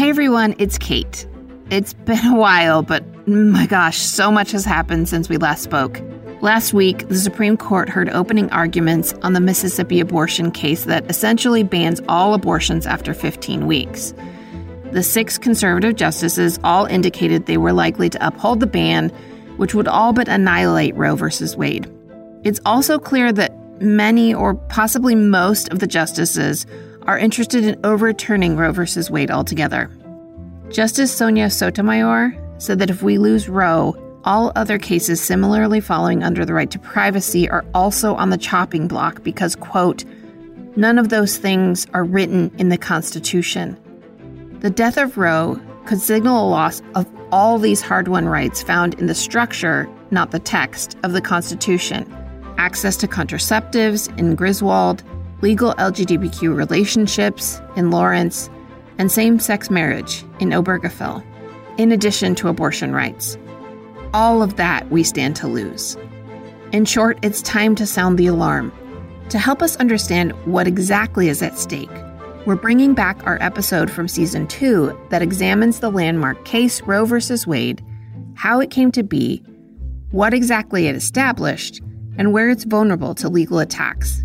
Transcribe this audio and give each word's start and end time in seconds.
Hey 0.00 0.08
everyone, 0.08 0.54
it's 0.56 0.78
Kate. 0.78 1.26
It's 1.68 1.92
been 1.92 2.24
a 2.24 2.34
while, 2.34 2.82
but 2.82 3.04
my 3.28 3.66
gosh, 3.66 3.98
so 3.98 4.32
much 4.32 4.50
has 4.52 4.64
happened 4.64 5.10
since 5.10 5.28
we 5.28 5.36
last 5.36 5.62
spoke. 5.62 6.00
Last 6.40 6.72
week, 6.72 7.06
the 7.08 7.18
Supreme 7.18 7.58
Court 7.58 7.90
heard 7.90 8.08
opening 8.08 8.48
arguments 8.48 9.12
on 9.20 9.34
the 9.34 9.42
Mississippi 9.42 10.00
abortion 10.00 10.52
case 10.52 10.84
that 10.84 11.04
essentially 11.10 11.62
bans 11.64 12.00
all 12.08 12.32
abortions 12.32 12.86
after 12.86 13.12
15 13.12 13.66
weeks. 13.66 14.14
The 14.92 15.02
six 15.02 15.36
conservative 15.36 15.96
justices 15.96 16.58
all 16.64 16.86
indicated 16.86 17.44
they 17.44 17.58
were 17.58 17.74
likely 17.74 18.08
to 18.08 18.26
uphold 18.26 18.60
the 18.60 18.66
ban, 18.66 19.10
which 19.58 19.74
would 19.74 19.86
all 19.86 20.14
but 20.14 20.28
annihilate 20.28 20.96
Roe 20.96 21.14
v. 21.14 21.26
Wade. 21.58 21.92
It's 22.42 22.60
also 22.64 22.98
clear 22.98 23.34
that 23.34 23.52
many, 23.82 24.32
or 24.32 24.54
possibly 24.54 25.14
most, 25.14 25.68
of 25.68 25.80
the 25.80 25.86
justices 25.86 26.64
are 27.06 27.18
interested 27.18 27.64
in 27.64 27.80
overturning 27.84 28.56
Roe 28.56 28.72
v. 28.72 28.84
Wade 29.10 29.30
altogether. 29.30 29.90
Justice 30.70 31.12
Sonia 31.12 31.50
Sotomayor 31.50 32.36
said 32.58 32.78
that 32.78 32.90
if 32.90 33.02
we 33.02 33.18
lose 33.18 33.48
Roe, 33.48 33.96
all 34.24 34.52
other 34.54 34.78
cases 34.78 35.20
similarly 35.20 35.80
falling 35.80 36.22
under 36.22 36.44
the 36.44 36.54
right 36.54 36.70
to 36.70 36.78
privacy 36.78 37.48
are 37.48 37.64
also 37.74 38.14
on 38.14 38.30
the 38.30 38.38
chopping 38.38 38.86
block 38.86 39.22
because, 39.22 39.56
quote, 39.56 40.04
none 40.76 40.98
of 40.98 41.08
those 41.08 41.38
things 41.38 41.86
are 41.94 42.04
written 42.04 42.50
in 42.58 42.68
the 42.68 42.78
Constitution. 42.78 43.78
The 44.60 44.70
death 44.70 44.98
of 44.98 45.16
Roe 45.16 45.60
could 45.86 46.00
signal 46.00 46.46
a 46.46 46.50
loss 46.50 46.82
of 46.94 47.08
all 47.32 47.58
these 47.58 47.80
hard 47.80 48.08
won 48.08 48.26
rights 48.26 48.62
found 48.62 48.94
in 48.94 49.06
the 49.06 49.14
structure, 49.14 49.88
not 50.10 50.30
the 50.30 50.38
text, 50.38 50.96
of 51.02 51.12
the 51.12 51.20
Constitution 51.20 52.16
access 52.60 52.94
to 52.94 53.08
contraceptives 53.08 54.16
in 54.18 54.34
Griswold, 54.34 55.02
legal 55.40 55.74
LGBTQ 55.74 56.54
relationships 56.54 57.60
in 57.76 57.90
Lawrence, 57.90 58.50
and 58.98 59.10
same 59.10 59.38
sex 59.38 59.70
marriage 59.70 60.24
in 60.40 60.50
Obergefell, 60.50 61.24
in 61.78 61.92
addition 61.92 62.34
to 62.36 62.48
abortion 62.48 62.92
rights. 62.92 63.38
All 64.12 64.42
of 64.42 64.56
that 64.56 64.90
we 64.90 65.02
stand 65.02 65.36
to 65.36 65.46
lose. 65.46 65.96
In 66.72 66.84
short, 66.84 67.18
it's 67.22 67.42
time 67.42 67.74
to 67.76 67.86
sound 67.86 68.18
the 68.18 68.26
alarm. 68.26 68.72
To 69.30 69.38
help 69.38 69.62
us 69.62 69.76
understand 69.76 70.32
what 70.44 70.66
exactly 70.66 71.28
is 71.28 71.42
at 71.42 71.58
stake, 71.58 71.90
we're 72.46 72.56
bringing 72.56 72.94
back 72.94 73.24
our 73.26 73.38
episode 73.40 73.90
from 73.90 74.08
season 74.08 74.46
two 74.46 74.98
that 75.10 75.22
examines 75.22 75.80
the 75.80 75.90
landmark 75.90 76.44
case 76.44 76.82
Roe 76.82 77.04
v. 77.04 77.18
Wade, 77.46 77.84
how 78.34 78.60
it 78.60 78.70
came 78.70 78.90
to 78.92 79.02
be, 79.02 79.42
what 80.10 80.34
exactly 80.34 80.86
it 80.86 80.96
established, 80.96 81.80
and 82.18 82.32
where 82.32 82.50
it's 82.50 82.64
vulnerable 82.64 83.14
to 83.14 83.28
legal 83.28 83.58
attacks. 83.58 84.24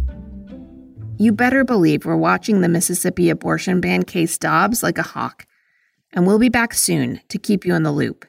You 1.18 1.32
better 1.32 1.64
believe 1.64 2.04
we're 2.04 2.18
watching 2.18 2.60
the 2.60 2.68
Mississippi 2.68 3.30
abortion 3.30 3.80
ban 3.80 4.04
case 4.04 4.38
Dobbs 4.38 4.84
like 4.84 4.98
a 4.98 5.04
hawk, 5.04 5.48
and 6.12 6.28
we'll 6.28 6.40
be 6.40 6.50
back 6.50 6.74
soon 6.74 7.22
to 7.30 7.38
keep 7.38 7.66
you 7.66 7.74
in 7.74 7.84
the 7.84 7.92
loop. 7.92 8.26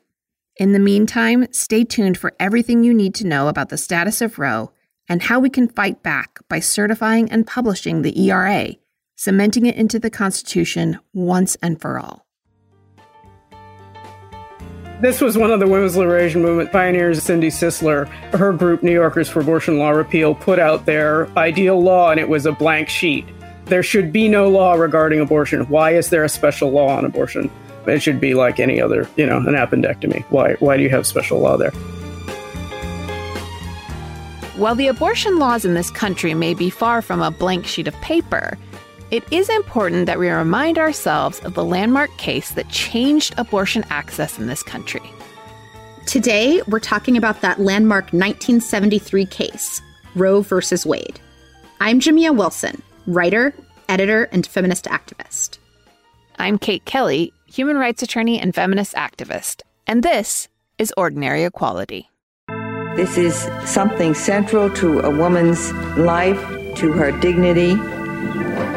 In 0.56 0.70
the 0.70 0.78
meantime, 0.78 1.48
stay 1.52 1.82
tuned 1.82 2.16
for 2.16 2.32
everything 2.38 2.84
you 2.84 2.94
need 2.94 3.14
to 3.16 3.26
know 3.26 3.48
about 3.48 3.70
the 3.70 3.76
status 3.76 4.20
of 4.20 4.38
Roe 4.38 4.70
and 5.08 5.22
how 5.22 5.40
we 5.40 5.50
can 5.50 5.66
fight 5.66 6.04
back 6.04 6.38
by 6.48 6.60
certifying 6.60 7.30
and 7.30 7.46
publishing 7.46 8.02
the 8.02 8.28
ERA, 8.28 8.76
cementing 9.16 9.66
it 9.66 9.74
into 9.74 9.98
the 9.98 10.10
Constitution 10.10 11.00
once 11.12 11.56
and 11.60 11.80
for 11.80 11.98
all. 11.98 12.25
This 15.00 15.20
was 15.20 15.36
one 15.36 15.50
of 15.50 15.60
the 15.60 15.66
women's 15.66 15.94
liberation 15.94 16.40
movement 16.40 16.72
pioneers, 16.72 17.22
Cindy 17.22 17.48
Cisler. 17.48 18.08
Her 18.32 18.52
group, 18.54 18.82
New 18.82 18.92
Yorkers 18.92 19.28
for 19.28 19.40
Abortion 19.40 19.78
Law 19.78 19.90
Repeal, 19.90 20.34
put 20.34 20.58
out 20.58 20.86
their 20.86 21.28
ideal 21.36 21.82
law, 21.82 22.10
and 22.10 22.18
it 22.18 22.30
was 22.30 22.46
a 22.46 22.52
blank 22.52 22.88
sheet. 22.88 23.26
There 23.66 23.82
should 23.82 24.10
be 24.10 24.26
no 24.26 24.48
law 24.48 24.72
regarding 24.72 25.20
abortion. 25.20 25.68
Why 25.68 25.90
is 25.90 26.08
there 26.08 26.24
a 26.24 26.30
special 26.30 26.70
law 26.70 26.96
on 26.96 27.04
abortion? 27.04 27.50
It 27.86 28.00
should 28.00 28.20
be 28.20 28.32
like 28.32 28.58
any 28.58 28.80
other, 28.80 29.06
you 29.16 29.26
know, 29.26 29.36
an 29.36 29.54
appendectomy. 29.54 30.24
Why, 30.30 30.54
why 30.54 30.78
do 30.78 30.82
you 30.82 30.90
have 30.90 31.06
special 31.06 31.40
law 31.40 31.58
there? 31.58 31.72
While 34.56 34.76
the 34.76 34.86
abortion 34.86 35.38
laws 35.38 35.66
in 35.66 35.74
this 35.74 35.90
country 35.90 36.32
may 36.32 36.54
be 36.54 36.70
far 36.70 37.02
from 37.02 37.20
a 37.20 37.30
blank 37.30 37.66
sheet 37.66 37.86
of 37.86 37.94
paper, 38.00 38.56
it 39.10 39.24
is 39.32 39.48
important 39.48 40.06
that 40.06 40.18
we 40.18 40.28
remind 40.28 40.78
ourselves 40.78 41.38
of 41.40 41.54
the 41.54 41.64
landmark 41.64 42.10
case 42.18 42.50
that 42.52 42.68
changed 42.70 43.34
abortion 43.38 43.84
access 43.88 44.38
in 44.38 44.48
this 44.48 44.64
country. 44.64 45.02
Today, 46.06 46.60
we're 46.66 46.80
talking 46.80 47.16
about 47.16 47.40
that 47.40 47.60
landmark 47.60 48.04
1973 48.06 49.26
case, 49.26 49.80
Roe 50.16 50.40
v. 50.40 50.56
Wade. 50.84 51.20
I'm 51.80 52.00
Jamia 52.00 52.36
Wilson, 52.36 52.82
writer, 53.06 53.54
editor, 53.88 54.24
and 54.32 54.44
feminist 54.44 54.86
activist. 54.86 55.58
I'm 56.38 56.58
Kate 56.58 56.84
Kelly, 56.84 57.32
human 57.46 57.76
rights 57.76 58.02
attorney 58.02 58.40
and 58.40 58.54
feminist 58.54 58.94
activist, 58.94 59.62
and 59.86 60.02
this 60.02 60.48
is 60.78 60.92
Ordinary 60.96 61.44
Equality. 61.44 62.10
This 62.96 63.16
is 63.16 63.48
something 63.64 64.14
central 64.14 64.68
to 64.70 65.00
a 65.00 65.10
woman's 65.10 65.72
life, 65.96 66.40
to 66.76 66.92
her 66.92 67.12
dignity, 67.20 67.76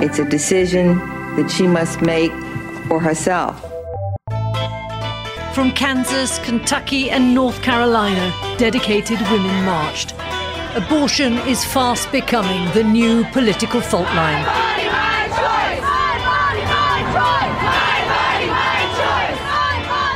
it's 0.01 0.19
a 0.19 0.25
decision 0.25 0.97
that 1.35 1.49
she 1.49 1.67
must 1.67 2.01
make 2.01 2.31
for 2.87 2.99
herself. 2.99 3.59
From 5.53 5.71
Kansas, 5.71 6.39
Kentucky, 6.39 7.09
and 7.09 7.33
North 7.33 7.61
Carolina, 7.61 8.33
dedicated 8.57 9.19
women 9.31 9.65
marched. 9.65 10.13
Abortion 10.75 11.33
is 11.39 11.65
fast 11.65 12.11
becoming 12.11 12.71
the 12.73 12.83
new 12.83 13.25
political 13.31 13.81
fault 13.81 14.07
line. 14.15 14.78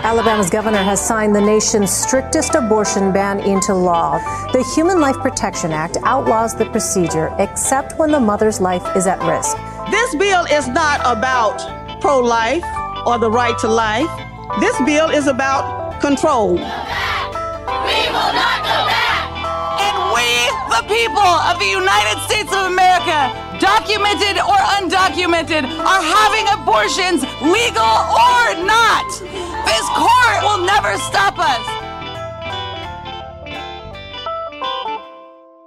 Alabama's 0.03 0.49
governor 0.49 0.83
has 0.83 0.99
signed 0.99 1.33
the 1.33 1.39
nation's 1.39 1.89
strictest 1.89 2.55
abortion 2.55 3.13
ban 3.13 3.39
into 3.39 3.73
law. 3.73 4.19
The 4.51 4.61
Human 4.75 4.99
Life 4.99 5.15
Protection 5.19 5.71
Act 5.71 5.95
outlaws 6.03 6.53
the 6.53 6.65
procedure 6.65 7.33
except 7.39 7.97
when 7.97 8.11
the 8.11 8.19
mother's 8.19 8.59
life 8.59 8.83
is 8.97 9.07
at 9.07 9.17
risk. 9.23 9.55
This 9.89 10.13
bill 10.15 10.43
is 10.51 10.67
not 10.67 10.99
about 11.05 11.55
pro 12.01 12.19
life 12.19 12.65
or 13.05 13.17
the 13.17 13.31
right 13.31 13.57
to 13.59 13.69
life. 13.69 14.11
This 14.59 14.75
bill 14.83 15.09
is 15.09 15.27
about 15.27 16.01
control. 16.01 16.55
We 16.55 16.59
will 18.11 18.33
not 18.35 18.59
go 18.59 18.79
back. 18.91 19.23
And 19.87 19.95
we, 20.11 20.27
the 20.67 20.83
people 20.91 21.31
of 21.47 21.59
the 21.63 21.71
United 21.71 22.19
States 22.27 22.51
of 22.51 22.67
America, 22.67 23.31
documented 23.57 24.35
or 24.35 24.59
undocumented, 24.83 25.63
are 25.63 26.03
having 26.03 26.43
abortions, 26.59 27.23
legal 27.39 27.95
or 28.11 28.67
not. 28.67 29.42
This 29.65 29.87
court 29.89 30.43
will 30.43 30.65
never 30.65 30.97
stop 30.97 31.37
us. 31.37 31.83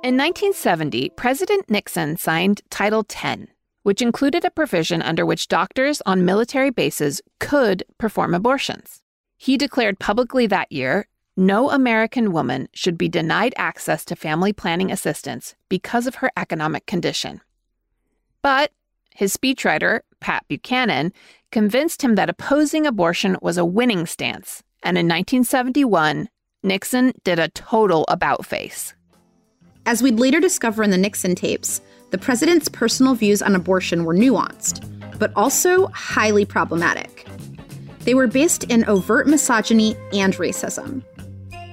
In 0.03 0.17
1970, 0.17 1.11
President 1.17 1.69
Nixon 1.69 2.17
signed 2.17 2.63
Title 2.71 3.03
10, 3.03 3.49
which 3.83 4.01
included 4.01 4.45
a 4.45 4.51
provision 4.51 5.03
under 5.03 5.27
which 5.27 5.49
doctors 5.49 6.01
on 6.07 6.25
military 6.25 6.71
bases 6.71 7.21
could 7.41 7.83
perform 7.99 8.33
abortions. 8.33 9.03
He 9.37 9.57
declared 9.57 9.99
publicly 9.99 10.47
that 10.47 10.71
year 10.71 11.09
no 11.37 11.71
American 11.71 12.33
woman 12.33 12.69
should 12.73 12.97
be 12.97 13.09
denied 13.09 13.53
access 13.59 14.05
to 14.07 14.17
family 14.17 14.53
planning 14.53 14.91
assistance 14.91 15.55
because 15.69 16.07
of 16.07 16.17
her 16.17 16.31
economic 16.37 16.87
condition. 16.87 17.41
But 18.43 18.73
his 19.15 19.37
speechwriter, 19.37 20.01
Pat 20.21 20.45
Buchanan, 20.49 21.13
convinced 21.57 22.03
him 22.03 22.17
that 22.17 22.29
opposing 22.29 22.87
abortion 22.87 23.35
was 23.41 23.57
a 23.57 23.65
winning 23.65 24.05
stance, 24.05 24.63
and 24.83 24.99
in 24.99 25.07
1971, 25.07 26.29
Nixon 26.63 27.15
did 27.25 27.39
a 27.39 27.49
total 27.49 28.05
about 28.09 28.45
face. 28.45 28.93
As 29.87 30.03
we'd 30.03 30.21
later 30.21 30.39
discover 30.39 30.83
in 30.83 30.91
the 30.91 30.99
Nixon 30.99 31.35
tapes, 31.35 31.81
the 32.11 32.19
president's 32.19 32.69
personal 32.69 33.15
views 33.15 33.41
on 33.41 33.57
abortion 33.57 34.05
were 34.05 34.15
nuanced, 34.15 34.85
but 35.19 35.33
also 35.35 35.87
highly 35.95 36.45
problematic. 36.45 37.27
They 38.01 38.13
were 38.13 38.27
based 38.27 38.65
in 38.65 38.85
overt 38.85 39.27
misogyny 39.27 39.97
and 40.13 40.35
racism. 40.35 41.03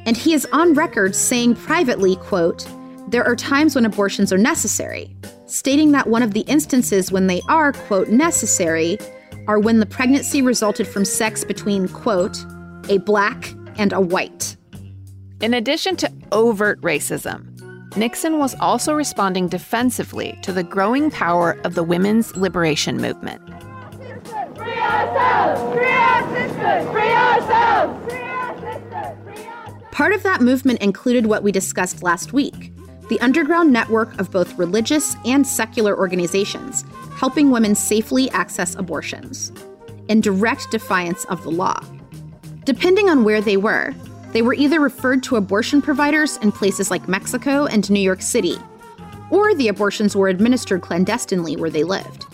And 0.05 0.15
he 0.15 0.33
is 0.33 0.47
on 0.53 0.75
record 0.75 1.13
saying 1.13 1.55
privately, 1.55 2.15
quote, 2.15 2.65
there 3.09 3.25
are 3.25 3.35
times 3.35 3.75
when 3.75 3.83
abortions 3.83 4.31
are 4.31 4.37
necessary, 4.37 5.13
stating 5.45 5.91
that 5.91 6.07
one 6.07 6.23
of 6.23 6.33
the 6.33 6.45
instances 6.47 7.11
when 7.11 7.27
they 7.27 7.41
are, 7.49 7.73
quote, 7.73 8.07
necessary 8.07 8.97
are 9.47 9.59
when 9.59 9.79
the 9.79 9.85
pregnancy 9.85 10.41
resulted 10.41 10.87
from 10.87 11.05
sex 11.05 11.43
between, 11.43 11.87
quote, 11.87 12.37
a 12.89 12.97
black 12.99 13.53
and 13.77 13.93
a 13.93 14.01
white. 14.01 14.55
In 15.41 15.53
addition 15.53 15.95
to 15.97 16.11
overt 16.31 16.79
racism, 16.81 17.49
Nixon 17.95 18.39
was 18.39 18.55
also 18.55 18.93
responding 18.93 19.47
defensively 19.47 20.37
to 20.41 20.51
the 20.51 20.63
growing 20.63 21.11
power 21.11 21.59
of 21.63 21.75
the 21.75 21.83
women's 21.83 22.35
liberation 22.35 22.97
movement. 22.97 23.41
Free 24.57 24.73
ourselves! 24.73 25.75
Free 25.75 25.85
our 25.85 26.35
sisters! 26.35 26.91
Free 26.91 27.11
ourselves! 27.11 28.11
Free 28.11 28.21
our 28.21 28.55
sisters! 28.59 29.83
Part 29.91 30.13
of 30.13 30.23
that 30.23 30.41
movement 30.41 30.81
included 30.81 31.27
what 31.27 31.43
we 31.43 31.51
discussed 31.51 32.01
last 32.01 32.33
week 32.33 32.72
the 33.09 33.19
underground 33.21 33.71
network 33.71 34.17
of 34.19 34.31
both 34.31 34.57
religious 34.57 35.15
and 35.25 35.45
secular 35.45 35.97
organizations 35.97 36.85
helping 37.15 37.51
women 37.51 37.75
safely 37.75 38.29
access 38.31 38.75
abortions. 38.75 39.51
in 40.09 40.21
direct 40.21 40.69
defiance 40.71 41.25
of 41.25 41.41
the 41.43 41.51
law. 41.51 41.81
Depending 42.65 43.09
on 43.09 43.23
where 43.23 43.41
they 43.41 43.57
were, 43.57 43.93
they 44.31 44.41
were 44.41 44.53
either 44.53 44.79
referred 44.79 45.23
to 45.23 45.35
abortion 45.35 45.81
providers 45.81 46.37
in 46.37 46.51
places 46.51 46.89
like 46.89 47.07
Mexico 47.07 47.65
and 47.65 47.89
New 47.89 47.99
York 47.99 48.21
City, 48.21 48.57
or 49.29 49.53
the 49.55 49.67
abortions 49.67 50.15
were 50.15 50.27
administered 50.27 50.81
clandestinely 50.81 51.55
where 51.55 51.69
they 51.69 51.83
lived. 51.83 52.25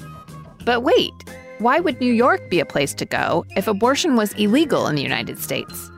But 0.66 0.82
wait, 0.82 1.14
why 1.60 1.80
would 1.80 2.00
New 2.00 2.14
York 2.14 2.50
be 2.50 2.60
a 2.60 2.66
place 2.66 2.94
to 2.96 3.06
go 3.06 3.46
if 3.56 3.68
abortion 3.68 4.16
was 4.16 4.34
illegal 4.34 4.88
in 4.88 4.96
the 4.96 5.02
United 5.02 5.40
States? 5.40 5.92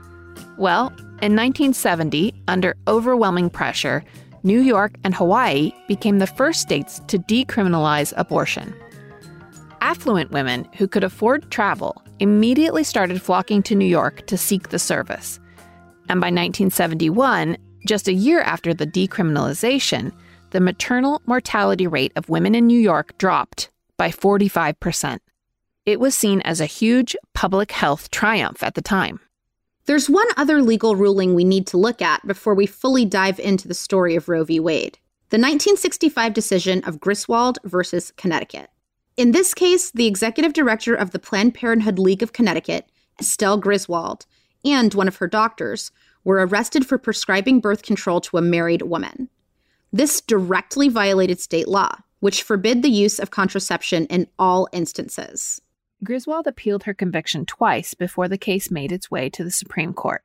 Well, 0.57 0.87
in 1.21 1.35
1970, 1.35 2.33
under 2.47 2.75
overwhelming 2.87 3.49
pressure, 3.49 4.03
New 4.43 4.61
York 4.61 4.95
and 5.03 5.13
Hawaii 5.13 5.71
became 5.87 6.19
the 6.19 6.27
first 6.27 6.61
states 6.61 6.99
to 7.07 7.19
decriminalize 7.19 8.13
abortion. 8.17 8.73
Affluent 9.81 10.31
women 10.31 10.67
who 10.77 10.87
could 10.87 11.03
afford 11.03 11.51
travel 11.51 12.01
immediately 12.19 12.83
started 12.83 13.21
flocking 13.21 13.61
to 13.63 13.75
New 13.75 13.85
York 13.85 14.25
to 14.27 14.37
seek 14.37 14.69
the 14.69 14.79
service. 14.79 15.39
And 16.09 16.19
by 16.19 16.27
1971, 16.27 17.57
just 17.87 18.07
a 18.07 18.13
year 18.13 18.41
after 18.41 18.73
the 18.73 18.87
decriminalization, 18.87 20.11
the 20.51 20.59
maternal 20.59 21.21
mortality 21.25 21.87
rate 21.87 22.11
of 22.15 22.29
women 22.29 22.55
in 22.55 22.67
New 22.67 22.79
York 22.79 23.17
dropped 23.17 23.69
by 23.97 24.09
45%. 24.09 25.19
It 25.85 25.99
was 25.99 26.15
seen 26.15 26.41
as 26.41 26.61
a 26.61 26.65
huge 26.65 27.15
public 27.33 27.71
health 27.71 28.11
triumph 28.11 28.61
at 28.63 28.75
the 28.75 28.81
time. 28.81 29.19
There's 29.85 30.09
one 30.09 30.27
other 30.37 30.61
legal 30.61 30.95
ruling 30.95 31.33
we 31.33 31.43
need 31.43 31.67
to 31.67 31.77
look 31.77 32.01
at 32.01 32.25
before 32.27 32.53
we 32.53 32.65
fully 32.65 33.05
dive 33.05 33.39
into 33.39 33.67
the 33.67 33.73
story 33.73 34.15
of 34.15 34.29
Roe 34.29 34.43
v. 34.43 34.59
Wade 34.59 34.97
the 35.31 35.37
1965 35.37 36.33
decision 36.33 36.83
of 36.83 36.99
Griswold 36.99 37.57
versus 37.63 38.11
Connecticut. 38.17 38.69
In 39.15 39.31
this 39.31 39.53
case, 39.53 39.89
the 39.89 40.05
executive 40.05 40.51
director 40.51 40.93
of 40.93 41.11
the 41.11 41.19
Planned 41.19 41.53
Parenthood 41.53 41.97
League 41.97 42.21
of 42.21 42.33
Connecticut, 42.33 42.91
Estelle 43.17 43.55
Griswold, 43.55 44.25
and 44.65 44.93
one 44.93 45.07
of 45.07 45.15
her 45.15 45.27
doctors 45.27 45.89
were 46.25 46.45
arrested 46.45 46.85
for 46.85 46.97
prescribing 46.97 47.61
birth 47.61 47.81
control 47.81 48.19
to 48.19 48.37
a 48.37 48.41
married 48.41 48.81
woman. 48.81 49.29
This 49.93 50.19
directly 50.19 50.89
violated 50.89 51.39
state 51.39 51.69
law, 51.69 51.95
which 52.19 52.43
forbid 52.43 52.81
the 52.81 52.91
use 52.91 53.17
of 53.17 53.31
contraception 53.31 54.07
in 54.07 54.27
all 54.37 54.67
instances. 54.73 55.61
Griswold 56.03 56.47
appealed 56.47 56.83
her 56.83 56.93
conviction 56.93 57.45
twice 57.45 57.93
before 57.93 58.27
the 58.27 58.37
case 58.37 58.71
made 58.71 58.91
its 58.91 59.11
way 59.11 59.29
to 59.29 59.43
the 59.43 59.51
Supreme 59.51 59.93
Court. 59.93 60.23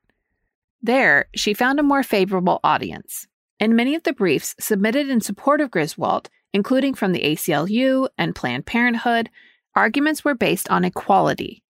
There, 0.83 1.27
she 1.35 1.55
found 1.55 1.79
a 1.79 1.85
more 1.85 2.03
favorable 2.03 2.61
audience, 2.65 3.27
and 3.61 3.77
many 3.77 3.95
of 3.95 4.03
the 4.03 4.13
briefs 4.13 4.55
submitted 4.59 5.09
in 5.09 5.21
support 5.21 5.61
of 5.61 5.71
Griswold, 5.71 6.31
including 6.53 6.95
from 6.95 7.13
the 7.13 7.23
ACLU 7.23 8.09
and 8.17 8.35
Planned 8.35 8.67
Parenthood, 8.67 9.31
arguments 9.75 10.25
were 10.25 10.35
based 10.35 10.71
on 10.71 10.85
equality. 10.85 11.63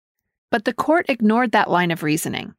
But 0.52 0.66
the 0.66 0.74
court 0.74 1.08
ignored 1.10 1.52
that 1.52 1.70
line 1.70 1.92
of 1.92 2.04
reasoning. 2.04 2.54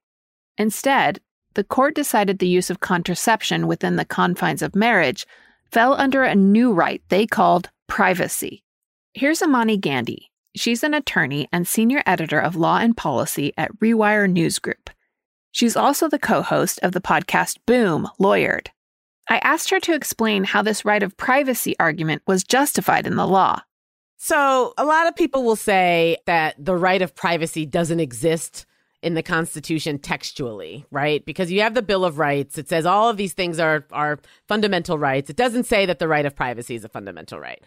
Instead, 0.59 1.21
the 1.55 1.65
court 1.65 1.95
decided 1.95 2.39
the 2.39 2.49
use 2.49 2.71
of 2.71 2.81
contraception 2.81 3.67
within 3.67 3.97
the 3.97 4.05
confines 4.05 4.63
of 4.63 4.75
marriage 4.75 5.27
fell 5.71 5.95
under 5.95 6.23
a 6.23 6.35
new 6.35 6.73
right 6.73 7.03
they 7.09 7.27
called 7.27 7.71
privacy. 7.87 8.63
Here's 9.15 9.41
Imani 9.41 9.79
Gandy, 9.79 10.31
She's 10.57 10.83
an 10.83 10.95
attorney 10.95 11.49
and 11.53 11.69
senior 11.69 12.03
editor 12.07 12.41
of 12.41 12.57
law 12.57 12.79
and 12.79 12.97
policy 12.97 13.53
at 13.59 13.79
Rewire 13.79 14.31
News 14.31 14.59
Group. 14.59 14.89
She's 15.53 15.77
also 15.77 16.09
the 16.09 16.19
co 16.19 16.41
host 16.41 16.81
of 16.83 16.93
the 16.93 17.01
podcast 17.01 17.59
Boom 17.67 18.09
Lawyered. 18.19 18.69
I 19.29 19.39
asked 19.39 19.71
her 19.71 19.81
to 19.81 19.95
explain 19.95 20.45
how 20.45 20.63
this 20.63 20.85
right 20.85 21.03
of 21.03 21.17
privacy 21.17 21.77
argument 21.79 22.23
was 22.27 22.43
justified 22.43 23.07
in 23.07 23.17
the 23.17 23.27
law. 23.27 23.61
So, 24.17 24.73
a 24.79 24.85
lot 24.85 25.07
of 25.07 25.15
people 25.15 25.45
will 25.45 25.57
say 25.57 26.17
that 26.25 26.55
the 26.59 26.77
right 26.77 27.03
of 27.03 27.15
privacy 27.15 27.67
doesn't 27.67 28.01
exist 28.01 28.65
in 29.03 29.13
the 29.13 29.23
Constitution 29.23 29.99
textually, 29.99 30.87
right? 30.91 31.25
Because 31.27 31.53
you 31.53 31.61
have 31.61 31.75
the 31.75 31.83
Bill 31.83 32.05
of 32.05 32.19
Rights. 32.19 32.57
It 32.57 32.69
says 32.69 32.87
all 32.87 33.11
of 33.11 33.19
these 33.19 33.35
things 33.35 33.61
are, 33.61 33.85
are 33.93 34.19
fundamental 34.49 34.99
rights. 34.99 35.29
It 35.29 35.37
doesn't 35.37 35.65
say 35.65 35.85
that 35.85 35.99
the 35.99 36.09
right 36.09 36.25
of 36.25 36.35
privacy 36.35 36.75
is 36.75 36.85
a 36.85 36.89
fundamental 36.89 37.39
right. 37.39 37.63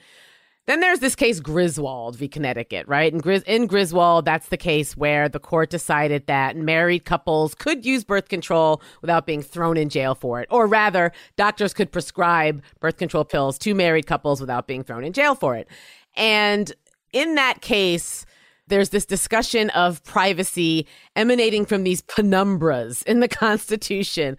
Then 0.68 0.82
there's 0.82 1.00
this 1.00 1.16
case 1.16 1.40
Griswold 1.40 2.16
v. 2.16 2.28
Connecticut, 2.28 2.88
right? 2.88 3.12
And 3.12 3.24
Gris- 3.24 3.44
in 3.48 3.66
Griswold, 3.66 4.26
that's 4.26 4.50
the 4.50 4.58
case 4.58 4.96
where 4.96 5.28
the 5.28 5.40
court 5.40 5.72
decided 5.72 6.28
that 6.28 6.56
married 6.58 7.06
couples 7.06 7.56
could 7.56 7.86
use 7.86 8.04
birth 8.04 8.30
control 8.30 8.82
without 9.02 9.26
being 9.26 9.42
thrown 9.42 9.78
in 9.78 9.90
jail 9.90 10.14
for 10.14 10.42
it. 10.42 10.48
Or 10.52 10.68
rather, 10.68 11.12
doctors 11.38 11.74
could 11.74 11.92
prescribe 11.92 12.62
birth 12.80 12.98
control 12.98 13.26
pills 13.26 13.58
to 13.60 13.74
married 13.74 14.06
couples 14.06 14.40
without 14.40 14.68
being 14.68 14.84
thrown 14.84 15.04
in 15.04 15.12
jail 15.12 15.34
for 15.34 15.56
it. 15.56 15.68
And 16.16 16.72
in 17.14 17.34
that 17.36 17.62
case, 17.62 18.28
there's 18.68 18.90
this 18.90 19.06
discussion 19.06 19.72
of 19.72 20.04
privacy 20.04 20.86
emanating 21.16 21.66
from 21.66 21.84
these 21.84 22.04
penumbras 22.04 23.04
in 23.04 23.20
the 23.20 23.28
Constitution. 23.28 24.38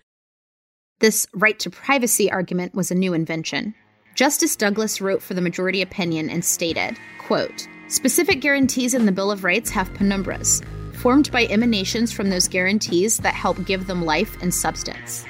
This 1.00 1.26
right 1.34 1.58
to 1.58 1.70
privacy 1.70 2.31
argument 2.31 2.75
was 2.75 2.90
a 2.90 2.94
new 2.94 3.14
invention. 3.14 3.75
Justice 4.20 4.55
Douglas 4.55 5.00
wrote 5.00 5.22
for 5.22 5.32
the 5.32 5.40
majority 5.40 5.81
opinion 5.81 6.28
and 6.28 6.44
stated, 6.44 6.99
quote, 7.20 7.67
Specific 7.88 8.43
guarantees 8.43 8.93
in 8.93 9.06
the 9.06 9.12
Bill 9.12 9.31
of 9.31 9.44
Rights 9.44 9.70
have 9.70 9.94
penumbras, 9.94 10.62
formed 10.94 11.32
by 11.32 11.46
emanations 11.46 12.12
from 12.12 12.28
those 12.28 12.46
guarantees 12.46 13.17
that 13.17 13.32
help 13.32 13.64
give 13.64 13.87
them 13.87 14.05
life 14.05 14.37
and 14.43 14.52
substance. 14.52 15.25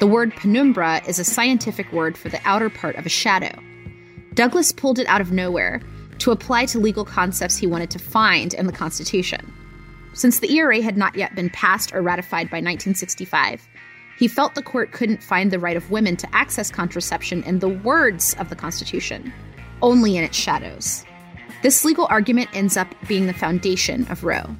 The 0.00 0.08
word 0.08 0.34
penumbra 0.34 1.02
is 1.06 1.20
a 1.20 1.24
scientific 1.24 1.92
word 1.92 2.18
for 2.18 2.28
the 2.28 2.40
outer 2.44 2.68
part 2.68 2.96
of 2.96 3.06
a 3.06 3.08
shadow. 3.08 3.56
Douglas 4.34 4.72
pulled 4.72 4.98
it 4.98 5.06
out 5.06 5.20
of 5.20 5.30
nowhere 5.30 5.80
to 6.18 6.32
apply 6.32 6.66
to 6.66 6.80
legal 6.80 7.04
concepts 7.04 7.56
he 7.56 7.68
wanted 7.68 7.92
to 7.92 8.00
find 8.00 8.54
in 8.54 8.66
the 8.66 8.72
Constitution. 8.72 9.52
Since 10.14 10.40
the 10.40 10.52
ERA 10.52 10.82
had 10.82 10.96
not 10.96 11.14
yet 11.14 11.36
been 11.36 11.50
passed 11.50 11.94
or 11.94 12.02
ratified 12.02 12.50
by 12.50 12.56
1965, 12.56 13.68
he 14.18 14.28
felt 14.28 14.54
the 14.54 14.62
court 14.62 14.92
couldn't 14.92 15.22
find 15.22 15.50
the 15.50 15.58
right 15.58 15.76
of 15.76 15.90
women 15.90 16.16
to 16.16 16.34
access 16.34 16.70
contraception 16.70 17.42
in 17.44 17.58
the 17.58 17.68
words 17.68 18.34
of 18.38 18.48
the 18.48 18.56
Constitution, 18.56 19.32
only 19.82 20.16
in 20.16 20.24
its 20.24 20.36
shadows. 20.36 21.04
This 21.62 21.84
legal 21.84 22.06
argument 22.10 22.50
ends 22.52 22.76
up 22.76 22.94
being 23.08 23.26
the 23.26 23.32
foundation 23.32 24.06
of 24.10 24.22
Roe. 24.22 24.54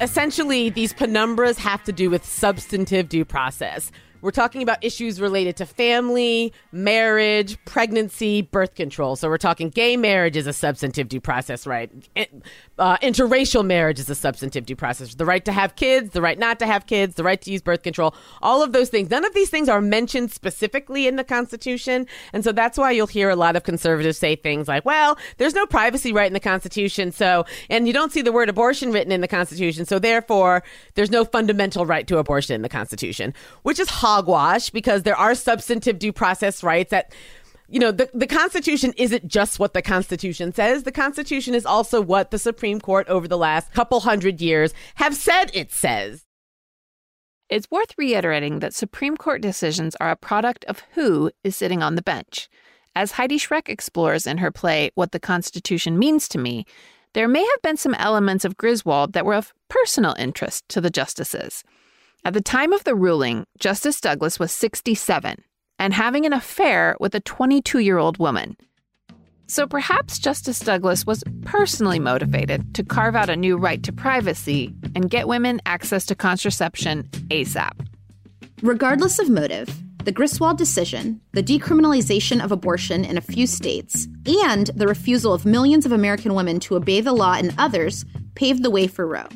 Essentially, 0.00 0.70
these 0.70 0.92
penumbras 0.92 1.56
have 1.56 1.84
to 1.84 1.92
do 1.92 2.10
with 2.10 2.24
substantive 2.24 3.08
due 3.08 3.24
process. 3.24 3.92
We're 4.24 4.30
talking 4.30 4.62
about 4.62 4.82
issues 4.82 5.20
related 5.20 5.58
to 5.58 5.66
family, 5.66 6.54
marriage, 6.72 7.62
pregnancy, 7.66 8.40
birth 8.40 8.74
control. 8.74 9.16
So 9.16 9.28
we're 9.28 9.36
talking 9.36 9.68
gay 9.68 9.98
marriage 9.98 10.34
is 10.34 10.46
a 10.46 10.54
substantive 10.54 11.10
due 11.10 11.20
process 11.20 11.66
right. 11.66 11.92
Uh, 12.78 12.96
interracial 12.98 13.66
marriage 13.66 13.98
is 13.98 14.08
a 14.08 14.14
substantive 14.14 14.64
due 14.64 14.76
process. 14.76 15.14
The 15.14 15.26
right 15.26 15.44
to 15.44 15.52
have 15.52 15.76
kids, 15.76 16.12
the 16.12 16.22
right 16.22 16.38
not 16.38 16.58
to 16.60 16.66
have 16.66 16.86
kids, 16.86 17.16
the 17.16 17.22
right 17.22 17.38
to 17.42 17.52
use 17.52 17.60
birth 17.60 17.82
control, 17.82 18.14
all 18.40 18.62
of 18.62 18.72
those 18.72 18.88
things. 18.88 19.10
None 19.10 19.26
of 19.26 19.34
these 19.34 19.50
things 19.50 19.68
are 19.68 19.82
mentioned 19.82 20.32
specifically 20.32 21.06
in 21.06 21.16
the 21.16 21.24
Constitution. 21.24 22.06
And 22.32 22.42
so 22.42 22.50
that's 22.50 22.78
why 22.78 22.92
you'll 22.92 23.06
hear 23.06 23.28
a 23.28 23.36
lot 23.36 23.56
of 23.56 23.62
conservatives 23.64 24.16
say 24.16 24.36
things 24.36 24.68
like, 24.68 24.86
well, 24.86 25.18
there's 25.36 25.54
no 25.54 25.66
privacy 25.66 26.14
right 26.14 26.26
in 26.26 26.32
the 26.32 26.40
Constitution. 26.40 27.12
So, 27.12 27.44
and 27.68 27.86
you 27.86 27.92
don't 27.92 28.10
see 28.10 28.22
the 28.22 28.32
word 28.32 28.48
abortion 28.48 28.90
written 28.90 29.12
in 29.12 29.20
the 29.20 29.28
Constitution. 29.28 29.84
So 29.84 29.98
therefore, 29.98 30.62
there's 30.94 31.10
no 31.10 31.26
fundamental 31.26 31.84
right 31.84 32.06
to 32.06 32.16
abortion 32.16 32.54
in 32.54 32.62
the 32.62 32.70
Constitution, 32.70 33.34
which 33.64 33.78
is 33.78 33.90
hogwash 34.14 34.70
because 34.70 35.02
there 35.02 35.16
are 35.16 35.34
substantive 35.34 35.98
due 35.98 36.12
process 36.12 36.62
rights 36.62 36.90
that 36.90 37.12
you 37.66 37.80
know, 37.80 37.90
the, 37.90 38.10
the 38.12 38.26
Constitution 38.26 38.92
isn't 38.98 39.26
just 39.26 39.58
what 39.58 39.72
the 39.72 39.80
Constitution 39.80 40.52
says. 40.52 40.82
The 40.82 40.92
Constitution 40.92 41.54
is 41.54 41.64
also 41.64 42.00
what 42.00 42.30
the 42.30 42.38
Supreme 42.38 42.78
Court 42.78 43.08
over 43.08 43.26
the 43.26 43.38
last 43.38 43.72
couple 43.72 44.00
hundred 44.00 44.40
years 44.40 44.74
have 44.96 45.16
said 45.16 45.50
it 45.54 45.72
says. 45.72 46.24
It's 47.48 47.70
worth 47.70 47.94
reiterating 47.96 48.58
that 48.58 48.74
Supreme 48.74 49.16
Court 49.16 49.40
decisions 49.40 49.96
are 49.96 50.10
a 50.10 50.16
product 50.16 50.64
of 50.66 50.82
who 50.92 51.30
is 51.42 51.56
sitting 51.56 51.82
on 51.82 51.94
the 51.94 52.02
bench. 52.02 52.48
As 52.94 53.12
Heidi 53.12 53.38
Schreck 53.38 53.68
explores 53.68 54.26
in 54.26 54.38
her 54.38 54.50
play 54.50 54.90
What 54.94 55.12
the 55.12 55.18
Constitution 55.18 55.98
Means 55.98 56.28
to 56.28 56.38
Me, 56.38 56.66
there 57.14 57.28
may 57.28 57.44
have 57.44 57.62
been 57.62 57.78
some 57.78 57.94
elements 57.94 58.44
of 58.44 58.56
Griswold 58.56 59.14
that 59.14 59.24
were 59.24 59.34
of 59.34 59.54
personal 59.68 60.14
interest 60.18 60.68
to 60.68 60.80
the 60.80 60.90
justices. 60.90 61.64
At 62.26 62.32
the 62.32 62.40
time 62.40 62.72
of 62.72 62.84
the 62.84 62.94
ruling, 62.94 63.44
Justice 63.58 64.00
Douglas 64.00 64.38
was 64.38 64.50
67 64.50 65.44
and 65.78 65.92
having 65.92 66.24
an 66.24 66.32
affair 66.32 66.96
with 66.98 67.14
a 67.14 67.20
22 67.20 67.80
year 67.80 67.98
old 67.98 68.16
woman. 68.16 68.56
So 69.46 69.66
perhaps 69.66 70.18
Justice 70.18 70.58
Douglas 70.60 71.04
was 71.04 71.22
personally 71.42 71.98
motivated 71.98 72.74
to 72.76 72.82
carve 72.82 73.14
out 73.14 73.28
a 73.28 73.36
new 73.36 73.58
right 73.58 73.82
to 73.82 73.92
privacy 73.92 74.72
and 74.94 75.10
get 75.10 75.28
women 75.28 75.60
access 75.66 76.06
to 76.06 76.14
contraception 76.14 77.02
ASAP. 77.28 77.86
Regardless 78.62 79.18
of 79.18 79.28
motive, 79.28 79.68
the 80.04 80.12
Griswold 80.12 80.56
decision, 80.56 81.20
the 81.32 81.42
decriminalization 81.42 82.42
of 82.42 82.50
abortion 82.50 83.04
in 83.04 83.18
a 83.18 83.22
few 83.22 83.46
states, 83.46 84.08
and 84.42 84.68
the 84.68 84.86
refusal 84.86 85.34
of 85.34 85.44
millions 85.44 85.84
of 85.84 85.92
American 85.92 86.32
women 86.32 86.58
to 86.60 86.76
obey 86.76 87.02
the 87.02 87.12
law 87.12 87.36
in 87.36 87.52
others 87.58 88.06
paved 88.34 88.62
the 88.62 88.70
way 88.70 88.86
for 88.86 89.06
Roe. 89.06 89.28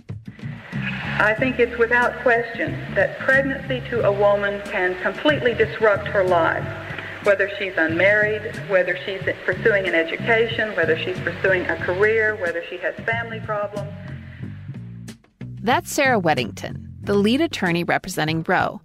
I 1.21 1.35
think 1.35 1.59
it's 1.59 1.77
without 1.79 2.21
question 2.23 2.73
that 2.95 3.19
pregnancy 3.19 3.81
to 3.91 4.07
a 4.07 4.13
woman 4.13 4.63
can 4.67 5.01
completely 5.03 5.53
disrupt 5.53 6.07
her 6.09 6.23
life, 6.23 6.65
whether 7.25 7.51
she's 7.59 7.73
unmarried, 7.77 8.55
whether 8.69 8.97
she's 9.05 9.21
pursuing 9.45 9.89
an 9.89 9.95
education, 9.95 10.75
whether 10.77 10.97
she's 10.99 11.19
pursuing 11.21 11.67
a 11.67 11.77
career, 11.77 12.37
whether 12.37 12.63
she 12.71 12.79
has 12.79 12.95
family 13.07 13.41
problems. 13.41 13.91
That's 15.61 15.91
Sarah 15.93 16.21
Weddington, 16.21 16.87
the 17.03 17.15
lead 17.15 17.41
attorney 17.41 17.83
representing 17.83 18.45
Roe. 18.47 18.81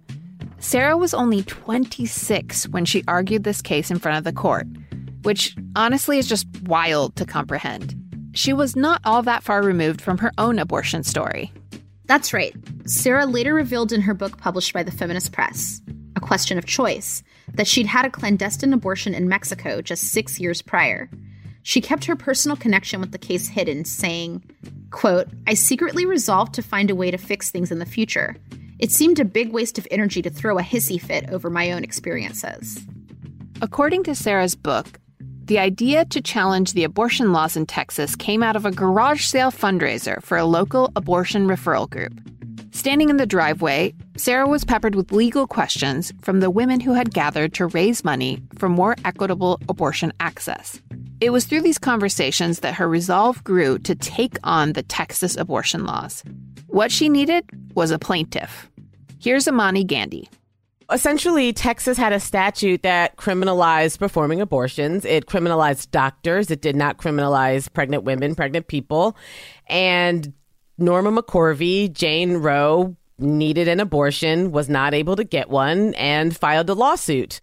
Sarah 0.58 0.96
was 0.96 1.14
only 1.14 1.42
26 1.42 2.68
when 2.68 2.84
she 2.84 3.04
argued 3.06 3.44
this 3.44 3.62
case 3.62 3.90
in 3.90 3.98
front 3.98 4.18
of 4.18 4.24
the 4.24 4.32
court, 4.32 4.66
which 5.22 5.56
honestly 5.76 6.18
is 6.18 6.26
just 6.26 6.46
wild 6.62 7.14
to 7.16 7.24
comprehend. 7.24 7.94
She 8.32 8.52
was 8.52 8.74
not 8.74 9.00
all 9.04 9.22
that 9.22 9.44
far 9.44 9.62
removed 9.62 10.00
from 10.00 10.18
her 10.18 10.32
own 10.36 10.58
abortion 10.58 11.04
story. 11.04 11.52
That's 12.06 12.34
right. 12.34 12.54
Sarah 12.86 13.26
later 13.26 13.54
revealed 13.54 13.92
in 13.92 14.02
her 14.02 14.14
book 14.14 14.38
published 14.38 14.72
by 14.72 14.82
the 14.82 14.92
Feminist 14.92 15.32
Press, 15.32 15.80
A 16.16 16.20
Question 16.20 16.58
of 16.58 16.66
Choice, 16.66 17.22
that 17.54 17.66
she'd 17.66 17.86
had 17.86 18.04
a 18.04 18.10
clandestine 18.10 18.72
abortion 18.72 19.14
in 19.14 19.28
Mexico 19.28 19.80
just 19.80 20.04
six 20.04 20.38
years 20.38 20.60
prior. 20.60 21.08
She 21.62 21.80
kept 21.80 22.04
her 22.04 22.14
personal 22.14 22.58
connection 22.58 23.00
with 23.00 23.12
the 23.12 23.18
case 23.18 23.48
hidden, 23.48 23.86
saying, 23.86 24.44
quote, 24.90 25.28
I 25.46 25.54
secretly 25.54 26.04
resolved 26.04 26.52
to 26.54 26.62
find 26.62 26.90
a 26.90 26.94
way 26.94 27.10
to 27.10 27.16
fix 27.16 27.50
things 27.50 27.72
in 27.72 27.78
the 27.78 27.86
future. 27.86 28.36
It 28.78 28.92
seemed 28.92 29.18
a 29.18 29.24
big 29.24 29.50
waste 29.50 29.78
of 29.78 29.88
energy 29.90 30.20
to 30.20 30.30
throw 30.30 30.58
a 30.58 30.62
hissy 30.62 31.00
fit 31.00 31.30
over 31.30 31.48
my 31.48 31.72
own 31.72 31.82
experiences. 31.82 32.84
According 33.62 34.04
to 34.04 34.14
Sarah's 34.14 34.54
book, 34.54 35.00
the 35.46 35.58
idea 35.58 36.06
to 36.06 36.22
challenge 36.22 36.72
the 36.72 36.84
abortion 36.84 37.32
laws 37.32 37.56
in 37.56 37.66
Texas 37.66 38.16
came 38.16 38.42
out 38.42 38.56
of 38.56 38.64
a 38.64 38.70
garage 38.70 39.24
sale 39.24 39.50
fundraiser 39.50 40.22
for 40.22 40.38
a 40.38 40.44
local 40.44 40.90
abortion 40.96 41.46
referral 41.46 41.88
group. 41.88 42.18
Standing 42.70 43.10
in 43.10 43.18
the 43.18 43.26
driveway, 43.26 43.94
Sarah 44.16 44.48
was 44.48 44.64
peppered 44.64 44.94
with 44.94 45.12
legal 45.12 45.46
questions 45.46 46.12
from 46.22 46.40
the 46.40 46.50
women 46.50 46.80
who 46.80 46.94
had 46.94 47.14
gathered 47.14 47.52
to 47.54 47.66
raise 47.66 48.04
money 48.04 48.42
for 48.58 48.68
more 48.68 48.96
equitable 49.04 49.60
abortion 49.68 50.12
access. 50.18 50.80
It 51.20 51.30
was 51.30 51.44
through 51.44 51.62
these 51.62 51.78
conversations 51.78 52.60
that 52.60 52.74
her 52.74 52.88
resolve 52.88 53.44
grew 53.44 53.78
to 53.80 53.94
take 53.94 54.38
on 54.44 54.72
the 54.72 54.82
Texas 54.82 55.36
abortion 55.36 55.84
laws. 55.84 56.24
What 56.66 56.90
she 56.90 57.08
needed 57.08 57.44
was 57.74 57.90
a 57.90 57.98
plaintiff. 57.98 58.68
Here's 59.20 59.46
Imani 59.46 59.84
Gandy. 59.84 60.28
Essentially, 60.92 61.52
Texas 61.52 61.96
had 61.96 62.12
a 62.12 62.20
statute 62.20 62.82
that 62.82 63.16
criminalized 63.16 63.98
performing 63.98 64.40
abortions. 64.40 65.04
It 65.04 65.26
criminalized 65.26 65.90
doctors. 65.90 66.50
It 66.50 66.60
did 66.60 66.76
not 66.76 66.98
criminalize 66.98 67.72
pregnant 67.72 68.04
women, 68.04 68.34
pregnant 68.34 68.68
people. 68.68 69.16
And 69.66 70.32
Norma 70.76 71.10
McCorvey, 71.10 71.92
Jane 71.92 72.38
Roe, 72.38 72.96
needed 73.18 73.68
an 73.68 73.80
abortion, 73.80 74.50
was 74.52 74.68
not 74.68 74.92
able 74.92 75.16
to 75.16 75.24
get 75.24 75.48
one, 75.48 75.94
and 75.94 76.36
filed 76.36 76.68
a 76.68 76.74
lawsuit. 76.74 77.40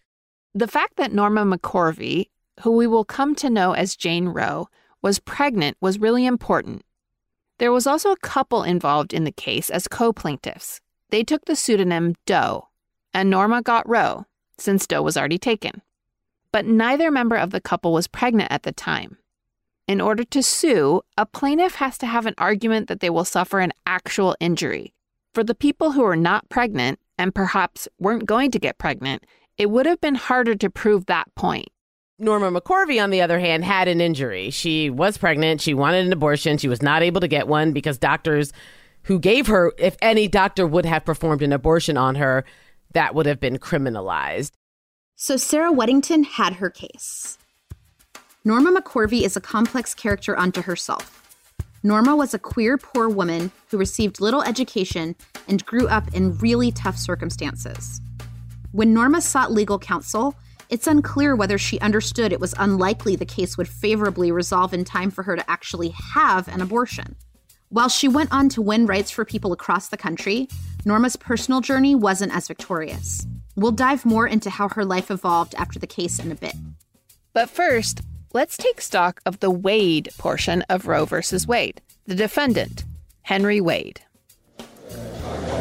The 0.53 0.67
fact 0.67 0.97
that 0.97 1.13
Norma 1.13 1.45
McCorvey, 1.45 2.27
who 2.61 2.71
we 2.71 2.87
will 2.87 3.05
come 3.05 3.35
to 3.35 3.49
know 3.49 3.73
as 3.73 3.95
Jane 3.95 4.27
Roe, 4.27 4.67
was 5.01 5.19
pregnant 5.19 5.77
was 5.81 5.99
really 5.99 6.25
important. 6.25 6.83
There 7.57 7.71
was 7.71 7.87
also 7.87 8.11
a 8.11 8.17
couple 8.17 8.63
involved 8.63 9.13
in 9.13 9.23
the 9.23 9.31
case 9.31 9.69
as 9.69 9.87
co 9.87 10.11
plaintiffs. 10.11 10.81
They 11.09 11.23
took 11.23 11.45
the 11.45 11.55
pseudonym 11.55 12.15
Doe, 12.25 12.67
and 13.13 13.29
Norma 13.29 13.61
got 13.61 13.87
Roe, 13.87 14.25
since 14.57 14.87
Doe 14.87 15.01
was 15.01 15.17
already 15.17 15.37
taken. 15.37 15.81
But 16.51 16.65
neither 16.65 17.11
member 17.11 17.35
of 17.35 17.51
the 17.51 17.61
couple 17.61 17.93
was 17.93 18.07
pregnant 18.07 18.51
at 18.51 18.63
the 18.63 18.71
time. 18.71 19.17
In 19.87 19.99
order 19.99 20.23
to 20.23 20.43
sue, 20.43 21.01
a 21.17 21.25
plaintiff 21.25 21.75
has 21.75 21.97
to 21.99 22.05
have 22.05 22.25
an 22.25 22.35
argument 22.37 22.87
that 22.87 22.99
they 22.99 23.09
will 23.09 23.25
suffer 23.25 23.59
an 23.59 23.73
actual 23.85 24.35
injury. 24.39 24.93
For 25.33 25.43
the 25.43 25.55
people 25.55 25.91
who 25.91 26.03
are 26.03 26.15
not 26.15 26.49
pregnant 26.49 26.99
and 27.17 27.35
perhaps 27.35 27.87
weren't 27.99 28.25
going 28.25 28.51
to 28.51 28.59
get 28.59 28.77
pregnant, 28.77 29.25
it 29.57 29.69
would 29.69 29.85
have 29.85 30.01
been 30.01 30.15
harder 30.15 30.55
to 30.55 30.69
prove 30.69 31.05
that 31.05 31.33
point. 31.35 31.67
Norma 32.19 32.51
McCorvey, 32.51 33.03
on 33.03 33.09
the 33.09 33.21
other 33.21 33.39
hand, 33.39 33.65
had 33.65 33.87
an 33.87 33.99
injury. 33.99 34.49
She 34.51 34.89
was 34.89 35.17
pregnant. 35.17 35.59
She 35.59 35.73
wanted 35.73 36.05
an 36.05 36.13
abortion. 36.13 36.57
She 36.57 36.67
was 36.67 36.81
not 36.81 37.01
able 37.01 37.21
to 37.21 37.27
get 37.27 37.47
one 37.47 37.73
because 37.73 37.97
doctors 37.97 38.53
who 39.03 39.19
gave 39.19 39.47
her, 39.47 39.73
if 39.77 39.97
any 40.01 40.27
doctor 40.27 40.67
would 40.67 40.85
have 40.85 41.03
performed 41.03 41.41
an 41.41 41.51
abortion 41.51 41.97
on 41.97 42.15
her, 42.15 42.45
that 42.93 43.15
would 43.15 43.25
have 43.25 43.39
been 43.39 43.57
criminalized. 43.57 44.51
So 45.15 45.37
Sarah 45.37 45.71
Weddington 45.71 46.25
had 46.25 46.53
her 46.53 46.69
case. 46.69 47.37
Norma 48.43 48.71
McCorvey 48.71 49.21
is 49.21 49.35
a 49.35 49.41
complex 49.41 49.93
character 49.93 50.37
unto 50.37 50.63
herself. 50.63 51.17
Norma 51.83 52.15
was 52.15 52.33
a 52.33 52.39
queer, 52.39 52.77
poor 52.77 53.09
woman 53.09 53.51
who 53.69 53.77
received 53.77 54.21
little 54.21 54.43
education 54.43 55.15
and 55.47 55.65
grew 55.65 55.87
up 55.87 56.13
in 56.13 56.37
really 56.37 56.71
tough 56.71 56.97
circumstances. 56.97 58.01
When 58.71 58.93
Norma 58.93 59.21
sought 59.21 59.51
legal 59.51 59.79
counsel, 59.79 60.35
it's 60.69 60.87
unclear 60.87 61.35
whether 61.35 61.57
she 61.57 61.79
understood 61.81 62.31
it 62.31 62.39
was 62.39 62.55
unlikely 62.57 63.15
the 63.15 63.25
case 63.25 63.57
would 63.57 63.67
favorably 63.67 64.31
resolve 64.31 64.73
in 64.73 64.85
time 64.85 65.11
for 65.11 65.23
her 65.23 65.35
to 65.35 65.51
actually 65.51 65.89
have 66.13 66.47
an 66.47 66.61
abortion. 66.61 67.15
While 67.71 67.87
she 67.87 68.09
went 68.09 68.33
on 68.33 68.49
to 68.49 68.61
win 68.61 68.85
rights 68.85 69.11
for 69.11 69.23
people 69.23 69.53
across 69.53 69.87
the 69.87 69.95
country, 69.95 70.49
Norma's 70.83 71.15
personal 71.15 71.61
journey 71.61 71.95
wasn't 71.95 72.35
as 72.35 72.49
victorious. 72.49 73.25
We'll 73.55 73.71
dive 73.71 74.03
more 74.03 74.27
into 74.27 74.49
how 74.49 74.67
her 74.67 74.83
life 74.83 75.09
evolved 75.09 75.55
after 75.55 75.79
the 75.79 75.87
case 75.87 76.19
in 76.19 76.33
a 76.33 76.35
bit. 76.35 76.53
But 77.31 77.49
first, 77.49 78.01
let's 78.33 78.57
take 78.57 78.81
stock 78.81 79.21
of 79.25 79.39
the 79.39 79.49
Wade 79.49 80.09
portion 80.17 80.63
of 80.63 80.85
Roe 80.85 81.05
versus 81.05 81.47
Wade, 81.47 81.79
the 82.05 82.13
defendant, 82.13 82.83
Henry 83.21 83.61
Wade. 83.61 84.01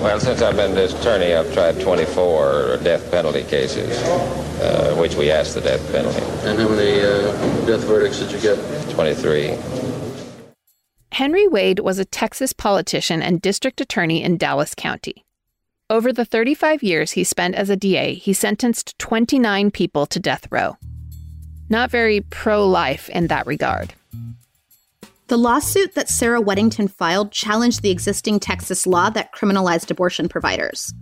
Well, 0.02 0.18
since 0.18 0.42
I've 0.42 0.56
been 0.56 0.74
this 0.74 0.92
attorney, 0.98 1.32
I've 1.32 1.54
tried 1.54 1.80
24 1.80 2.78
death 2.82 3.08
penalty 3.12 3.44
cases, 3.44 3.96
uh, 4.02 4.96
which 4.98 5.14
we 5.14 5.30
asked 5.30 5.54
the 5.54 5.60
death 5.60 5.92
penalty. 5.92 6.22
And 6.42 6.58
how 6.58 6.68
many 6.70 7.02
uh, 7.02 7.66
death 7.66 7.84
verdicts 7.84 8.18
did 8.18 8.32
you 8.32 8.40
get? 8.40 8.58
23. 8.90 9.89
Henry 11.12 11.48
Wade 11.48 11.80
was 11.80 11.98
a 11.98 12.04
Texas 12.04 12.52
politician 12.52 13.20
and 13.20 13.42
district 13.42 13.80
attorney 13.80 14.22
in 14.22 14.36
Dallas 14.36 14.74
County. 14.74 15.24
Over 15.88 16.12
the 16.12 16.24
35 16.24 16.82
years 16.82 17.12
he 17.12 17.24
spent 17.24 17.56
as 17.56 17.68
a 17.68 17.76
DA, 17.76 18.14
he 18.14 18.32
sentenced 18.32 18.98
29 18.98 19.72
people 19.72 20.06
to 20.06 20.20
death 20.20 20.46
row. 20.50 20.76
Not 21.68 21.90
very 21.90 22.20
pro 22.20 22.66
life 22.66 23.08
in 23.08 23.26
that 23.26 23.46
regard. 23.46 23.94
The 25.26 25.36
lawsuit 25.36 25.94
that 25.94 26.08
Sarah 26.08 26.42
Weddington 26.42 26.90
filed 26.90 27.32
challenged 27.32 27.82
the 27.82 27.90
existing 27.90 28.40
Texas 28.40 28.86
law 28.86 29.10
that 29.10 29.32
criminalized 29.32 29.90
abortion 29.90 30.28
providers. 30.28 30.92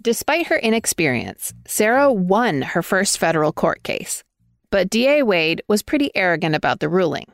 Despite 0.00 0.48
her 0.48 0.58
inexperience, 0.58 1.54
Sarah 1.66 2.12
won 2.12 2.62
her 2.62 2.82
first 2.82 3.18
federal 3.18 3.52
court 3.52 3.82
case. 3.82 4.22
But 4.70 4.90
DA 4.90 5.22
Wade 5.22 5.62
was 5.68 5.82
pretty 5.82 6.10
arrogant 6.16 6.54
about 6.54 6.80
the 6.80 6.88
ruling. 6.88 7.26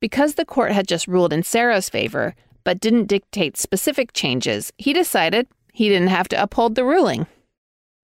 Because 0.00 0.34
the 0.34 0.44
court 0.44 0.72
had 0.72 0.86
just 0.86 1.08
ruled 1.08 1.32
in 1.32 1.42
Sarah's 1.42 1.88
favor, 1.88 2.34
but 2.64 2.80
didn't 2.80 3.06
dictate 3.06 3.56
specific 3.56 4.12
changes, 4.12 4.72
he 4.78 4.92
decided 4.92 5.46
he 5.72 5.88
didn't 5.88 6.08
have 6.08 6.28
to 6.28 6.42
uphold 6.42 6.74
the 6.74 6.84
ruling. 6.84 7.26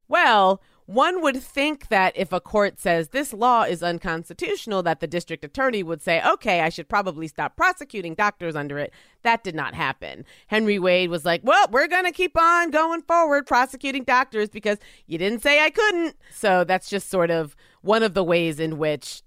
Well, 0.08 0.60
one 0.86 1.22
would 1.22 1.42
think 1.42 1.88
that 1.88 2.12
if 2.14 2.30
a 2.32 2.40
court 2.40 2.78
says 2.78 3.08
this 3.08 3.32
law 3.32 3.62
is 3.62 3.82
unconstitutional, 3.82 4.82
that 4.82 5.00
the 5.00 5.06
district 5.06 5.42
attorney 5.42 5.82
would 5.82 6.02
say, 6.02 6.22
okay, 6.22 6.60
I 6.60 6.68
should 6.68 6.88
probably 6.88 7.26
stop 7.26 7.56
prosecuting 7.56 8.14
doctors 8.14 8.54
under 8.54 8.78
it. 8.78 8.92
That 9.22 9.42
did 9.42 9.54
not 9.54 9.74
happen. 9.74 10.26
Henry 10.48 10.78
Wade 10.78 11.08
was 11.08 11.24
like, 11.24 11.40
well, 11.42 11.66
we're 11.70 11.88
going 11.88 12.04
to 12.04 12.12
keep 12.12 12.38
on 12.38 12.70
going 12.70 13.00
forward 13.02 13.46
prosecuting 13.46 14.04
doctors 14.04 14.50
because 14.50 14.78
you 15.06 15.16
didn't 15.16 15.42
say 15.42 15.64
I 15.64 15.70
couldn't. 15.70 16.16
So 16.30 16.64
that's 16.64 16.90
just 16.90 17.08
sort 17.08 17.30
of 17.30 17.56
one 17.80 18.02
of 18.02 18.12
the 18.12 18.24
ways 18.24 18.60
in 18.60 18.76
which 18.76 19.22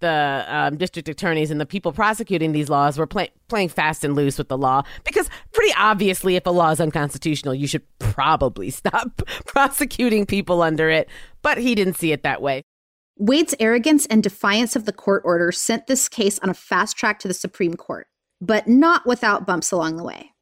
the 0.00 0.44
um, 0.48 0.76
district 0.76 1.08
attorneys 1.08 1.50
and 1.50 1.60
the 1.60 1.66
people 1.66 1.92
prosecuting 1.92 2.52
these 2.52 2.68
laws 2.68 2.98
were 2.98 3.06
play- 3.06 3.32
playing 3.48 3.68
fast 3.68 4.04
and 4.04 4.14
loose 4.14 4.38
with 4.38 4.48
the 4.48 4.58
law 4.58 4.82
because 5.04 5.28
pretty 5.52 5.72
obviously 5.78 6.36
if 6.36 6.46
a 6.46 6.50
law 6.50 6.70
is 6.70 6.80
unconstitutional 6.80 7.54
you 7.54 7.66
should 7.66 7.82
probably 7.98 8.70
stop 8.80 9.22
prosecuting 9.46 10.26
people 10.26 10.62
under 10.62 10.90
it. 10.90 11.08
But 11.42 11.58
he 11.58 11.74
didn't 11.74 11.94
see 11.94 12.12
it 12.12 12.22
that 12.24 12.42
way. 12.42 12.62
Wade's 13.18 13.54
arrogance 13.58 14.04
and 14.06 14.22
defiance 14.22 14.76
of 14.76 14.84
the 14.84 14.92
court 14.92 15.22
order 15.24 15.50
sent 15.50 15.86
this 15.86 16.08
case 16.08 16.38
on 16.40 16.50
a 16.50 16.54
fast 16.54 16.96
track 16.96 17.18
to 17.20 17.28
the 17.28 17.34
supreme 17.34 17.74
court 17.74 18.06
but 18.40 18.68
not 18.68 19.06
without 19.06 19.46
bumps 19.46 19.72
along 19.72 19.96
the 19.96 20.04
way. 20.04 20.32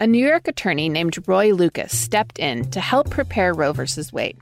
A 0.00 0.06
new 0.06 0.24
york 0.24 0.46
attorney 0.46 0.88
named 0.88 1.16
roy 1.26 1.52
lucas 1.52 1.96
stepped 1.96 2.38
in 2.38 2.70
to 2.70 2.80
help 2.80 3.10
prepare 3.10 3.52
roe 3.52 3.72
v 3.72 3.84
wade 4.12 4.38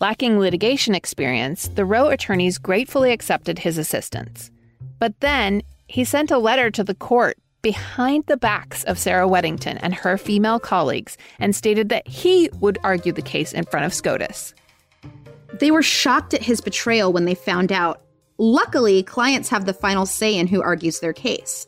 Lacking 0.00 0.38
litigation 0.38 0.94
experience, 0.94 1.68
the 1.68 1.84
Roe 1.84 2.08
attorneys 2.08 2.56
gratefully 2.56 3.12
accepted 3.12 3.58
his 3.58 3.76
assistance. 3.76 4.50
But 4.98 5.20
then 5.20 5.62
he 5.88 6.04
sent 6.04 6.30
a 6.30 6.38
letter 6.38 6.70
to 6.70 6.82
the 6.82 6.94
court 6.94 7.36
behind 7.60 8.24
the 8.24 8.38
backs 8.38 8.82
of 8.84 8.98
Sarah 8.98 9.28
Weddington 9.28 9.78
and 9.82 9.94
her 9.94 10.16
female 10.16 10.58
colleagues 10.58 11.18
and 11.38 11.54
stated 11.54 11.90
that 11.90 12.08
he 12.08 12.48
would 12.60 12.78
argue 12.82 13.12
the 13.12 13.20
case 13.20 13.52
in 13.52 13.64
front 13.64 13.84
of 13.84 13.92
SCOTUS. 13.92 14.54
They 15.52 15.70
were 15.70 15.82
shocked 15.82 16.32
at 16.32 16.42
his 16.42 16.62
betrayal 16.62 17.12
when 17.12 17.26
they 17.26 17.34
found 17.34 17.70
out. 17.70 18.00
Luckily, 18.38 19.02
clients 19.02 19.50
have 19.50 19.66
the 19.66 19.74
final 19.74 20.06
say 20.06 20.34
in 20.34 20.46
who 20.46 20.62
argues 20.62 21.00
their 21.00 21.12
case. 21.12 21.66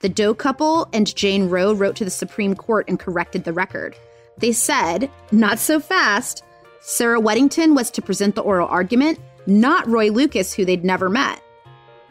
The 0.00 0.08
Doe 0.08 0.32
couple 0.32 0.88
and 0.94 1.14
Jane 1.14 1.50
Roe 1.50 1.74
wrote 1.74 1.96
to 1.96 2.06
the 2.06 2.10
Supreme 2.10 2.54
Court 2.54 2.86
and 2.88 2.98
corrected 2.98 3.44
the 3.44 3.52
record. 3.52 3.94
They 4.38 4.52
said, 4.52 5.10
not 5.30 5.58
so 5.58 5.78
fast, 5.78 6.42
Sarah 6.88 7.20
Weddington 7.20 7.74
was 7.74 7.90
to 7.90 8.00
present 8.00 8.36
the 8.36 8.42
oral 8.42 8.68
argument, 8.68 9.18
not 9.48 9.88
Roy 9.88 10.08
Lucas, 10.08 10.52
who 10.52 10.64
they'd 10.64 10.84
never 10.84 11.10
met. 11.10 11.42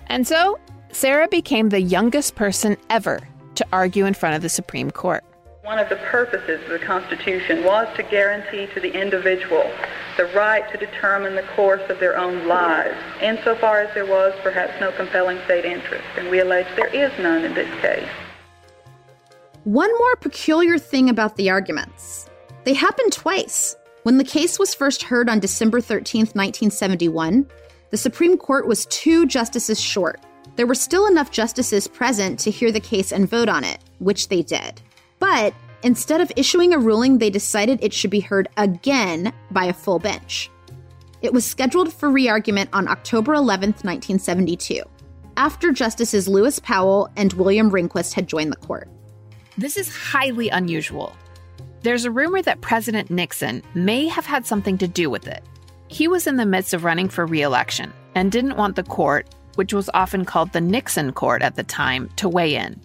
And 0.07 0.27
so, 0.27 0.59
Sarah 0.91 1.29
became 1.29 1.69
the 1.69 1.79
youngest 1.79 2.35
person 2.35 2.75
ever 2.89 3.25
to 3.55 3.65
argue 3.71 4.05
in 4.05 4.13
front 4.13 4.35
of 4.35 4.41
the 4.41 4.49
Supreme 4.49 4.91
Court. 4.91 5.23
One 5.63 5.79
of 5.79 5.87
the 5.87 5.95
purposes 5.95 6.61
of 6.65 6.69
the 6.71 6.85
Constitution 6.85 7.63
was 7.63 7.87
to 7.95 8.03
guarantee 8.03 8.67
to 8.73 8.81
the 8.81 8.91
individual 8.91 9.63
the 10.17 10.25
right 10.35 10.69
to 10.73 10.77
determine 10.77 11.35
the 11.35 11.47
course 11.55 11.89
of 11.89 12.01
their 12.01 12.17
own 12.17 12.45
lives, 12.45 12.97
insofar 13.21 13.79
as 13.79 13.93
there 13.93 14.05
was 14.05 14.33
perhaps 14.43 14.73
no 14.81 14.91
compelling 14.91 15.39
state 15.45 15.63
interest. 15.63 16.03
And 16.17 16.29
we 16.29 16.41
allege 16.41 16.67
there 16.75 16.93
is 16.93 17.17
none 17.19 17.45
in 17.45 17.53
this 17.53 17.73
case. 17.79 18.09
One 19.63 19.97
more 19.97 20.17
peculiar 20.17 20.77
thing 20.77 21.09
about 21.09 21.37
the 21.37 21.49
arguments 21.49 22.29
they 22.65 22.73
happened 22.73 23.13
twice. 23.13 23.77
When 24.05 24.19
the 24.19 24.23
case 24.23 24.59
was 24.59 24.75
first 24.75 25.01
heard 25.01 25.29
on 25.29 25.39
December 25.39 25.81
13, 25.81 26.27
1971, 26.27 27.49
the 27.89 27.97
Supreme 27.97 28.37
Court 28.37 28.67
was 28.67 28.85
two 28.85 29.25
justices 29.25 29.81
short. 29.81 30.19
There 30.57 30.67
were 30.67 30.75
still 30.75 31.07
enough 31.07 31.31
justices 31.31 31.87
present 31.87 32.39
to 32.41 32.51
hear 32.51 32.71
the 32.71 32.79
case 32.79 33.11
and 33.11 33.27
vote 33.27 33.49
on 33.49 33.63
it, 33.63 33.79
which 33.97 34.27
they 34.27 34.43
did. 34.43 34.79
But 35.17 35.55
instead 35.81 36.21
of 36.21 36.31
issuing 36.35 36.71
a 36.71 36.77
ruling, 36.77 37.17
they 37.17 37.31
decided 37.31 37.79
it 37.81 37.93
should 37.93 38.11
be 38.11 38.19
heard 38.19 38.47
again 38.57 39.33
by 39.49 39.65
a 39.65 39.73
full 39.73 39.97
bench. 39.97 40.51
It 41.23 41.33
was 41.33 41.43
scheduled 41.43 41.91
for 41.91 42.11
re 42.11 42.29
argument 42.29 42.69
on 42.73 42.87
October 42.87 43.33
11, 43.33 43.69
1972, 43.69 44.83
after 45.35 45.71
Justices 45.71 46.27
Lewis 46.27 46.59
Powell 46.59 47.09
and 47.17 47.33
William 47.33 47.71
Rehnquist 47.71 48.13
had 48.13 48.27
joined 48.27 48.51
the 48.51 48.67
court. 48.67 48.87
This 49.57 49.77
is 49.77 49.89
highly 49.89 50.49
unusual. 50.49 51.15
There's 51.85 52.05
a 52.05 52.09
rumor 52.09 52.41
that 52.41 52.61
President 52.61 53.11
Nixon 53.11 53.61
may 53.75 54.07
have 54.07 54.25
had 54.25 54.47
something 54.47 54.75
to 54.79 54.87
do 54.87 55.07
with 55.07 55.27
it. 55.27 55.43
He 55.87 56.07
was 56.07 56.25
in 56.25 56.35
the 56.35 56.43
midst 56.43 56.73
of 56.73 56.83
running 56.83 57.09
for 57.09 57.27
re 57.27 57.43
election 57.43 57.93
and 58.15 58.31
didn't 58.31 58.57
want 58.57 58.75
the 58.75 58.81
court, 58.81 59.27
which 59.53 59.71
was 59.71 59.87
often 59.93 60.25
called 60.25 60.51
the 60.51 60.61
Nixon 60.61 61.11
Court 61.11 61.43
at 61.43 61.55
the 61.55 61.63
time, 61.63 62.09
to 62.15 62.27
weigh 62.27 62.55
in. 62.55 62.81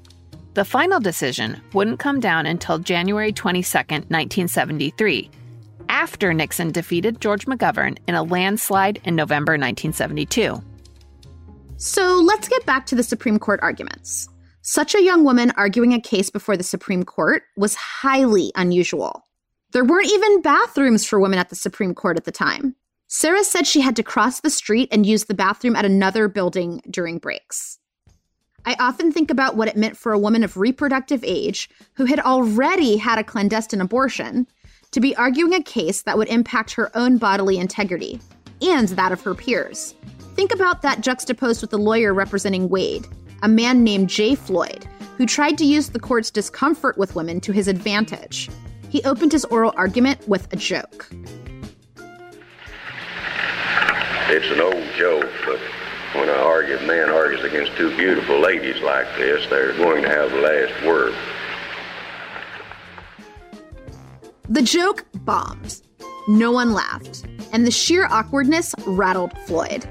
The 0.52 0.66
final 0.66 1.00
decision 1.00 1.62
wouldn't 1.72 1.98
come 1.98 2.20
down 2.20 2.44
until 2.44 2.78
January 2.78 3.32
22, 3.32 3.78
1973, 3.78 5.30
after 5.88 6.34
Nixon 6.34 6.70
defeated 6.70 7.22
George 7.22 7.46
McGovern 7.46 7.96
in 8.06 8.16
a 8.16 8.22
landslide 8.22 9.00
in 9.04 9.16
November 9.16 9.52
1972. 9.52 10.62
So 11.78 12.20
let's 12.22 12.48
get 12.48 12.66
back 12.66 12.84
to 12.84 12.96
the 12.96 13.02
Supreme 13.02 13.38
Court 13.38 13.60
arguments. 13.62 14.28
Such 14.62 14.94
a 14.94 15.02
young 15.02 15.24
woman 15.24 15.52
arguing 15.56 15.94
a 15.94 16.00
case 16.00 16.28
before 16.28 16.56
the 16.56 16.62
Supreme 16.62 17.02
Court 17.02 17.44
was 17.56 17.74
highly 17.74 18.52
unusual. 18.54 19.26
There 19.72 19.84
weren't 19.84 20.10
even 20.10 20.42
bathrooms 20.42 21.06
for 21.06 21.18
women 21.18 21.38
at 21.38 21.48
the 21.48 21.56
Supreme 21.56 21.94
Court 21.94 22.18
at 22.18 22.24
the 22.24 22.32
time. 22.32 22.76
Sarah 23.06 23.42
said 23.42 23.66
she 23.66 23.80
had 23.80 23.96
to 23.96 24.02
cross 24.02 24.40
the 24.40 24.50
street 24.50 24.88
and 24.92 25.06
use 25.06 25.24
the 25.24 25.34
bathroom 25.34 25.76
at 25.76 25.84
another 25.84 26.28
building 26.28 26.82
during 26.90 27.18
breaks. 27.18 27.78
I 28.66 28.76
often 28.78 29.10
think 29.10 29.30
about 29.30 29.56
what 29.56 29.68
it 29.68 29.76
meant 29.76 29.96
for 29.96 30.12
a 30.12 30.18
woman 30.18 30.44
of 30.44 30.58
reproductive 30.58 31.24
age 31.24 31.70
who 31.94 32.04
had 32.04 32.20
already 32.20 32.98
had 32.98 33.18
a 33.18 33.24
clandestine 33.24 33.80
abortion 33.80 34.46
to 34.90 35.00
be 35.00 35.16
arguing 35.16 35.54
a 35.54 35.62
case 35.62 36.02
that 36.02 36.18
would 36.18 36.28
impact 36.28 36.72
her 36.72 36.94
own 36.94 37.16
bodily 37.16 37.56
integrity 37.56 38.20
and 38.60 38.88
that 38.88 39.12
of 39.12 39.22
her 39.22 39.34
peers. 39.34 39.94
Think 40.34 40.52
about 40.52 40.82
that 40.82 41.00
juxtaposed 41.00 41.62
with 41.62 41.70
the 41.70 41.78
lawyer 41.78 42.12
representing 42.12 42.68
Wade, 42.68 43.06
a 43.42 43.48
man 43.48 43.82
named 43.84 44.08
Jay 44.08 44.34
Floyd, 44.34 44.86
who 45.16 45.26
tried 45.26 45.58
to 45.58 45.64
use 45.64 45.90
the 45.90 45.98
court's 45.98 46.30
discomfort 46.30 46.96
with 46.98 47.14
women 47.14 47.40
to 47.40 47.52
his 47.52 47.68
advantage. 47.68 48.48
He 48.88 49.02
opened 49.04 49.32
his 49.32 49.44
oral 49.46 49.72
argument 49.76 50.26
with 50.28 50.52
a 50.52 50.56
joke. 50.56 51.08
It's 54.32 54.50
an 54.50 54.60
old 54.60 54.84
joke, 54.96 55.30
but 55.44 55.58
when 56.14 56.28
a 56.28 56.32
argued 56.32 56.86
man 56.86 57.10
argues 57.10 57.44
against 57.44 57.76
two 57.76 57.96
beautiful 57.96 58.40
ladies 58.40 58.80
like 58.82 59.06
this, 59.16 59.46
they're 59.48 59.76
going 59.76 60.02
to 60.02 60.08
have 60.08 60.30
the 60.30 60.38
last 60.38 60.86
word. 60.86 61.14
The 64.48 64.62
joke 64.62 65.06
bombed. 65.24 65.80
No 66.28 66.50
one 66.52 66.72
laughed, 66.72 67.24
and 67.52 67.66
the 67.66 67.70
sheer 67.70 68.06
awkwardness 68.06 68.74
rattled 68.86 69.36
Floyd. 69.46 69.88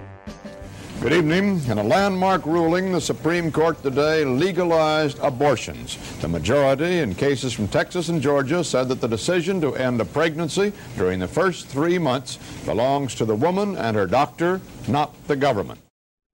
Good 1.01 1.13
evening. 1.13 1.61
In 1.69 1.77
a 1.77 1.83
landmark 1.83 2.45
ruling, 2.45 2.91
the 2.91 2.99
Supreme 2.99 3.53
Court 3.53 3.81
today 3.81 4.25
legalized 4.25 5.17
abortions. 5.19 5.97
The 6.19 6.27
majority 6.27 6.99
in 6.99 7.15
cases 7.15 7.53
from 7.53 7.69
Texas 7.69 8.09
and 8.09 8.21
Georgia 8.21 8.65
said 8.65 8.89
that 8.89 8.99
the 8.99 9.07
decision 9.07 9.61
to 9.61 9.75
end 9.75 10.01
a 10.01 10.05
pregnancy 10.05 10.73
during 10.97 11.19
the 11.19 11.27
first 11.27 11.67
three 11.67 11.97
months 11.97 12.37
belongs 12.65 13.15
to 13.15 13.23
the 13.23 13.33
woman 13.33 13.77
and 13.77 13.95
her 13.95 14.07
doctor, 14.07 14.59
not 14.89 15.15
the 15.29 15.37
government. 15.37 15.79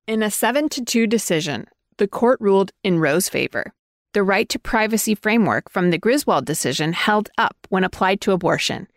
In 0.07 0.23
a 0.23 0.31
7 0.31 0.67
to 0.69 0.83
2 0.83 1.05
decision, 1.05 1.67
the 1.97 2.07
court 2.07 2.41
ruled 2.41 2.71
in 2.83 2.97
Roe's 2.97 3.29
favor. 3.29 3.71
The 4.13 4.23
right 4.23 4.49
to 4.49 4.57
privacy 4.57 5.13
framework 5.13 5.69
from 5.69 5.91
the 5.91 5.99
Griswold 5.99 6.45
decision 6.45 6.93
held 6.93 7.29
up 7.37 7.55
when 7.69 7.83
applied 7.83 8.19
to 8.21 8.31
abortion. 8.31 8.87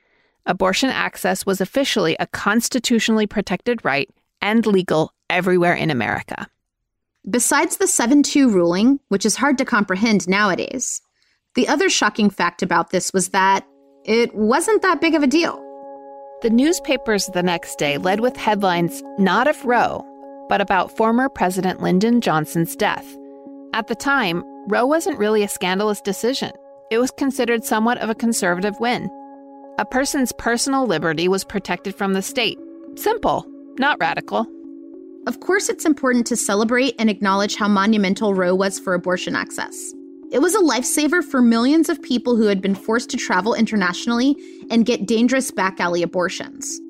Abortion 0.46 0.88
access 0.88 1.44
was 1.44 1.60
officially 1.60 2.16
a 2.18 2.26
constitutionally 2.26 3.26
protected 3.26 3.84
right 3.84 4.08
and 4.40 4.64
legal 4.64 5.12
everywhere 5.30 5.74
in 5.74 5.90
America. 5.90 6.46
Besides 7.28 7.76
the 7.76 7.86
7 7.86 8.22
2 8.22 8.50
ruling, 8.50 9.00
which 9.08 9.26
is 9.26 9.36
hard 9.36 9.58
to 9.58 9.64
comprehend 9.64 10.28
nowadays, 10.28 11.00
the 11.54 11.68
other 11.68 11.88
shocking 11.88 12.30
fact 12.30 12.62
about 12.62 12.90
this 12.90 13.12
was 13.12 13.30
that 13.30 13.66
it 14.04 14.34
wasn't 14.34 14.82
that 14.82 15.00
big 15.00 15.14
of 15.14 15.22
a 15.22 15.26
deal. 15.26 15.62
The 16.42 16.50
newspapers 16.50 17.26
the 17.26 17.42
next 17.42 17.76
day 17.78 17.98
led 17.98 18.20
with 18.20 18.36
headlines 18.36 19.02
not 19.18 19.48
of 19.48 19.64
Roe, 19.64 20.06
but 20.48 20.60
about 20.60 20.96
former 20.96 21.28
President 21.28 21.82
Lyndon 21.82 22.20
Johnson's 22.20 22.76
death. 22.76 23.06
At 23.74 23.88
the 23.88 23.94
time, 23.94 24.44
Roe 24.68 24.86
wasn't 24.86 25.18
really 25.18 25.42
a 25.42 25.48
scandalous 25.48 26.00
decision. 26.00 26.52
It 26.90 26.98
was 26.98 27.10
considered 27.10 27.64
somewhat 27.64 27.98
of 27.98 28.08
a 28.08 28.14
conservative 28.14 28.78
win. 28.80 29.10
A 29.78 29.84
person's 29.84 30.32
personal 30.32 30.86
liberty 30.86 31.28
was 31.28 31.44
protected 31.44 31.94
from 31.94 32.14
the 32.14 32.22
state. 32.22 32.58
Simple, 32.94 33.44
not 33.78 33.98
radical. 34.00 34.46
Of 35.28 35.40
course, 35.40 35.68
it's 35.68 35.84
important 35.84 36.26
to 36.28 36.36
celebrate 36.36 36.94
and 36.98 37.10
acknowledge 37.10 37.56
how 37.56 37.68
monumental 37.68 38.32
Roe 38.32 38.54
was 38.54 38.78
for 38.78 38.94
abortion 38.94 39.36
access. 39.36 39.92
It 40.32 40.38
was 40.38 40.54
a 40.54 40.60
lifesaver 40.60 41.22
for 41.22 41.42
millions 41.42 41.90
of 41.90 42.00
people 42.00 42.34
who 42.34 42.46
had 42.46 42.62
been 42.62 42.74
forced 42.74 43.10
to 43.10 43.18
travel 43.18 43.52
internationally 43.52 44.36
and 44.70 44.86
get 44.86 45.06
dangerous 45.06 45.50
back 45.50 45.80
alley 45.80 46.02
abortions. 46.02 46.80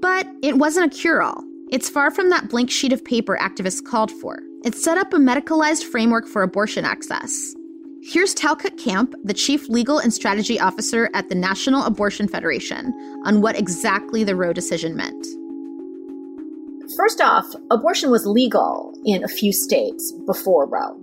But 0.00 0.28
it 0.40 0.58
wasn't 0.58 0.94
a 0.94 0.96
cure 0.96 1.20
all. 1.20 1.42
It's 1.72 1.90
far 1.90 2.12
from 2.12 2.30
that 2.30 2.48
blank 2.48 2.70
sheet 2.70 2.92
of 2.92 3.04
paper 3.04 3.36
activists 3.36 3.84
called 3.84 4.12
for. 4.12 4.38
It 4.64 4.76
set 4.76 4.96
up 4.96 5.12
a 5.12 5.16
medicalized 5.16 5.82
framework 5.82 6.28
for 6.28 6.44
abortion 6.44 6.84
access. 6.84 7.56
Here's 8.04 8.34
Talcott 8.34 8.78
Camp, 8.78 9.16
the 9.24 9.34
Chief 9.34 9.68
Legal 9.68 9.98
and 9.98 10.14
Strategy 10.14 10.60
Officer 10.60 11.10
at 11.12 11.28
the 11.28 11.34
National 11.34 11.82
Abortion 11.82 12.28
Federation, 12.28 12.92
on 13.24 13.40
what 13.40 13.58
exactly 13.58 14.22
the 14.22 14.36
Roe 14.36 14.52
decision 14.52 14.94
meant. 14.94 15.26
First 16.96 17.20
off, 17.20 17.46
abortion 17.70 18.10
was 18.10 18.26
legal 18.26 18.92
in 19.04 19.22
a 19.22 19.28
few 19.28 19.52
states 19.52 20.12
before 20.26 20.66
Roe, 20.66 21.00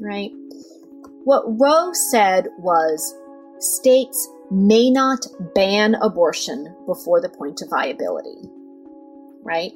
right? 0.00 0.30
What 1.24 1.44
Roe 1.60 1.92
said 2.10 2.46
was 2.58 3.14
states 3.58 4.28
may 4.50 4.88
not 4.90 5.26
ban 5.54 5.96
abortion 5.96 6.72
before 6.86 7.20
the 7.20 7.28
point 7.28 7.60
of 7.60 7.70
viability, 7.70 8.48
right? 9.42 9.72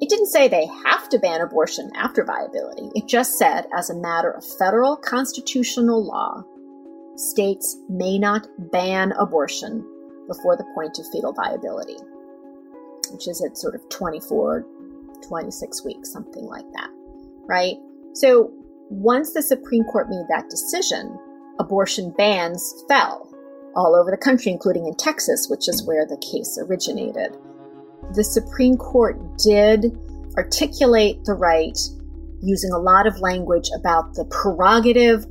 It 0.00 0.08
didn't 0.08 0.28
say 0.28 0.46
they 0.46 0.66
have 0.84 1.08
to 1.08 1.18
ban 1.18 1.40
abortion 1.40 1.90
after 1.96 2.24
viability. 2.24 2.90
It 2.94 3.08
just 3.08 3.38
said, 3.38 3.66
as 3.76 3.90
a 3.90 3.96
matter 3.96 4.30
of 4.30 4.44
federal 4.58 4.96
constitutional 4.96 6.04
law, 6.04 6.44
states 7.16 7.76
may 7.88 8.18
not 8.18 8.46
ban 8.70 9.12
abortion 9.18 9.84
before 10.28 10.56
the 10.56 10.66
point 10.74 10.98
of 10.98 11.06
fetal 11.12 11.32
viability, 11.32 11.98
which 13.10 13.26
is 13.26 13.44
at 13.44 13.58
sort 13.58 13.74
of 13.74 13.88
24 13.88 14.64
26 15.22 15.84
weeks, 15.84 16.12
something 16.12 16.44
like 16.44 16.66
that, 16.74 16.90
right? 17.48 17.76
So 18.14 18.52
once 18.90 19.32
the 19.32 19.42
Supreme 19.42 19.84
Court 19.84 20.08
made 20.08 20.26
that 20.28 20.50
decision, 20.50 21.18
abortion 21.58 22.14
bans 22.16 22.84
fell 22.88 23.28
all 23.74 23.94
over 23.94 24.10
the 24.10 24.16
country, 24.16 24.52
including 24.52 24.86
in 24.86 24.94
Texas, 24.96 25.48
which 25.48 25.68
is 25.68 25.86
where 25.86 26.06
the 26.06 26.18
case 26.18 26.58
originated. 26.60 27.36
The 28.14 28.24
Supreme 28.24 28.76
Court 28.76 29.16
did 29.38 29.96
articulate 30.36 31.24
the 31.24 31.34
right 31.34 31.78
using 32.42 32.72
a 32.72 32.78
lot 32.78 33.06
of 33.06 33.18
language 33.20 33.70
about 33.78 34.14
the 34.14 34.24
prerogative 34.26 35.24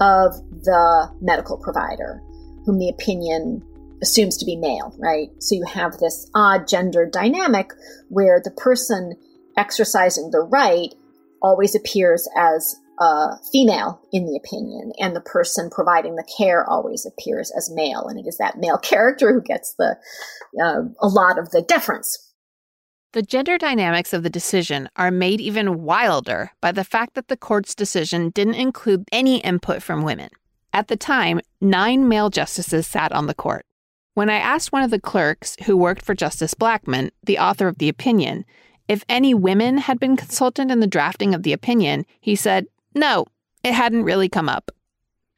of 0.00 0.34
the 0.62 1.10
medical 1.20 1.56
provider, 1.56 2.22
whom 2.64 2.78
the 2.78 2.88
opinion 2.88 3.62
assumes 4.02 4.36
to 4.36 4.44
be 4.44 4.54
male, 4.54 4.94
right? 4.98 5.30
So 5.40 5.54
you 5.56 5.64
have 5.64 5.98
this 5.98 6.30
odd 6.34 6.68
gender 6.68 7.06
dynamic 7.06 7.72
where 8.08 8.40
the 8.42 8.52
person 8.52 9.14
exercising 9.58 10.30
the 10.30 10.40
right 10.40 10.94
always 11.42 11.74
appears 11.74 12.28
as 12.36 12.76
a 13.00 13.36
female 13.52 14.00
in 14.12 14.26
the 14.26 14.36
opinion, 14.36 14.92
and 14.98 15.14
the 15.14 15.20
person 15.20 15.70
providing 15.70 16.16
the 16.16 16.28
care 16.36 16.68
always 16.68 17.06
appears 17.06 17.52
as 17.56 17.70
male, 17.72 18.06
and 18.08 18.18
it 18.18 18.26
is 18.26 18.38
that 18.38 18.58
male 18.58 18.78
character 18.82 19.32
who 19.32 19.42
gets 19.42 19.74
the 19.78 19.96
uh, 20.62 20.82
a 21.00 21.08
lot 21.08 21.38
of 21.38 21.50
the 21.50 21.62
deference. 21.62 22.24
The 23.12 23.22
gender 23.22 23.56
dynamics 23.56 24.12
of 24.12 24.22
the 24.22 24.30
decision 24.30 24.88
are 24.96 25.10
made 25.10 25.40
even 25.40 25.82
wilder 25.82 26.50
by 26.60 26.72
the 26.72 26.84
fact 26.84 27.14
that 27.14 27.28
the 27.28 27.38
court's 27.38 27.74
decision 27.74 28.30
didn't 28.30 28.54
include 28.54 29.04
any 29.10 29.38
input 29.38 29.82
from 29.82 30.02
women. 30.02 30.28
At 30.74 30.88
the 30.88 30.96
time, 30.96 31.40
nine 31.60 32.06
male 32.06 32.28
justices 32.28 32.86
sat 32.86 33.12
on 33.12 33.26
the 33.26 33.34
court. 33.34 33.64
When 34.12 34.28
I 34.28 34.34
asked 34.34 34.72
one 34.72 34.82
of 34.82 34.90
the 34.90 35.00
clerks 35.00 35.56
who 35.64 35.76
worked 35.76 36.04
for 36.04 36.14
Justice 36.14 36.52
Blackmun, 36.52 37.10
the 37.22 37.38
author 37.38 37.66
of 37.66 37.78
the 37.78 37.88
opinion, 37.88 38.44
if 38.88 39.04
any 39.08 39.34
women 39.34 39.78
had 39.78 40.00
been 40.00 40.16
consulted 40.16 40.70
in 40.70 40.80
the 40.80 40.86
drafting 40.86 41.34
of 41.34 41.42
the 41.42 41.52
opinion, 41.52 42.06
he 42.20 42.34
said, 42.34 42.66
no, 42.94 43.26
it 43.62 43.74
hadn't 43.74 44.04
really 44.04 44.28
come 44.28 44.48
up. 44.48 44.70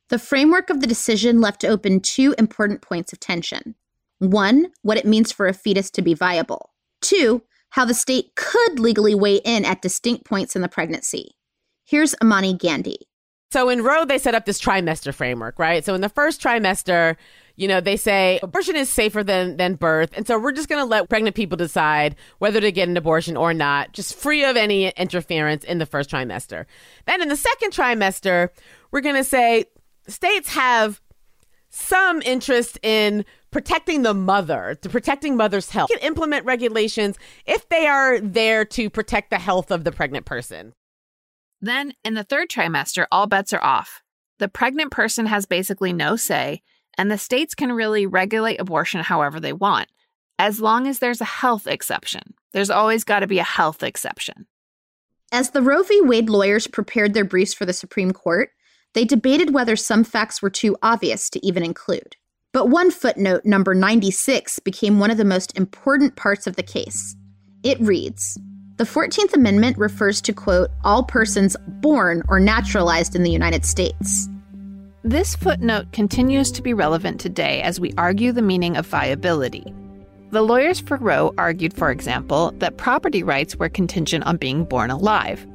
The 0.08 0.18
framework 0.18 0.70
of 0.70 0.80
the 0.80 0.86
decision 0.86 1.40
left 1.40 1.64
open 1.64 2.00
two 2.00 2.34
important 2.38 2.80
points 2.80 3.12
of 3.12 3.20
tension. 3.20 3.74
One, 4.18 4.72
what 4.82 4.98
it 4.98 5.06
means 5.06 5.32
for 5.32 5.46
a 5.46 5.52
fetus 5.52 5.90
to 5.92 6.02
be 6.02 6.14
viable. 6.14 6.70
Two, 7.00 7.42
how 7.70 7.84
the 7.84 7.94
state 7.94 8.34
could 8.34 8.78
legally 8.78 9.14
weigh 9.14 9.36
in 9.36 9.64
at 9.64 9.82
distinct 9.82 10.24
points 10.24 10.56
in 10.56 10.62
the 10.62 10.68
pregnancy. 10.68 11.36
Here's 11.84 12.14
Imani 12.22 12.54
Gandy. 12.54 12.98
So 13.52 13.68
in 13.68 13.82
Roe, 13.82 14.04
they 14.04 14.18
set 14.18 14.34
up 14.34 14.46
this 14.46 14.60
trimester 14.60 15.12
framework, 15.12 15.58
right? 15.58 15.84
So 15.84 15.94
in 15.94 16.00
the 16.00 16.08
first 16.08 16.40
trimester, 16.40 17.16
you 17.60 17.68
know, 17.68 17.78
they 17.82 17.98
say 17.98 18.40
abortion 18.42 18.74
is 18.74 18.88
safer 18.88 19.22
than 19.22 19.58
than 19.58 19.74
birth, 19.74 20.12
and 20.14 20.26
so 20.26 20.38
we're 20.38 20.50
just 20.50 20.70
going 20.70 20.80
to 20.80 20.86
let 20.86 21.10
pregnant 21.10 21.36
people 21.36 21.58
decide 21.58 22.16
whether 22.38 22.58
to 22.58 22.72
get 22.72 22.88
an 22.88 22.96
abortion 22.96 23.36
or 23.36 23.52
not, 23.52 23.92
just 23.92 24.14
free 24.14 24.42
of 24.44 24.56
any 24.56 24.88
interference 24.88 25.62
in 25.64 25.76
the 25.76 25.84
first 25.84 26.08
trimester. 26.08 26.64
Then 27.06 27.20
in 27.20 27.28
the 27.28 27.36
second 27.36 27.72
trimester, 27.72 28.48
we're 28.90 29.02
going 29.02 29.16
to 29.16 29.24
say 29.24 29.66
states 30.08 30.54
have 30.54 31.02
some 31.68 32.22
interest 32.22 32.78
in 32.82 33.26
protecting 33.50 34.02
the 34.02 34.14
mother, 34.14 34.78
to 34.80 34.88
protecting 34.88 35.36
mother's 35.36 35.68
health. 35.68 35.90
can 35.90 35.98
implement 36.00 36.46
regulations 36.46 37.18
if 37.44 37.68
they 37.68 37.86
are 37.86 38.20
there 38.20 38.64
to 38.64 38.88
protect 38.88 39.28
the 39.28 39.38
health 39.38 39.70
of 39.70 39.84
the 39.84 39.92
pregnant 39.92 40.24
person. 40.24 40.72
Then, 41.60 41.92
in 42.04 42.14
the 42.14 42.24
third 42.24 42.48
trimester, 42.48 43.04
all 43.12 43.26
bets 43.26 43.52
are 43.52 43.62
off. 43.62 44.02
The 44.38 44.48
pregnant 44.48 44.92
person 44.92 45.26
has 45.26 45.44
basically 45.44 45.92
no 45.92 46.16
say, 46.16 46.62
and 46.98 47.10
the 47.10 47.18
states 47.18 47.54
can 47.54 47.72
really 47.72 48.06
regulate 48.06 48.60
abortion 48.60 49.00
however 49.02 49.40
they 49.40 49.52
want, 49.52 49.88
as 50.38 50.60
long 50.60 50.86
as 50.86 50.98
there's 50.98 51.20
a 51.20 51.24
health 51.24 51.66
exception. 51.66 52.34
There's 52.52 52.70
always 52.70 53.04
got 53.04 53.20
to 53.20 53.26
be 53.26 53.38
a 53.38 53.44
health 53.44 53.82
exception. 53.82 54.46
As 55.32 55.50
the 55.50 55.62
Roe 55.62 55.82
v. 55.82 56.00
Wade 56.00 56.28
lawyers 56.28 56.66
prepared 56.66 57.14
their 57.14 57.24
briefs 57.24 57.54
for 57.54 57.64
the 57.64 57.72
Supreme 57.72 58.12
Court, 58.12 58.50
they 58.94 59.04
debated 59.04 59.54
whether 59.54 59.76
some 59.76 60.02
facts 60.02 60.42
were 60.42 60.50
too 60.50 60.76
obvious 60.82 61.30
to 61.30 61.46
even 61.46 61.62
include. 61.62 62.16
But 62.52 62.66
one 62.66 62.90
footnote, 62.90 63.44
number 63.44 63.74
96, 63.74 64.58
became 64.60 64.98
one 64.98 65.12
of 65.12 65.18
the 65.18 65.24
most 65.24 65.56
important 65.56 66.16
parts 66.16 66.48
of 66.48 66.56
the 66.56 66.64
case. 66.64 67.14
It 67.62 67.78
reads 67.80 68.36
The 68.76 68.84
14th 68.84 69.34
Amendment 69.34 69.78
refers 69.78 70.20
to, 70.22 70.32
quote, 70.32 70.70
all 70.82 71.04
persons 71.04 71.56
born 71.66 72.24
or 72.28 72.40
naturalized 72.40 73.14
in 73.14 73.22
the 73.22 73.30
United 73.30 73.64
States. 73.64 74.28
This 75.02 75.34
footnote 75.34 75.92
continues 75.92 76.52
to 76.52 76.60
be 76.60 76.74
relevant 76.74 77.22
today 77.22 77.62
as 77.62 77.80
we 77.80 77.94
argue 77.96 78.32
the 78.32 78.42
meaning 78.42 78.76
of 78.76 78.86
viability. 78.86 79.64
The 80.28 80.42
lawyers 80.42 80.78
for 80.78 80.98
Roe 80.98 81.32
argued, 81.38 81.72
for 81.72 81.90
example, 81.90 82.52
that 82.58 82.76
property 82.76 83.22
rights 83.22 83.56
were 83.56 83.70
contingent 83.70 84.26
on 84.26 84.36
being 84.36 84.64
born 84.64 84.90
alive. 84.90 85.46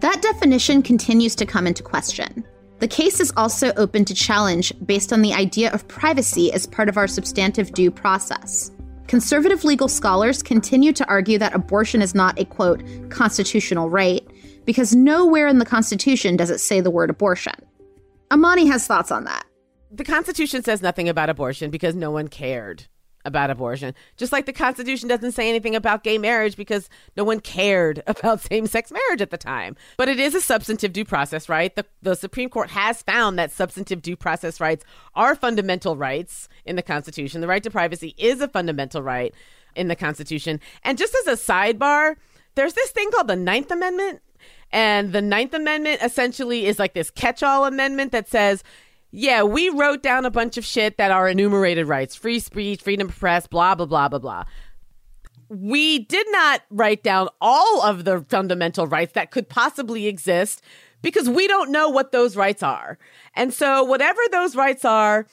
That 0.00 0.22
definition 0.22 0.82
continues 0.82 1.34
to 1.34 1.44
come 1.44 1.66
into 1.66 1.82
question. 1.82 2.42
The 2.78 2.88
case 2.88 3.20
is 3.20 3.34
also 3.36 3.74
open 3.76 4.06
to 4.06 4.14
challenge 4.14 4.72
based 4.86 5.12
on 5.12 5.20
the 5.20 5.34
idea 5.34 5.70
of 5.72 5.86
privacy 5.88 6.50
as 6.54 6.66
part 6.66 6.88
of 6.88 6.96
our 6.96 7.06
substantive 7.06 7.74
due 7.74 7.90
process. 7.90 8.70
Conservative 9.08 9.62
legal 9.62 9.88
scholars 9.88 10.42
continue 10.42 10.94
to 10.94 11.06
argue 11.06 11.36
that 11.36 11.54
abortion 11.54 12.00
is 12.00 12.14
not 12.14 12.38
a 12.40 12.46
quote, 12.46 12.82
constitutional 13.10 13.90
right, 13.90 14.26
because 14.64 14.96
nowhere 14.96 15.48
in 15.48 15.58
the 15.58 15.66
Constitution 15.66 16.34
does 16.34 16.48
it 16.48 16.60
say 16.60 16.80
the 16.80 16.90
word 16.90 17.10
abortion. 17.10 17.54
Imani 18.32 18.66
has 18.66 18.86
thoughts 18.86 19.10
on 19.10 19.24
that. 19.24 19.46
The 19.90 20.04
Constitution 20.04 20.62
says 20.62 20.82
nothing 20.82 21.08
about 21.08 21.30
abortion 21.30 21.70
because 21.70 21.94
no 21.94 22.10
one 22.10 22.28
cared 22.28 22.86
about 23.24 23.50
abortion. 23.50 23.94
Just 24.16 24.32
like 24.32 24.46
the 24.46 24.52
Constitution 24.52 25.08
doesn't 25.08 25.32
say 25.32 25.48
anything 25.48 25.74
about 25.74 26.04
gay 26.04 26.16
marriage 26.16 26.56
because 26.56 26.88
no 27.16 27.24
one 27.24 27.40
cared 27.40 28.02
about 28.06 28.40
same 28.40 28.66
sex 28.66 28.90
marriage 28.90 29.20
at 29.20 29.30
the 29.30 29.36
time. 29.36 29.76
But 29.96 30.08
it 30.08 30.18
is 30.18 30.34
a 30.34 30.40
substantive 30.40 30.92
due 30.92 31.04
process 31.04 31.48
right. 31.48 31.74
The, 31.74 31.84
the 32.02 32.14
Supreme 32.14 32.48
Court 32.48 32.70
has 32.70 33.02
found 33.02 33.38
that 33.38 33.52
substantive 33.52 34.00
due 34.00 34.16
process 34.16 34.60
rights 34.60 34.84
are 35.14 35.34
fundamental 35.34 35.96
rights 35.96 36.48
in 36.64 36.76
the 36.76 36.82
Constitution. 36.82 37.40
The 37.40 37.48
right 37.48 37.62
to 37.62 37.70
privacy 37.70 38.14
is 38.16 38.40
a 38.40 38.48
fundamental 38.48 39.02
right 39.02 39.34
in 39.74 39.88
the 39.88 39.96
Constitution. 39.96 40.60
And 40.82 40.96
just 40.96 41.14
as 41.14 41.26
a 41.26 41.52
sidebar, 41.52 42.16
there's 42.54 42.74
this 42.74 42.90
thing 42.90 43.10
called 43.10 43.28
the 43.28 43.36
Ninth 43.36 43.70
Amendment. 43.70 44.22
And 44.76 45.14
the 45.14 45.22
Ninth 45.22 45.54
Amendment 45.54 46.02
essentially 46.02 46.66
is 46.66 46.78
like 46.78 46.92
this 46.92 47.08
catch 47.08 47.42
all 47.42 47.64
amendment 47.64 48.12
that 48.12 48.28
says 48.28 48.62
yeah, 49.10 49.42
we 49.42 49.70
wrote 49.70 50.02
down 50.02 50.26
a 50.26 50.30
bunch 50.30 50.58
of 50.58 50.66
shit 50.66 50.98
that 50.98 51.10
are 51.10 51.26
enumerated 51.26 51.88
rights 51.88 52.14
free 52.14 52.38
speech, 52.38 52.82
freedom 52.82 53.08
of 53.08 53.18
press, 53.18 53.46
blah, 53.46 53.74
blah, 53.74 53.86
blah, 53.86 54.08
blah, 54.08 54.18
blah. 54.18 54.44
We 55.48 56.00
did 56.00 56.26
not 56.30 56.60
write 56.68 57.02
down 57.02 57.30
all 57.40 57.80
of 57.80 58.04
the 58.04 58.26
fundamental 58.28 58.86
rights 58.86 59.14
that 59.14 59.30
could 59.30 59.48
possibly 59.48 60.08
exist 60.08 60.60
because 61.00 61.26
we 61.26 61.48
don't 61.48 61.72
know 61.72 61.88
what 61.88 62.12
those 62.12 62.36
rights 62.36 62.62
are. 62.62 62.98
And 63.32 63.54
so, 63.54 63.82
whatever 63.82 64.20
those 64.30 64.54
rights 64.54 64.84
are, 64.84 65.26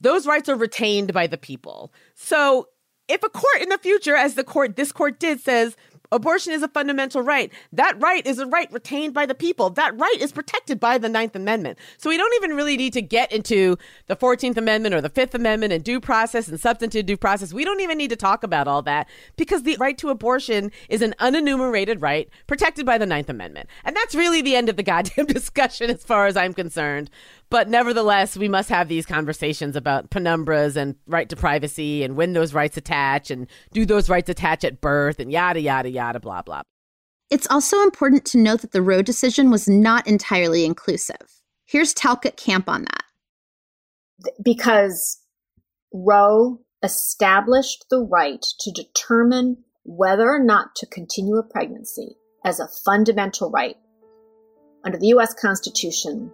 those 0.00 0.26
rights 0.26 0.48
are 0.48 0.56
retained 0.56 1.12
by 1.12 1.26
the 1.26 1.36
people. 1.36 1.92
So, 2.14 2.68
if 3.06 3.22
a 3.22 3.28
court 3.28 3.60
in 3.60 3.68
the 3.68 3.76
future, 3.76 4.16
as 4.16 4.34
the 4.34 4.44
court, 4.44 4.76
this 4.76 4.92
court 4.92 5.20
did, 5.20 5.40
says, 5.40 5.76
Abortion 6.10 6.52
is 6.52 6.62
a 6.62 6.68
fundamental 6.68 7.22
right. 7.22 7.52
That 7.72 8.00
right 8.00 8.26
is 8.26 8.38
a 8.38 8.46
right 8.46 8.72
retained 8.72 9.12
by 9.12 9.26
the 9.26 9.34
people. 9.34 9.70
That 9.70 9.98
right 9.98 10.16
is 10.18 10.32
protected 10.32 10.80
by 10.80 10.98
the 10.98 11.08
Ninth 11.08 11.36
Amendment. 11.36 11.78
So 11.98 12.08
we 12.08 12.16
don't 12.16 12.34
even 12.36 12.56
really 12.56 12.76
need 12.76 12.94
to 12.94 13.02
get 13.02 13.30
into 13.30 13.76
the 14.06 14.16
14th 14.16 14.56
Amendment 14.56 14.94
or 14.94 15.00
the 15.00 15.10
Fifth 15.10 15.34
Amendment 15.34 15.72
and 15.72 15.84
due 15.84 16.00
process 16.00 16.48
and 16.48 16.58
substantive 16.58 17.06
due 17.06 17.16
process. 17.16 17.52
We 17.52 17.64
don't 17.64 17.80
even 17.80 17.98
need 17.98 18.10
to 18.10 18.16
talk 18.16 18.42
about 18.42 18.66
all 18.66 18.82
that 18.82 19.08
because 19.36 19.64
the 19.64 19.76
right 19.78 19.98
to 19.98 20.08
abortion 20.08 20.72
is 20.88 21.02
an 21.02 21.14
unenumerated 21.20 22.02
right 22.02 22.28
protected 22.46 22.86
by 22.86 22.96
the 22.96 23.06
Ninth 23.06 23.28
Amendment. 23.28 23.68
And 23.84 23.94
that's 23.94 24.14
really 24.14 24.40
the 24.40 24.56
end 24.56 24.68
of 24.68 24.76
the 24.76 24.82
goddamn 24.88 25.26
discussion 25.26 25.90
as 25.90 26.04
far 26.04 26.26
as 26.26 26.36
I'm 26.36 26.54
concerned. 26.54 27.10
But 27.50 27.68
nevertheless, 27.68 28.36
we 28.36 28.48
must 28.48 28.68
have 28.68 28.88
these 28.88 29.06
conversations 29.06 29.74
about 29.74 30.10
penumbras 30.10 30.76
and 30.76 30.96
right 31.06 31.28
to 31.30 31.36
privacy 31.36 32.02
and 32.04 32.14
when 32.16 32.34
those 32.34 32.52
rights 32.52 32.76
attach 32.76 33.30
and 33.30 33.46
do 33.72 33.86
those 33.86 34.10
rights 34.10 34.28
attach 34.28 34.64
at 34.64 34.80
birth 34.80 35.18
and 35.18 35.32
yada, 35.32 35.60
yada, 35.60 35.88
yada, 35.88 36.20
blah, 36.20 36.42
blah. 36.42 36.62
It's 37.30 37.46
also 37.50 37.82
important 37.82 38.24
to 38.26 38.38
note 38.38 38.60
that 38.62 38.72
the 38.72 38.82
Roe 38.82 39.02
decision 39.02 39.50
was 39.50 39.68
not 39.68 40.06
entirely 40.06 40.64
inclusive. 40.64 41.42
Here's 41.64 41.94
Talcott 41.94 42.36
Camp 42.36 42.68
on 42.68 42.82
that. 42.82 44.32
Because 44.42 45.18
Roe 45.92 46.60
established 46.82 47.86
the 47.90 48.00
right 48.00 48.44
to 48.60 48.70
determine 48.72 49.64
whether 49.84 50.28
or 50.28 50.42
not 50.42 50.74
to 50.76 50.86
continue 50.86 51.36
a 51.36 51.42
pregnancy 51.42 52.16
as 52.44 52.60
a 52.60 52.68
fundamental 52.84 53.50
right. 53.50 53.76
Under 54.84 54.98
the 54.98 55.08
U.S. 55.08 55.34
Constitution, 55.34 56.30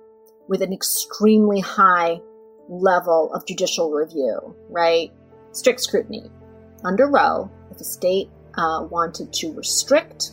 with 0.48 0.62
an 0.62 0.72
extremely 0.72 1.60
high 1.60 2.20
level 2.68 3.32
of 3.32 3.46
judicial 3.46 3.90
review, 3.90 4.54
right? 4.68 5.12
Strict 5.52 5.80
scrutiny. 5.80 6.30
Under 6.84 7.08
Roe, 7.08 7.50
if 7.70 7.80
a 7.80 7.84
state 7.84 8.28
uh, 8.56 8.86
wanted 8.90 9.32
to 9.32 9.52
restrict 9.52 10.32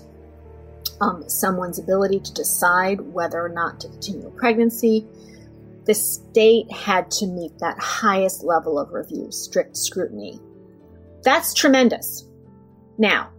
um, 1.00 1.28
someone's 1.28 1.80
ability 1.80 2.20
to 2.20 2.34
decide 2.34 3.02
whether 3.02 3.44
or 3.44 3.50
not 3.50 3.80
to 3.80 3.90
continue 3.90 4.28
a 4.28 4.32
pregnancy, 4.32 5.08
the 5.86 5.94
state 5.94 6.72
had 6.72 7.10
to 7.10 7.26
meet 7.26 7.58
that 7.60 7.80
highest 7.80 8.44
level 8.44 8.78
of 8.78 8.92
review, 8.92 9.32
strict 9.32 9.76
scrutiny. 9.76 10.40
That's 11.24 11.54
tremendous. 11.54 12.28
Now, 12.98 13.32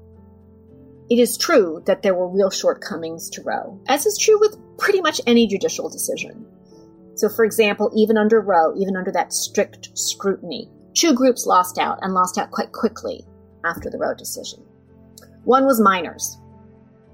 it 1.08 1.18
is 1.18 1.37
true 1.37 1.82
that 1.87 2.02
there 2.02 2.14
were 2.14 2.28
real 2.28 2.50
shortcomings 2.50 3.30
to 3.30 3.42
Roe, 3.42 3.80
as 3.87 4.06
is 4.06 4.18
true 4.18 4.40
with 4.40 4.56
pretty 4.78 5.00
much 5.00 5.20
any 5.26 5.46
judicial 5.46 5.88
decision. 5.88 6.46
So, 7.14 7.29
for 7.29 7.44
example, 7.44 7.90
even 7.94 8.16
under 8.16 8.40
Roe, 8.40 8.75
even 8.77 8.96
under 8.96 9.12
that 9.12 9.33
strict 9.33 9.96
scrutiny, 9.96 10.70
two 10.94 11.14
groups 11.14 11.46
lost 11.46 11.79
out 11.79 11.98
and 12.03 12.14
lost 12.14 12.38
out 12.38 12.51
quite 12.51 12.72
quickly 12.72 13.25
after 13.64 13.90
the 13.90 13.98
Roe 13.98 14.14
decision. 14.14 14.64
One 15.44 15.66
was 15.66 15.81
minors. 15.81 16.38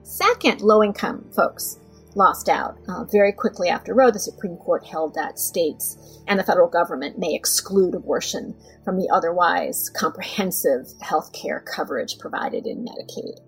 Second, 0.03 0.61
low 0.61 0.83
income 0.83 1.25
folks 1.35 1.79
lost 2.15 2.49
out. 2.49 2.77
Uh, 2.89 3.05
very 3.05 3.33
quickly 3.33 3.69
after 3.69 3.95
Roe, 3.95 4.11
the 4.11 4.19
Supreme 4.19 4.57
Court 4.57 4.85
held 4.85 5.15
that 5.15 5.39
states 5.39 6.21
and 6.27 6.39
the 6.39 6.45
federal 6.45 6.69
government 6.69 7.19
may 7.19 7.35
exclude 7.35 7.95
abortion 7.95 8.55
from 8.85 8.97
the 8.97 9.09
otherwise 9.11 9.89
comprehensive 9.91 10.87
health 11.01 11.33
care 11.33 11.61
coverage 11.61 12.19
provided 12.19 12.67
in 12.67 12.85
Medicaid. 12.85 13.39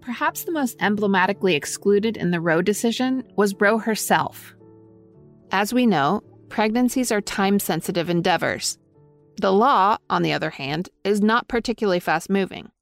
Perhaps 0.00 0.44
the 0.44 0.52
most 0.52 0.76
emblematically 0.80 1.54
excluded 1.54 2.16
in 2.16 2.30
the 2.30 2.40
Roe 2.40 2.62
decision 2.62 3.24
was 3.36 3.54
Roe 3.54 3.78
herself. 3.78 4.54
As 5.54 5.72
we 5.72 5.86
know, 5.86 6.20
pregnancies 6.48 7.12
are 7.12 7.20
time 7.20 7.60
sensitive 7.60 8.10
endeavors. 8.10 8.76
The 9.40 9.52
law, 9.52 9.98
on 10.10 10.22
the 10.22 10.32
other 10.32 10.50
hand, 10.50 10.88
is 11.04 11.20
not 11.20 11.46
particularly 11.46 12.00
fast 12.00 12.28
moving. 12.28 12.72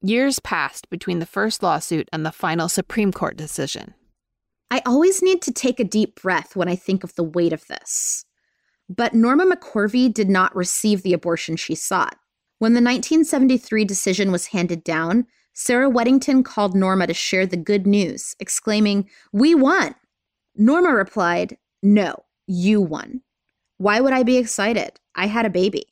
Years 0.00 0.38
passed 0.38 0.88
between 0.88 1.18
the 1.18 1.26
first 1.26 1.62
lawsuit 1.62 2.08
and 2.14 2.24
the 2.24 2.32
final 2.32 2.70
Supreme 2.70 3.12
Court 3.12 3.36
decision. 3.36 3.92
I 4.70 4.80
always 4.86 5.20
need 5.20 5.42
to 5.42 5.52
take 5.52 5.78
a 5.78 5.84
deep 5.84 6.22
breath 6.22 6.56
when 6.56 6.66
I 6.66 6.76
think 6.76 7.04
of 7.04 7.14
the 7.14 7.22
weight 7.22 7.52
of 7.52 7.66
this. 7.66 8.24
But 8.88 9.12
Norma 9.12 9.44
McCorvey 9.44 10.10
did 10.10 10.30
not 10.30 10.56
receive 10.56 11.02
the 11.02 11.12
abortion 11.12 11.56
she 11.56 11.74
sought. 11.74 12.16
When 12.58 12.72
the 12.72 12.80
1973 12.80 13.84
decision 13.84 14.32
was 14.32 14.46
handed 14.46 14.82
down, 14.82 15.26
Sarah 15.52 15.90
Weddington 15.90 16.42
called 16.42 16.74
Norma 16.74 17.06
to 17.06 17.12
share 17.12 17.44
the 17.44 17.58
good 17.58 17.86
news, 17.86 18.34
exclaiming, 18.40 19.10
We 19.30 19.54
won! 19.54 19.94
Norma 20.56 20.94
replied, 20.94 21.58
No, 21.84 22.24
you 22.46 22.80
won. 22.80 23.20
Why 23.76 24.00
would 24.00 24.14
I 24.14 24.22
be 24.22 24.38
excited? 24.38 24.98
I 25.14 25.26
had 25.26 25.44
a 25.44 25.50
baby. 25.50 25.84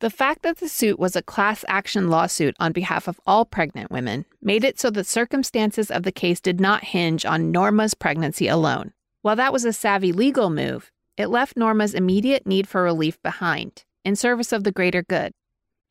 The 0.00 0.10
fact 0.10 0.42
that 0.42 0.58
the 0.58 0.68
suit 0.68 0.98
was 0.98 1.16
a 1.16 1.22
class 1.22 1.64
action 1.68 2.10
lawsuit 2.10 2.54
on 2.60 2.72
behalf 2.72 3.08
of 3.08 3.18
all 3.26 3.46
pregnant 3.46 3.90
women 3.90 4.26
made 4.42 4.62
it 4.62 4.78
so 4.78 4.90
the 4.90 5.02
circumstances 5.02 5.90
of 5.90 6.02
the 6.02 6.12
case 6.12 6.38
did 6.38 6.60
not 6.60 6.84
hinge 6.84 7.24
on 7.24 7.50
Norma's 7.50 7.94
pregnancy 7.94 8.46
alone. 8.46 8.92
While 9.22 9.36
that 9.36 9.54
was 9.54 9.64
a 9.64 9.72
savvy 9.72 10.12
legal 10.12 10.50
move, 10.50 10.92
it 11.16 11.28
left 11.28 11.56
Norma's 11.56 11.94
immediate 11.94 12.46
need 12.46 12.68
for 12.68 12.82
relief 12.82 13.22
behind, 13.22 13.84
in 14.04 14.16
service 14.16 14.52
of 14.52 14.64
the 14.64 14.72
greater 14.72 15.02
good. 15.02 15.32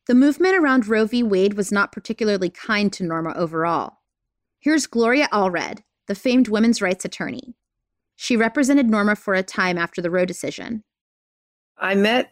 The 0.06 0.13
movement 0.13 0.56
around 0.56 0.86
Roe 0.86 1.08
v. 1.08 1.23
Wade 1.23 1.56
was 1.56 1.71
not 1.71 1.91
particularly 1.91 2.51
kind 2.51 2.93
to 2.93 3.03
Norma 3.03 3.34
overall. 3.36 3.93
Here's 4.60 4.86
Gloria 4.86 5.29
Allred, 5.34 5.79
the 6.06 6.13
famed 6.13 6.47
women's 6.47 6.79
rights 6.79 7.06
attorney. 7.06 7.56
She 8.15 8.38
represented 8.38 8.89
Norma 8.89 9.15
for 9.15 9.34
a 9.34 9.43
time 9.43 9.78
after 9.78 10.02
the 10.02 10.12
Roe 10.12 10.26
decision. 10.26 10.84
I 11.78 11.95
met 11.95 12.32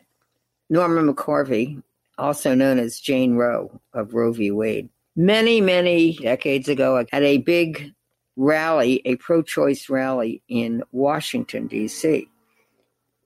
Norma 0.69 1.01
McCorvey, 1.01 1.81
also 2.17 2.53
known 2.53 2.79
as 2.79 2.99
Jane 2.99 3.35
Roe 3.35 3.81
of 3.93 4.13
Roe 4.13 4.31
v. 4.31 4.51
Wade, 4.51 4.89
many, 5.15 5.59
many 5.59 6.13
decades 6.13 6.69
ago 6.69 6.97
at 7.11 7.23
a 7.23 7.39
big 7.39 7.93
rally, 8.37 9.01
a 9.05 9.15
pro 9.17 9.41
choice 9.41 9.89
rally 9.89 10.41
in 10.47 10.83
Washington, 10.91 11.67
D.C. 11.67 12.27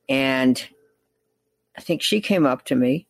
And 0.09 0.67
I 1.77 1.81
think 1.81 2.01
she 2.01 2.21
came 2.21 2.45
up 2.45 2.65
to 2.65 2.75
me 2.75 3.07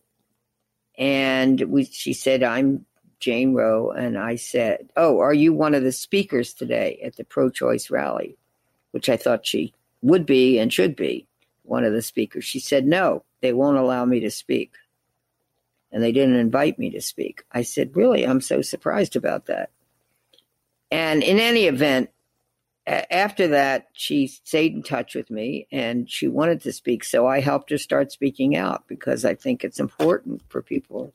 and 0.98 1.62
we, 1.62 1.86
she 1.86 2.14
said, 2.14 2.44
I'm 2.44 2.86
Jane 3.20 3.54
Roe. 3.54 3.92
And 3.92 4.18
I 4.18 4.36
said, 4.36 4.90
Oh, 4.96 5.20
are 5.20 5.34
you 5.34 5.54
one 5.54 5.76
of 5.76 5.84
the 5.84 5.92
speakers 5.92 6.54
today 6.54 7.00
at 7.04 7.16
the 7.16 7.24
pro 7.24 7.50
choice 7.50 7.90
rally? 7.90 8.38
Which 8.96 9.10
I 9.10 9.18
thought 9.18 9.46
she 9.46 9.74
would 10.02 10.26
be 10.26 10.58
and 10.58 10.72
should 10.72 10.96
be 10.96 11.28
one 11.64 11.84
of 11.84 11.92
the 11.92 12.02
speakers. 12.02 12.46
She 12.46 12.62
said, 12.62 12.86
No, 12.86 13.26
they 13.42 13.52
won't 13.52 13.78
allow 13.78 14.06
me 14.06 14.22
to 14.22 14.32
speak. 14.32 14.72
And 15.92 16.02
they 16.02 16.14
didn't 16.14 16.38
invite 16.38 16.80
me 16.80 16.90
to 16.92 17.02
speak. 17.02 17.44
I 17.52 17.64
said, 17.64 17.94
Really? 17.94 18.26
I'm 18.26 18.40
so 18.40 18.62
surprised 18.62 19.18
about 19.18 19.48
that. 19.48 19.72
And 20.92 21.22
in 21.24 21.40
any 21.40 21.66
event, 21.66 22.10
after 22.88 23.50
that, 23.50 23.88
she 23.92 24.28
stayed 24.28 24.74
in 24.74 24.82
touch 24.82 25.14
with 25.14 25.30
me 25.30 25.68
and 25.74 26.10
she 26.10 26.30
wanted 26.30 26.62
to 26.62 26.72
speak. 26.72 27.04
So 27.04 27.28
I 27.28 27.42
helped 27.42 27.72
her 27.72 27.78
start 27.78 28.14
speaking 28.14 28.56
out 28.56 28.88
because 28.88 29.26
I 29.26 29.36
think 29.36 29.66
it's 29.66 29.80
important 29.80 30.42
for 30.48 30.62
people 30.62 31.14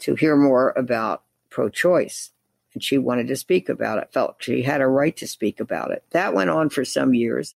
to 0.00 0.16
hear 0.16 0.34
more 0.34 0.72
about 0.76 1.22
pro 1.50 1.68
choice. 1.68 2.32
And 2.76 2.82
she 2.82 2.98
wanted 2.98 3.26
to 3.28 3.36
speak 3.36 3.68
about 3.68 3.98
it, 3.98 4.12
felt 4.12 4.36
she 4.40 4.62
had 4.62 4.80
a 4.80 4.86
right 4.86 5.16
to 5.16 5.26
speak 5.26 5.60
about 5.60 5.90
it. 5.90 6.04
That 6.10 6.34
went 6.34 6.50
on 6.50 6.68
for 6.68 6.84
some 6.84 7.14
years. 7.14 7.54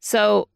So, 0.00 0.48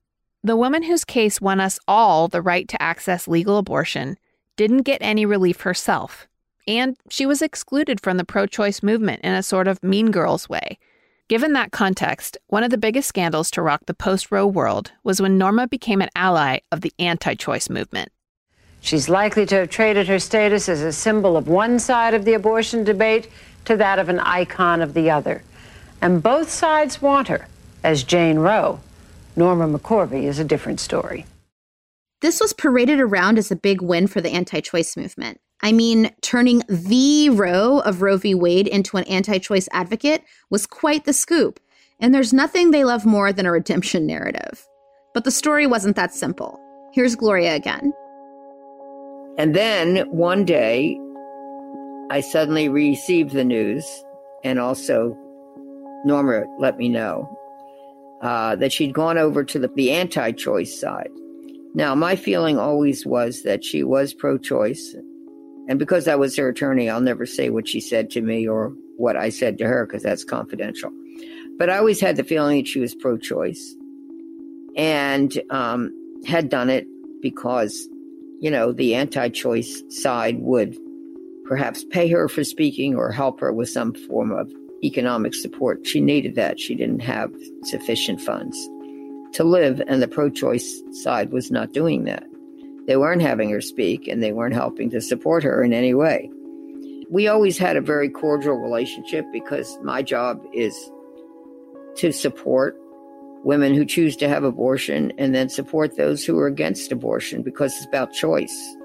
the 0.44 0.56
woman 0.56 0.82
whose 0.82 1.04
case 1.04 1.40
won 1.40 1.60
us 1.60 1.80
all 1.88 2.28
the 2.28 2.42
right 2.42 2.68
to 2.68 2.80
access 2.80 3.26
legal 3.26 3.58
abortion 3.58 4.18
didn't 4.56 4.82
get 4.82 4.98
any 5.00 5.26
relief 5.26 5.62
herself. 5.62 6.28
And 6.66 6.96
she 7.08 7.26
was 7.26 7.42
excluded 7.42 8.00
from 8.00 8.18
the 8.18 8.24
pro 8.24 8.46
choice 8.46 8.82
movement 8.82 9.22
in 9.24 9.32
a 9.32 9.42
sort 9.42 9.66
of 9.66 9.82
mean 9.82 10.10
girls 10.10 10.48
way 10.48 10.78
Given 11.28 11.52
that 11.52 11.72
context, 11.72 12.38
one 12.46 12.64
of 12.64 12.70
the 12.70 12.78
biggest 12.78 13.06
scandals 13.06 13.50
to 13.50 13.60
rock 13.60 13.84
the 13.84 13.92
post 13.92 14.32
Roe 14.32 14.46
world 14.46 14.92
was 15.04 15.20
when 15.20 15.36
Norma 15.36 15.68
became 15.68 16.00
an 16.00 16.08
ally 16.16 16.60
of 16.72 16.80
the 16.80 16.92
anti 16.98 17.34
choice 17.34 17.68
movement. 17.68 18.10
She's 18.80 19.08
likely 19.08 19.44
to 19.46 19.56
have 19.56 19.70
traded 19.70 20.08
her 20.08 20.18
status 20.18 20.68
as 20.68 20.82
a 20.82 20.92
symbol 20.92 21.36
of 21.36 21.48
one 21.48 21.78
side 21.78 22.14
of 22.14 22.24
the 22.24 22.34
abortion 22.34 22.84
debate 22.84 23.28
to 23.64 23.76
that 23.76 23.98
of 23.98 24.08
an 24.08 24.20
icon 24.20 24.80
of 24.80 24.94
the 24.94 25.10
other. 25.10 25.42
And 26.00 26.22
both 26.22 26.50
sides 26.50 27.02
want 27.02 27.28
her 27.28 27.48
as 27.82 28.04
Jane 28.04 28.38
Roe. 28.38 28.80
Norma 29.36 29.68
McCorvey 29.68 30.24
is 30.24 30.38
a 30.38 30.44
different 30.44 30.80
story. 30.80 31.26
This 32.20 32.40
was 32.40 32.52
paraded 32.52 32.98
around 32.98 33.38
as 33.38 33.50
a 33.50 33.56
big 33.56 33.80
win 33.80 34.06
for 34.06 34.20
the 34.20 34.30
anti 34.30 34.60
choice 34.60 34.96
movement. 34.96 35.40
I 35.62 35.72
mean, 35.72 36.10
turning 36.20 36.62
the 36.68 37.30
Roe 37.30 37.80
of 37.80 38.02
Roe 38.02 38.16
v. 38.16 38.34
Wade 38.34 38.68
into 38.68 38.96
an 38.96 39.04
anti 39.04 39.38
choice 39.38 39.68
advocate 39.72 40.24
was 40.50 40.66
quite 40.66 41.04
the 41.04 41.12
scoop, 41.12 41.60
and 42.00 42.14
there's 42.14 42.32
nothing 42.32 42.70
they 42.70 42.84
love 42.84 43.04
more 43.04 43.32
than 43.32 43.46
a 43.46 43.52
redemption 43.52 44.06
narrative. 44.06 44.66
But 45.14 45.24
the 45.24 45.30
story 45.30 45.66
wasn't 45.66 45.96
that 45.96 46.14
simple. 46.14 46.60
Here's 46.92 47.16
Gloria 47.16 47.54
again. 47.54 47.92
And 49.38 49.54
then 49.54 49.98
one 50.10 50.44
day, 50.44 50.98
I 52.10 52.20
suddenly 52.20 52.68
received 52.68 53.32
the 53.32 53.44
news, 53.44 53.86
and 54.44 54.58
also 54.58 55.16
Norma 56.04 56.44
let 56.58 56.76
me 56.76 56.88
know 56.88 57.28
uh, 58.20 58.56
that 58.56 58.72
she'd 58.72 58.94
gone 58.94 59.18
over 59.18 59.44
to 59.44 59.58
the, 59.58 59.68
the 59.76 59.92
anti 59.92 60.32
choice 60.32 60.78
side. 60.78 61.10
Now, 61.74 61.94
my 61.94 62.16
feeling 62.16 62.58
always 62.58 63.06
was 63.06 63.42
that 63.44 63.64
she 63.64 63.84
was 63.84 64.12
pro 64.12 64.38
choice 64.38 64.96
and 65.68 65.78
because 65.78 66.08
I 66.08 66.16
was 66.16 66.34
her 66.36 66.48
attorney, 66.48 66.88
I'll 66.88 67.00
never 67.00 67.26
say 67.26 67.50
what 67.50 67.68
she 67.68 67.78
said 67.78 68.10
to 68.12 68.22
me 68.22 68.48
or 68.48 68.72
what 68.96 69.16
I 69.16 69.28
said 69.28 69.58
to 69.58 69.66
her 69.66 69.86
because 69.86 70.02
that's 70.02 70.24
confidential. 70.24 70.90
But 71.58 71.68
I 71.68 71.76
always 71.76 72.00
had 72.00 72.16
the 72.16 72.24
feeling 72.24 72.56
that 72.58 72.66
she 72.66 72.80
was 72.80 72.94
pro 72.94 73.18
choice 73.18 73.76
and 74.76 75.38
um, 75.50 75.92
had 76.26 76.48
done 76.48 76.70
it 76.70 76.86
because, 77.20 77.86
you 78.40 78.50
know, 78.50 78.72
the 78.72 78.94
anti 78.94 79.28
choice 79.28 79.82
side 79.88 80.38
would 80.40 80.76
perhaps 81.44 81.84
pay 81.90 82.08
her 82.08 82.28
for 82.28 82.44
speaking 82.44 82.94
or 82.94 83.10
help 83.10 83.40
her 83.40 83.52
with 83.52 83.68
some 83.68 83.94
form 83.94 84.32
of 84.32 84.52
economic 84.84 85.34
support. 85.34 85.86
She 85.86 86.00
needed 86.00 86.34
that. 86.36 86.60
She 86.60 86.74
didn't 86.74 87.00
have 87.00 87.32
sufficient 87.64 88.20
funds 88.20 88.56
to 89.32 89.44
live, 89.44 89.82
and 89.86 90.00
the 90.00 90.08
pro 90.08 90.30
choice 90.30 90.82
side 90.92 91.32
was 91.32 91.50
not 91.50 91.72
doing 91.72 92.04
that. 92.04 92.24
They 92.86 92.96
weren't 92.96 93.22
having 93.22 93.50
her 93.50 93.60
speak 93.60 94.08
and 94.08 94.22
they 94.22 94.32
weren't 94.32 94.54
helping 94.54 94.88
to 94.90 95.00
support 95.00 95.42
her 95.42 95.62
in 95.62 95.74
any 95.74 95.92
way. 95.92 96.30
We 97.10 97.28
always 97.28 97.58
had 97.58 97.76
a 97.76 97.82
very 97.82 98.08
cordial 98.08 98.56
relationship 98.56 99.26
because 99.32 99.78
my 99.82 100.02
job 100.02 100.42
is 100.54 100.74
to 101.96 102.12
support 102.12 102.78
women 103.44 103.74
who 103.74 103.84
choose 103.84 104.16
to 104.16 104.28
have 104.28 104.44
abortion 104.44 105.12
and 105.18 105.34
then 105.34 105.48
support 105.48 105.96
those 105.96 106.24
who 106.24 106.38
are 106.38 106.46
against 106.46 106.92
abortion 106.92 107.42
because 107.42 107.74
it's 107.76 107.86
about 107.86 108.12
choice. 108.12 108.76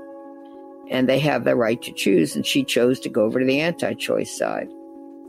And 0.90 1.08
they 1.08 1.20
have 1.20 1.44
the 1.44 1.56
right 1.56 1.82
to 1.82 1.92
choose, 1.94 2.36
and 2.36 2.46
she 2.46 2.64
chose 2.64 3.00
to 3.02 3.10
go 3.10 3.24
over 3.24 3.40
to 3.40 3.46
the 3.46 3.62
anti 3.62 3.94
choice 3.94 4.38
side. 4.38 4.70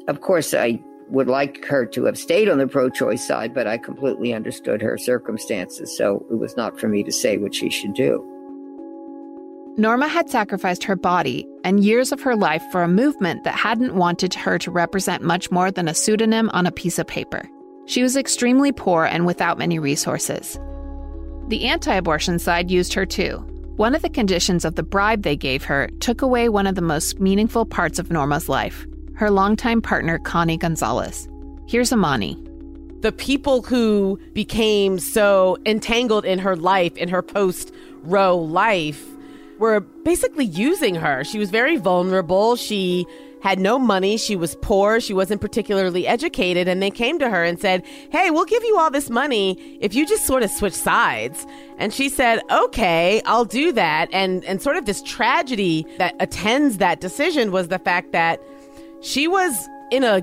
Of 0.09 0.21
course, 0.21 0.53
I 0.53 0.83
would 1.09 1.29
like 1.29 1.65
her 1.67 1.87
to 1.87 2.05
have 2.05 2.19
stayed 2.19 2.49
on 2.49 2.59
the 2.59 2.67
pro 2.67 2.91
choice 2.91 3.27
side, 3.27 3.55
but 3.55 3.67
I 3.67 3.79
completely 3.79 4.35
understood 4.35 4.83
her 4.83 4.99
circumstances, 4.99 5.97
so 5.97 6.27
it 6.31 6.35
was 6.35 6.57
not 6.57 6.79
for 6.79 6.89
me 6.89 7.03
to 7.05 7.13
say 7.13 7.39
what 7.39 7.55
she 7.55 7.71
should 7.71 7.95
do. 7.95 8.31
Norma 9.77 10.07
had 10.07 10.31
sacrificed 10.31 10.85
her 10.85 10.95
body 10.95 11.49
and 11.65 11.83
years 11.83 12.13
of 12.13 12.21
her 12.21 12.37
life 12.37 12.63
for 12.71 12.83
a 12.83 12.89
movement 12.89 13.43
that 13.43 13.57
hadn't 13.57 13.97
wanted 13.97 14.33
her 14.35 14.57
to 14.59 14.71
represent 14.71 15.23
much 15.23 15.51
more 15.51 15.73
than 15.73 15.89
a 15.89 15.95
pseudonym 15.95 16.49
on 16.51 16.67
a 16.67 16.73
piece 16.73 16.99
of 16.99 17.09
paper. 17.09 17.49
She 17.87 18.03
was 18.03 18.17
extremely 18.17 18.73
poor 18.73 19.05
and 19.05 19.27
without 19.27 19.59
many 19.59 19.79
resources. 19.79 20.59
The 21.49 21.65
anti 21.67 21.95
abortion 21.95 22.39
side 22.39 22.71
used 22.71 22.95
her 22.95 23.05
too. 23.05 23.45
One 23.77 23.95
of 23.95 24.03
the 24.03 24.09
conditions 24.09 24.65
of 24.65 24.77
the 24.77 24.83
bribe 24.83 25.23
they 25.23 25.37
gave 25.37 25.65
her 25.65 25.89
took 26.01 26.23
away 26.23 26.49
one 26.49 26.67
of 26.67 26.77
the 26.77 26.81
most 26.81 27.21
meaningful 27.21 27.67
parts 27.67 27.99
of 27.99 28.11
Norma's 28.11 28.49
life 28.49 28.87
her 29.17 29.31
longtime 29.31 29.81
partner, 29.81 30.19
Connie 30.19 30.57
Gonzalez. 30.57 31.29
Here's 31.69 31.93
Imani. 31.93 32.37
The 33.03 33.13
people 33.13 33.63
who 33.63 34.19
became 34.33 34.99
so 34.99 35.57
entangled 35.67 36.25
in 36.25 36.41
her 36.41 36.57
life, 36.57 36.97
in 36.97 37.09
her 37.09 37.23
post 37.23 37.73
Roe 38.03 38.37
life, 38.37 39.05
were 39.59 39.81
basically 39.81 40.47
using 40.47 40.97
her. 40.97 41.23
She 41.23 41.39
was 41.39 41.51
very 41.51 41.77
vulnerable. 41.77 42.57
She 42.57 43.07
had 43.45 43.61
no 43.61 43.79
money. 43.79 44.17
She 44.17 44.37
was 44.37 44.57
poor. 44.63 45.01
She 45.01 45.13
wasn't 45.13 45.43
particularly 45.43 46.07
educated. 46.07 46.67
And 46.67 46.83
they 46.83 46.91
came 46.91 47.19
to 47.19 47.29
her 47.29 47.45
and 47.45 47.61
said, 47.61 47.85
Hey, 48.11 48.31
we'll 48.31 48.47
give 48.47 48.65
you 48.65 48.79
all 48.79 48.91
this 48.91 49.11
money 49.11 49.53
if 49.83 49.95
you 49.95 50.07
just 50.07 50.25
sort 50.25 50.43
of 50.43 50.51
switch 50.51 50.73
sides. 50.73 51.47
And 51.77 51.93
she 51.93 52.09
said, 52.09 52.41
Okay, 52.51 53.21
I'll 53.27 53.45
do 53.45 53.71
that. 53.73 54.09
And, 54.15 54.43
and 54.47 54.63
sort 54.63 54.79
of 54.79 54.87
this 54.87 55.03
tragedy 55.03 55.87
that 55.99 56.15
attends 56.21 56.79
that 56.79 57.03
decision 57.03 57.53
was 57.53 57.69
the 57.69 57.79
fact 57.79 58.13
that 58.13 58.41
she 59.03 59.29
was 59.29 59.69
in 59.91 60.05
a 60.05 60.23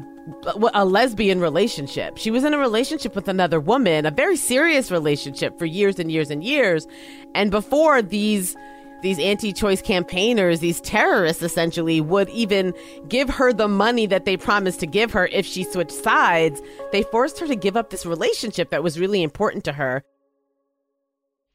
a 0.74 0.86
lesbian 0.86 1.40
relationship. 1.40 2.16
She 2.16 2.30
was 2.30 2.44
in 2.44 2.54
a 2.54 2.58
relationship 2.60 3.16
with 3.16 3.28
another 3.28 3.60
woman, 3.60 4.06
a 4.06 4.12
very 4.12 4.36
serious 4.36 4.92
relationship 4.92 5.58
for 5.58 5.66
years 5.66 5.98
and 5.98 6.12
years 6.12 6.30
and 6.30 6.44
years. 6.44 6.88
And 7.34 7.50
before 7.50 8.04
these 8.04 8.56
these 9.02 9.20
anti 9.20 9.54
choice 9.54 9.82
campaigners, 9.82 10.60
these 10.60 10.82
terrorists 10.82 11.44
essentially, 11.44 12.02
would 12.02 12.30
even 12.30 12.74
give 13.08 13.30
her 13.30 13.54
the 13.54 13.68
money 13.68 14.06
that 14.06 14.26
they 14.26 14.38
promised 14.38 14.80
to 14.82 14.86
give 14.86 15.12
her 15.12 15.28
if 15.28 15.46
she 15.46 15.64
switched 15.64 15.92
sides. 15.92 16.62
They 16.92 17.04
forced 17.04 17.40
her 17.40 17.48
to 17.48 17.56
give 17.56 17.76
up 17.76 17.90
this 17.90 18.06
relationship 18.06 18.70
that 18.70 18.84
was 18.84 19.00
really 19.00 19.24
important 19.24 19.64
to 19.66 19.74
her. 19.74 20.04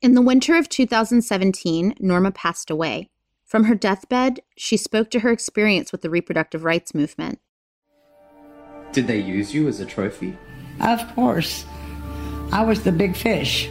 In 0.03 0.15
the 0.15 0.23
winter 0.23 0.57
of 0.57 0.69
2017, 0.69 1.95
Norma 2.01 2.31
passed 2.31 2.71
away. 2.71 3.11
From 3.45 3.65
her 3.65 3.75
deathbed, 3.75 4.41
she 4.57 4.77
spoke 4.77 5.11
to 5.11 5.21
her 5.21 5.31
experience 5.31 5.93
with 5.93 6.03
the 6.03 6.11
reproductive 6.11 6.65
rights 6.65 6.95
movement. 6.95 7.39
Did 8.93 9.07
they 9.07 9.21
use 9.21 9.55
you 9.55 9.69
as 9.69 9.81
a 9.81 9.87
trophy? 9.87 10.37
Of 10.81 11.15
course. 11.15 11.65
I 12.53 12.65
was 12.65 12.83
the 12.83 12.93
big 12.93 13.17
fish. 13.17 13.71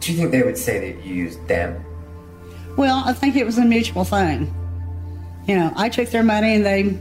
Do 0.00 0.12
you 0.12 0.18
think 0.18 0.30
they 0.30 0.42
would 0.42 0.58
say 0.58 0.92
that 0.92 1.04
you 1.04 1.14
used 1.14 1.46
them? 1.48 1.84
Well, 2.76 3.02
I 3.04 3.12
think 3.12 3.36
it 3.36 3.44
was 3.44 3.58
a 3.58 3.64
mutual 3.64 4.04
thing. 4.04 4.54
You 5.46 5.56
know, 5.56 5.72
I 5.76 5.88
took 5.88 6.10
their 6.10 6.22
money 6.22 6.54
and 6.54 6.64
they 6.64 6.98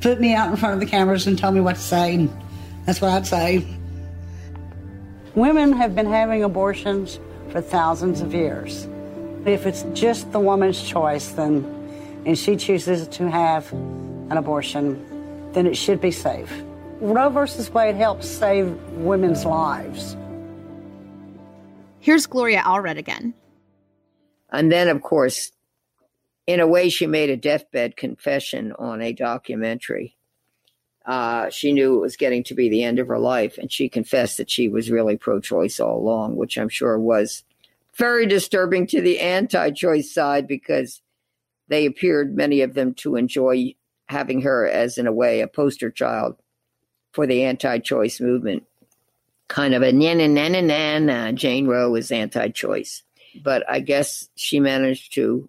put 0.00 0.20
me 0.20 0.34
out 0.34 0.50
in 0.50 0.56
front 0.56 0.74
of 0.74 0.80
the 0.80 0.86
cameras 0.86 1.26
and 1.26 1.38
told 1.38 1.54
me 1.54 1.60
what 1.60 1.76
to 1.76 1.82
say, 1.82 2.14
and 2.14 2.30
that's 2.86 3.00
what 3.00 3.10
I'd 3.10 3.26
say. 3.26 3.66
Women 5.34 5.72
have 5.72 5.94
been 5.94 6.06
having 6.06 6.42
abortions 6.42 7.20
for 7.50 7.60
thousands 7.60 8.20
of 8.20 8.34
years. 8.34 8.86
If 9.44 9.66
it's 9.66 9.84
just 9.94 10.32
the 10.32 10.40
woman's 10.40 10.82
choice, 10.82 11.30
then, 11.32 11.64
and 12.26 12.38
she 12.38 12.56
chooses 12.56 13.06
to 13.08 13.30
have 13.30 13.70
an 13.72 14.36
abortion, 14.36 15.52
then 15.52 15.66
it 15.66 15.76
should 15.76 16.00
be 16.00 16.10
safe. 16.10 16.50
Roe 17.00 17.28
versus 17.30 17.70
Wade 17.70 17.96
helps 17.96 18.28
save 18.28 18.68
women's 18.92 19.44
lives. 19.44 20.16
Here's 22.00 22.26
Gloria 22.26 22.62
Allred 22.62 22.98
again. 22.98 23.34
And 24.52 24.70
then, 24.70 24.88
of 24.88 25.02
course, 25.02 25.52
in 26.46 26.60
a 26.60 26.66
way, 26.66 26.88
she 26.88 27.06
made 27.06 27.30
a 27.30 27.36
deathbed 27.36 27.96
confession 27.96 28.72
on 28.78 29.00
a 29.00 29.12
documentary. 29.12 30.16
Uh, 31.06 31.48
she 31.50 31.72
knew 31.72 31.96
it 31.96 32.00
was 32.00 32.16
getting 32.16 32.44
to 32.44 32.54
be 32.54 32.68
the 32.68 32.82
end 32.82 32.98
of 32.98 33.08
her 33.08 33.18
life, 33.18 33.56
and 33.58 33.72
she 33.72 33.88
confessed 33.88 34.36
that 34.36 34.50
she 34.50 34.68
was 34.68 34.90
really 34.90 35.16
pro 35.16 35.40
choice 35.40 35.80
all 35.80 35.98
along, 35.98 36.36
which 36.36 36.58
I'm 36.58 36.68
sure 36.68 36.98
was 36.98 37.44
very 37.96 38.26
disturbing 38.26 38.86
to 38.88 39.00
the 39.00 39.18
anti 39.20 39.70
choice 39.70 40.12
side 40.12 40.46
because 40.46 41.00
they 41.68 41.86
appeared, 41.86 42.36
many 42.36 42.60
of 42.62 42.74
them, 42.74 42.94
to 42.94 43.16
enjoy 43.16 43.74
having 44.08 44.42
her 44.42 44.68
as, 44.68 44.98
in 44.98 45.06
a 45.06 45.12
way, 45.12 45.40
a 45.40 45.46
poster 45.46 45.90
child 45.90 46.36
for 47.12 47.26
the 47.26 47.44
anti 47.44 47.78
choice 47.78 48.20
movement. 48.20 48.64
Kind 49.48 49.74
of 49.74 49.82
a 49.82 49.92
na 49.92 50.14
na 50.14 50.26
na 50.26 50.48
na 50.48 50.98
na, 50.98 51.32
Jane 51.32 51.66
Roe 51.66 51.94
is 51.94 52.10
anti 52.10 52.48
choice. 52.48 53.02
But 53.42 53.68
I 53.68 53.80
guess 53.80 54.28
she 54.36 54.60
managed 54.60 55.14
to 55.14 55.48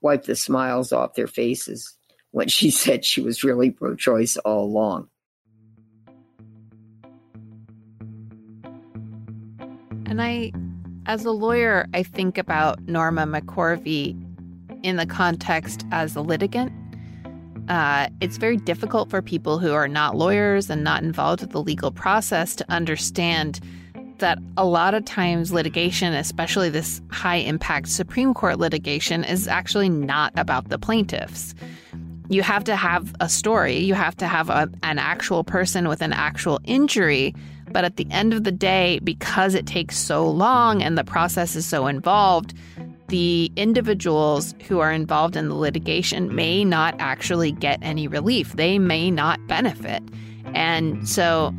wipe 0.00 0.24
the 0.24 0.36
smiles 0.36 0.92
off 0.92 1.14
their 1.14 1.26
faces 1.26 1.96
when 2.30 2.48
she 2.48 2.70
said 2.82 3.04
she 3.04 3.20
was 3.20 3.44
really 3.44 3.70
pro 3.70 3.94
choice 3.94 4.36
all 4.38 4.64
along. 4.64 5.08
And 10.06 10.22
I, 10.22 10.52
as 11.06 11.24
a 11.24 11.32
lawyer, 11.32 11.86
I 11.92 12.02
think 12.02 12.38
about 12.38 12.80
Norma 12.86 13.26
McCorvey 13.26 14.16
in 14.82 14.96
the 14.96 15.06
context 15.06 15.84
as 15.90 16.14
a 16.14 16.20
litigant. 16.20 16.72
Uh, 17.68 18.08
it's 18.20 18.36
very 18.36 18.56
difficult 18.56 19.10
for 19.10 19.20
people 19.20 19.58
who 19.58 19.72
are 19.72 19.88
not 19.88 20.16
lawyers 20.16 20.70
and 20.70 20.84
not 20.84 21.02
involved 21.02 21.40
with 21.40 21.50
the 21.50 21.60
legal 21.60 21.90
process 21.90 22.54
to 22.54 22.64
understand 22.70 23.58
that 24.18 24.38
a 24.56 24.64
lot 24.64 24.94
of 24.94 25.04
times 25.04 25.52
litigation, 25.52 26.14
especially 26.14 26.70
this 26.70 27.00
high 27.10 27.36
impact 27.36 27.88
Supreme 27.88 28.34
Court 28.34 28.58
litigation, 28.58 29.24
is 29.24 29.48
actually 29.48 29.88
not 29.88 30.32
about 30.36 30.68
the 30.68 30.78
plaintiffs. 30.78 31.54
You 32.28 32.42
have 32.42 32.64
to 32.64 32.76
have 32.76 33.14
a 33.20 33.28
story, 33.28 33.78
you 33.78 33.94
have 33.94 34.16
to 34.16 34.26
have 34.26 34.50
a, 34.50 34.68
an 34.82 34.98
actual 34.98 35.44
person 35.44 35.88
with 35.88 36.02
an 36.02 36.12
actual 36.12 36.60
injury. 36.64 37.34
But 37.70 37.84
at 37.84 37.96
the 37.96 38.06
end 38.10 38.32
of 38.32 38.44
the 38.44 38.52
day, 38.52 39.00
because 39.02 39.54
it 39.54 39.66
takes 39.66 39.96
so 39.96 40.28
long 40.28 40.82
and 40.82 40.96
the 40.96 41.04
process 41.04 41.56
is 41.56 41.66
so 41.66 41.86
involved, 41.86 42.54
the 43.08 43.52
individuals 43.56 44.54
who 44.66 44.80
are 44.80 44.92
involved 44.92 45.36
in 45.36 45.48
the 45.48 45.54
litigation 45.54 46.34
may 46.34 46.64
not 46.64 46.94
actually 46.98 47.52
get 47.52 47.78
any 47.82 48.08
relief. 48.08 48.52
They 48.54 48.78
may 48.78 49.10
not 49.10 49.44
benefit. 49.46 50.02
And 50.54 51.08
so, 51.08 51.54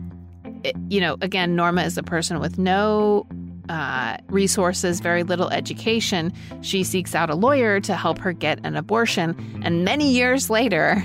you 0.89 1.01
know, 1.01 1.17
again, 1.21 1.55
Norma 1.55 1.83
is 1.83 1.97
a 1.97 2.03
person 2.03 2.39
with 2.39 2.57
no 2.57 3.27
uh, 3.69 4.17
resources, 4.29 4.99
very 4.99 5.23
little 5.23 5.49
education. 5.49 6.31
She 6.61 6.83
seeks 6.83 7.15
out 7.15 7.29
a 7.29 7.35
lawyer 7.35 7.79
to 7.81 7.95
help 7.95 8.19
her 8.19 8.33
get 8.33 8.59
an 8.63 8.75
abortion. 8.75 9.35
And 9.63 9.83
many 9.83 10.09
years 10.11 10.49
later, 10.49 11.03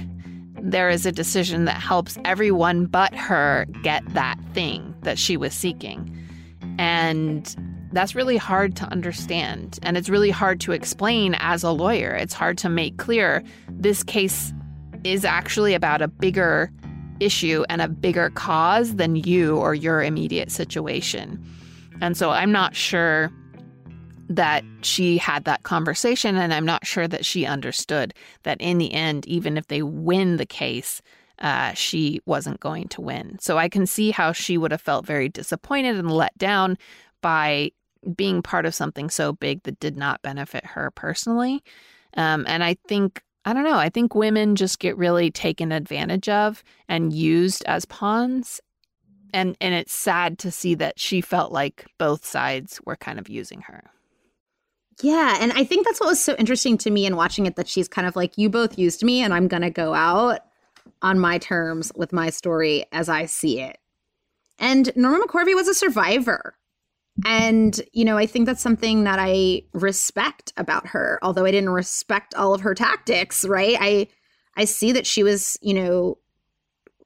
there 0.62 0.88
is 0.88 1.04
a 1.06 1.12
decision 1.12 1.64
that 1.64 1.80
helps 1.80 2.18
everyone 2.24 2.86
but 2.86 3.14
her 3.14 3.66
get 3.82 4.02
that 4.14 4.38
thing 4.52 4.94
that 5.02 5.18
she 5.18 5.36
was 5.36 5.52
seeking. 5.52 6.16
And 6.78 7.54
that's 7.92 8.14
really 8.14 8.36
hard 8.36 8.76
to 8.76 8.84
understand. 8.86 9.78
And 9.82 9.96
it's 9.96 10.08
really 10.08 10.30
hard 10.30 10.60
to 10.60 10.72
explain 10.72 11.34
as 11.40 11.62
a 11.62 11.70
lawyer. 11.70 12.14
It's 12.14 12.32
hard 12.32 12.58
to 12.58 12.68
make 12.68 12.96
clear 12.96 13.42
this 13.68 14.02
case 14.02 14.52
is 15.04 15.24
actually 15.24 15.74
about 15.74 16.00
a 16.00 16.08
bigger 16.08 16.70
issue 17.22 17.64
and 17.68 17.80
a 17.80 17.88
bigger 17.88 18.30
cause 18.30 18.96
than 18.96 19.16
you 19.16 19.56
or 19.56 19.74
your 19.74 20.02
immediate 20.02 20.50
situation. 20.50 21.42
And 22.00 22.16
so 22.16 22.30
I'm 22.30 22.52
not 22.52 22.74
sure 22.74 23.30
that 24.28 24.64
she 24.80 25.18
had 25.18 25.44
that 25.44 25.62
conversation, 25.62 26.36
and 26.36 26.54
I'm 26.54 26.64
not 26.64 26.86
sure 26.86 27.06
that 27.06 27.24
she 27.24 27.44
understood 27.44 28.14
that 28.44 28.60
in 28.60 28.78
the 28.78 28.92
end, 28.92 29.26
even 29.26 29.56
if 29.56 29.66
they 29.66 29.82
win 29.82 30.36
the 30.36 30.46
case, 30.46 31.02
uh, 31.40 31.72
she 31.74 32.20
wasn't 32.24 32.60
going 32.60 32.88
to 32.88 33.00
win. 33.00 33.36
So 33.40 33.58
I 33.58 33.68
can 33.68 33.86
see 33.86 34.10
how 34.10 34.32
she 34.32 34.56
would 34.56 34.70
have 34.70 34.80
felt 34.80 35.04
very 35.04 35.28
disappointed 35.28 35.96
and 35.96 36.10
let 36.10 36.36
down 36.38 36.78
by 37.20 37.72
being 38.16 38.42
part 38.42 38.64
of 38.64 38.74
something 38.74 39.10
so 39.10 39.32
big 39.32 39.62
that 39.64 39.80
did 39.80 39.96
not 39.96 40.22
benefit 40.22 40.64
her 40.64 40.90
personally. 40.92 41.62
Um, 42.16 42.44
and 42.48 42.64
I 42.64 42.76
think, 42.88 43.22
I 43.44 43.52
don't 43.52 43.64
know, 43.64 43.76
I 43.76 43.88
think 43.88 44.14
women 44.14 44.54
just 44.54 44.78
get 44.78 44.96
really 44.96 45.30
taken 45.30 45.72
advantage 45.72 46.28
of 46.28 46.62
and 46.88 47.12
used 47.12 47.64
as 47.64 47.84
pawns. 47.84 48.60
And, 49.34 49.56
and 49.60 49.74
it's 49.74 49.94
sad 49.94 50.38
to 50.40 50.50
see 50.50 50.74
that 50.74 51.00
she 51.00 51.20
felt 51.20 51.52
like 51.52 51.86
both 51.98 52.24
sides 52.24 52.80
were 52.84 52.96
kind 52.96 53.18
of 53.18 53.28
using 53.28 53.62
her. 53.62 53.90
Yeah, 55.00 55.38
and 55.40 55.52
I 55.52 55.64
think 55.64 55.86
that's 55.86 56.00
what 56.00 56.10
was 56.10 56.22
so 56.22 56.36
interesting 56.36 56.76
to 56.78 56.90
me 56.90 57.06
in 57.06 57.16
watching 57.16 57.46
it 57.46 57.56
that 57.56 57.66
she's 57.66 57.88
kind 57.88 58.06
of 58.06 58.14
like, 58.14 58.36
you 58.36 58.50
both 58.50 58.78
used 58.78 59.02
me, 59.02 59.22
and 59.22 59.32
I'm 59.32 59.48
going 59.48 59.62
to 59.62 59.70
go 59.70 59.94
out 59.94 60.40
on 61.00 61.18
my 61.18 61.38
terms 61.38 61.90
with 61.96 62.12
my 62.12 62.30
story 62.30 62.84
as 62.92 63.08
I 63.08 63.26
see 63.26 63.60
it. 63.60 63.78
And 64.58 64.92
Norma 64.94 65.26
McCorvey 65.26 65.54
was 65.54 65.66
a 65.66 65.74
survivor. 65.74 66.54
And, 67.26 67.80
you 67.92 68.04
know, 68.04 68.16
I 68.16 68.26
think 68.26 68.46
that's 68.46 68.62
something 68.62 69.04
that 69.04 69.18
I 69.18 69.62
respect 69.74 70.52
about 70.56 70.88
her, 70.88 71.18
although 71.22 71.44
I 71.44 71.50
didn't 71.50 71.70
respect 71.70 72.34
all 72.34 72.54
of 72.54 72.62
her 72.62 72.74
tactics, 72.74 73.44
right? 73.44 73.76
I 73.80 74.08
I 74.56 74.64
see 74.64 74.92
that 74.92 75.06
she 75.06 75.22
was, 75.22 75.56
you 75.62 75.74
know, 75.74 76.18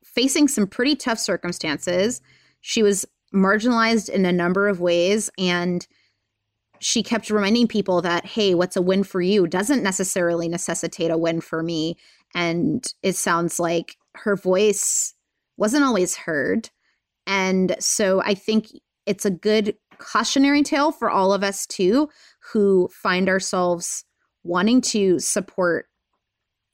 facing 0.03 0.49
some 0.49 0.67
pretty 0.67 0.97
tough 0.97 1.19
circumstances. 1.19 2.21
She 2.61 2.83
was 2.83 3.05
marginalized 3.35 4.09
in 4.09 4.25
a 4.25 4.33
number 4.33 4.69
of 4.69 4.81
ways 4.81 5.31
and 5.39 5.87
she 6.79 7.03
kept 7.03 7.31
reminding 7.31 7.67
people 7.67 8.01
that 8.03 8.25
hey, 8.25 8.55
what's 8.55 8.77
a 8.77 8.83
win 8.83 9.03
for 9.03 9.21
you 9.21 9.47
doesn't 9.47 9.83
necessarily 9.83 10.49
necessitate 10.49 11.11
a 11.11 11.19
win 11.19 11.41
for 11.41 11.63
me 11.63 11.97
and 12.35 12.93
it 13.03 13.17
sounds 13.17 13.59
like 13.59 13.97
her 14.15 14.37
voice 14.37 15.15
wasn't 15.57 15.85
always 15.85 16.17
heard. 16.17 16.71
And 17.27 17.77
so 17.81 18.23
I 18.23 18.35
think 18.35 18.69
it's 19.07 19.25
a 19.25 19.31
good 19.31 19.77
cautionary 19.99 20.63
tale 20.63 20.93
for 20.93 21.11
all 21.11 21.33
of 21.33 21.43
us 21.43 21.67
too 21.67 22.09
who 22.53 22.89
find 22.93 23.29
ourselves 23.29 24.05
wanting 24.45 24.81
to 24.81 25.19
support 25.19 25.87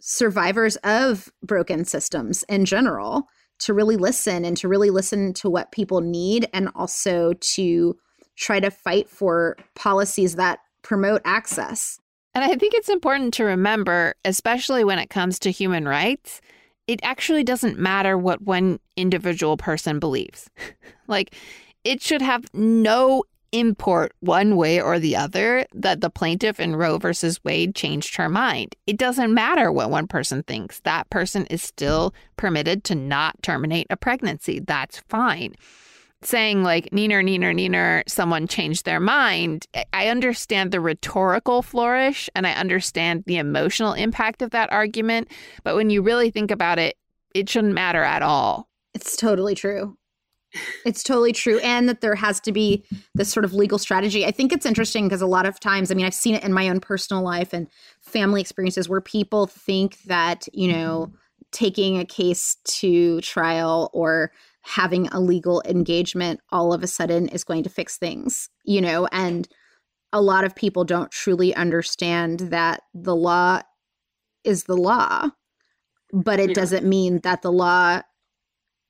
survivors 0.01 0.77
of 0.77 1.31
broken 1.43 1.85
systems 1.85 2.43
in 2.49 2.64
general 2.64 3.29
to 3.61 3.73
really 3.73 3.97
listen 3.97 4.45
and 4.45 4.57
to 4.57 4.68
really 4.68 4.91
listen 4.91 5.33
to 5.33 5.49
what 5.49 5.73
people 5.73 6.01
need 6.01 6.49
and 6.53 6.68
also 6.75 7.33
to 7.35 7.97
try 8.37 8.59
to 8.59 8.70
fight 8.70 9.09
for 9.09 9.57
policies 9.75 10.35
that 10.35 10.59
promote 10.83 11.23
access. 11.25 11.99
And 12.35 12.45
I 12.45 12.57
think 12.57 12.75
it's 12.75 12.89
important 12.89 13.35
to 13.35 13.45
remember, 13.45 14.14
especially 14.25 14.85
when 14.85 14.99
it 14.99 15.11
comes 15.11 15.39
to 15.41 15.51
human 15.51 15.87
rights, 15.87 16.41
it 16.89 16.99
actually 17.03 17.45
doesn't 17.45 17.79
matter 17.79 18.18
what 18.18 18.43
one 18.43 18.81
individual 18.97 19.57
person 19.57 20.01
believes. 20.01 20.51
like, 21.07 21.35
it 21.85 22.03
should 22.03 22.22
have 22.22 22.47
no 22.55 23.24
import 23.53 24.14
one 24.20 24.57
way 24.57 24.80
or 24.80 24.99
the 24.99 25.14
other 25.14 25.66
that 25.74 26.01
the 26.01 26.09
plaintiff 26.09 26.59
in 26.59 26.74
Roe 26.74 26.97
versus 26.97 27.39
Wade 27.45 27.74
changed 27.74 28.16
her 28.16 28.30
mind. 28.30 28.74
It 28.87 28.97
doesn't 28.97 29.35
matter 29.35 29.70
what 29.70 29.91
one 29.91 30.07
person 30.07 30.43
thinks. 30.43 30.80
That 30.80 31.11
person 31.11 31.45
is 31.47 31.62
still 31.62 32.14
permitted 32.39 32.83
to 32.85 32.95
not 32.95 33.43
terminate 33.43 33.89
a 33.91 33.97
pregnancy. 33.97 34.59
That's 34.59 35.01
fine. 35.09 35.55
saying 36.24 36.62
like 36.62 36.91
neener, 36.91 37.22
neener, 37.22 37.55
neener, 37.55 38.03
someone 38.09 38.47
changed 38.47 38.85
their 38.85 39.01
mind, 39.01 39.66
I 39.93 40.09
understand 40.09 40.70
the 40.70 40.80
rhetorical 40.80 41.62
flourish 41.62 42.30
and 42.35 42.47
I 42.47 42.53
understand 42.53 43.24
the 43.26 43.39
emotional 43.39 43.93
impact 43.93 44.43
of 44.43 44.51
that 44.51 44.72
argument. 44.72 45.28
But 45.64 45.76
when 45.76 45.91
you 45.91 46.03
really 46.03 46.30
think 46.30 46.51
about 46.51 46.78
it, 46.78 46.97
it 47.35 47.49
shouldn't 47.49 47.74
matter 47.74 48.03
at 48.03 48.22
all. 48.22 48.68
It's 48.95 49.16
totally 49.16 49.55
true. 49.55 49.97
It's 50.84 51.03
totally 51.03 51.32
true. 51.32 51.59
And 51.61 51.88
that 51.88 52.00
there 52.00 52.14
has 52.14 52.40
to 52.40 52.53
be 52.53 52.84
this 53.14 53.30
sort 53.30 53.44
of 53.44 53.55
legal 53.55 53.78
strategy. 53.78 54.26
I 54.26 54.30
think 54.30 54.53
it's 54.53 54.66
interesting 54.66 55.07
because 55.07 55.22
a 55.22 55.26
lot 55.26 55.46
of 55.46 55.61
times, 55.61 55.90
I 55.90 55.94
mean, 55.94 56.07
I've 56.07 56.14
seen 56.14 56.34
it 56.34 56.44
in 56.44 56.53
my 56.53 56.68
own 56.68 56.80
personal 56.80 57.22
life 57.22 57.53
and 57.53 57.68
family 58.00 58.40
experiences 58.40 58.88
where 58.88 59.00
people 59.00 59.46
think 59.46 60.03
that, 60.03 60.46
you 60.53 60.70
know, 60.70 61.12
taking 61.53 61.98
a 61.98 62.05
case 62.05 62.57
to 62.64 63.20
trial 63.20 63.90
or 63.92 64.32
having 64.62 65.09
a 65.09 65.20
legal 65.20 65.62
engagement 65.66 66.40
all 66.50 66.72
of 66.72 66.82
a 66.82 66.86
sudden 66.86 67.28
is 67.28 67.44
going 67.44 67.62
to 67.64 67.70
fix 67.70 67.96
things, 67.98 68.48
you 68.64 68.80
know, 68.80 69.07
and 69.12 69.48
a 70.12 70.20
lot 70.20 70.44
of 70.44 70.55
people 70.55 70.84
don't 70.84 71.11
truly 71.11 71.55
understand 71.55 72.40
that 72.40 72.82
the 72.94 73.16
law 73.16 73.61
is 74.44 74.64
the 74.64 74.76
law, 74.76 75.30
but 76.12 76.38
it 76.38 76.50
yeah. 76.50 76.55
doesn't 76.55 76.86
mean 76.86 77.20
that 77.20 77.42
the 77.42 77.53
law 77.53 78.00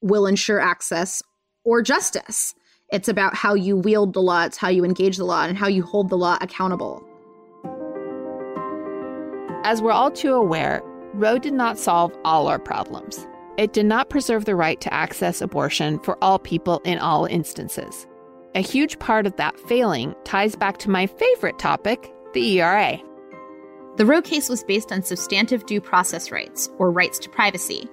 will 0.00 0.26
ensure 0.26 0.60
access 0.60 1.22
or 1.64 1.82
justice. 1.82 2.54
It's 2.90 3.08
about 3.08 3.34
how 3.34 3.54
you 3.54 3.76
wield 3.76 4.12
the 4.12 4.22
law, 4.22 4.44
it's 4.44 4.58
how 4.58 4.68
you 4.68 4.84
engage 4.84 5.16
the 5.16 5.24
law, 5.24 5.44
and 5.44 5.56
how 5.56 5.68
you 5.68 5.82
hold 5.82 6.08
the 6.08 6.18
law 6.18 6.36
accountable. 6.40 7.02
As 9.64 9.80
we're 9.80 9.92
all 9.92 10.10
too 10.10 10.34
aware, 10.34 10.82
Roe 11.14 11.38
did 11.38 11.54
not 11.54 11.78
solve 11.78 12.12
all 12.24 12.48
our 12.48 12.58
problems. 12.58 13.26
It 13.58 13.72
did 13.72 13.86
not 13.86 14.10
preserve 14.10 14.44
the 14.44 14.56
right 14.56 14.80
to 14.80 14.92
access 14.92 15.40
abortion 15.40 15.98
for 16.00 16.18
all 16.22 16.38
people 16.38 16.80
in 16.84 16.98
all 16.98 17.26
instances. 17.26 18.06
A 18.54 18.60
huge 18.60 18.98
part 18.98 19.26
of 19.26 19.36
that 19.36 19.58
failing 19.60 20.14
ties 20.24 20.56
back 20.56 20.78
to 20.78 20.90
my 20.90 21.06
favorite 21.06 21.58
topic, 21.58 22.12
the 22.34 22.60
ERA. 22.60 22.98
The 23.96 24.06
Roe 24.06 24.22
case 24.22 24.48
was 24.48 24.64
based 24.64 24.90
on 24.90 25.02
substantive 25.02 25.66
due 25.66 25.80
process 25.80 26.30
rights, 26.30 26.70
or 26.78 26.90
rights 26.90 27.18
to 27.20 27.28
privacy. 27.28 27.88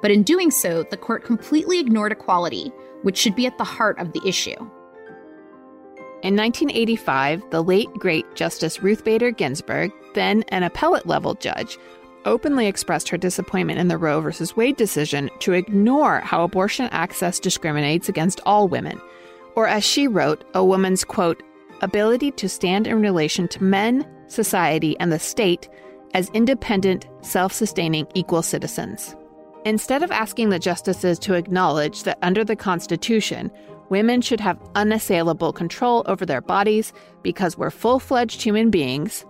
But 0.00 0.10
in 0.10 0.22
doing 0.22 0.50
so, 0.50 0.82
the 0.82 0.96
court 0.96 1.24
completely 1.24 1.78
ignored 1.78 2.12
equality, 2.12 2.72
which 3.02 3.18
should 3.18 3.36
be 3.36 3.46
at 3.46 3.58
the 3.58 3.64
heart 3.64 3.98
of 3.98 4.12
the 4.12 4.22
issue. 4.26 4.56
In 6.22 6.36
1985, 6.36 7.42
the 7.50 7.62
late 7.62 7.92
great 7.94 8.32
Justice 8.36 8.80
Ruth 8.80 9.04
Bader 9.04 9.32
Ginsburg, 9.32 9.90
then 10.14 10.44
an 10.48 10.62
appellate 10.62 11.06
level 11.06 11.34
judge, 11.34 11.78
openly 12.24 12.66
expressed 12.66 13.08
her 13.08 13.16
disappointment 13.16 13.80
in 13.80 13.88
the 13.88 13.98
Roe 13.98 14.20
v. 14.20 14.44
Wade 14.54 14.76
decision 14.76 15.28
to 15.40 15.52
ignore 15.52 16.20
how 16.20 16.44
abortion 16.44 16.88
access 16.92 17.40
discriminates 17.40 18.08
against 18.08 18.40
all 18.46 18.68
women, 18.68 19.00
or 19.56 19.66
as 19.66 19.84
she 19.84 20.06
wrote, 20.06 20.44
a 20.54 20.64
woman's 20.64 21.04
quote, 21.04 21.42
ability 21.80 22.30
to 22.30 22.48
stand 22.48 22.86
in 22.86 23.00
relation 23.00 23.48
to 23.48 23.64
men, 23.64 24.06
society, 24.28 24.96
and 25.00 25.12
the 25.12 25.18
state 25.18 25.68
as 26.14 26.30
independent, 26.30 27.08
self 27.22 27.52
sustaining, 27.52 28.06
equal 28.14 28.42
citizens. 28.42 29.16
Instead 29.64 30.02
of 30.02 30.10
asking 30.10 30.48
the 30.48 30.58
justices 30.58 31.18
to 31.20 31.34
acknowledge 31.34 32.02
that 32.02 32.18
under 32.22 32.42
the 32.42 32.56
Constitution, 32.56 33.50
women 33.90 34.20
should 34.20 34.40
have 34.40 34.58
unassailable 34.74 35.52
control 35.52 36.02
over 36.06 36.26
their 36.26 36.40
bodies 36.40 36.92
because 37.22 37.56
we're 37.56 37.70
full 37.70 38.00
fledged 38.00 38.42
human 38.42 38.70
beings, 38.70 39.24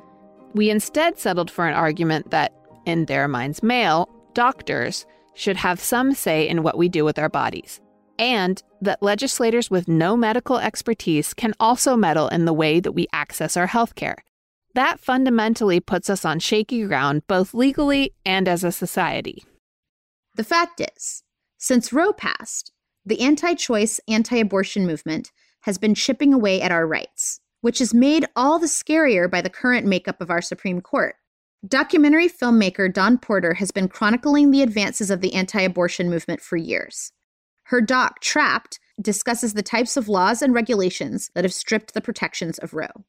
we 0.54 0.70
instead 0.70 1.18
settled 1.18 1.50
for 1.50 1.66
an 1.66 1.74
argument 1.74 2.30
that 2.30 2.54
in 2.86 3.04
their 3.06 3.28
minds 3.28 3.62
male, 3.62 4.08
doctors 4.32 5.04
should 5.34 5.56
have 5.56 5.78
some 5.78 6.14
say 6.14 6.48
in 6.48 6.62
what 6.62 6.78
we 6.78 6.88
do 6.88 7.04
with 7.04 7.18
our 7.18 7.28
bodies, 7.28 7.80
and 8.18 8.62
that 8.80 9.02
legislators 9.02 9.70
with 9.70 9.88
no 9.88 10.16
medical 10.16 10.58
expertise 10.58 11.34
can 11.34 11.52
also 11.60 11.96
meddle 11.96 12.28
in 12.28 12.46
the 12.46 12.52
way 12.52 12.80
that 12.80 12.92
we 12.92 13.06
access 13.12 13.56
our 13.56 13.68
healthcare. 13.68 14.16
That 14.74 14.98
fundamentally 14.98 15.80
puts 15.80 16.08
us 16.08 16.24
on 16.24 16.38
shaky 16.38 16.86
ground 16.86 17.26
both 17.26 17.52
legally 17.52 18.14
and 18.24 18.48
as 18.48 18.64
a 18.64 18.72
society. 18.72 19.44
The 20.34 20.44
fact 20.44 20.80
is, 20.80 21.22
since 21.58 21.92
Roe 21.92 22.12
passed, 22.12 22.72
the 23.04 23.20
anti 23.20 23.54
choice, 23.54 24.00
anti 24.08 24.36
abortion 24.38 24.86
movement 24.86 25.30
has 25.62 25.78
been 25.78 25.94
chipping 25.94 26.32
away 26.32 26.60
at 26.60 26.72
our 26.72 26.86
rights, 26.86 27.40
which 27.60 27.80
is 27.80 27.94
made 27.94 28.26
all 28.34 28.58
the 28.58 28.66
scarier 28.66 29.30
by 29.30 29.40
the 29.40 29.50
current 29.50 29.86
makeup 29.86 30.20
of 30.20 30.30
our 30.30 30.42
Supreme 30.42 30.80
Court. 30.80 31.16
Documentary 31.66 32.28
filmmaker 32.28 32.92
Dawn 32.92 33.18
Porter 33.18 33.54
has 33.54 33.70
been 33.70 33.88
chronicling 33.88 34.50
the 34.50 34.62
advances 34.62 35.10
of 35.10 35.20
the 35.20 35.34
anti 35.34 35.60
abortion 35.60 36.10
movement 36.10 36.40
for 36.40 36.56
years. 36.56 37.12
Her 37.64 37.80
doc, 37.80 38.20
Trapped, 38.20 38.80
discusses 39.00 39.54
the 39.54 39.62
types 39.62 39.96
of 39.96 40.08
laws 40.08 40.42
and 40.42 40.54
regulations 40.54 41.30
that 41.34 41.44
have 41.44 41.54
stripped 41.54 41.94
the 41.94 42.00
protections 42.00 42.58
of 42.58 42.74
Roe. 42.74 43.04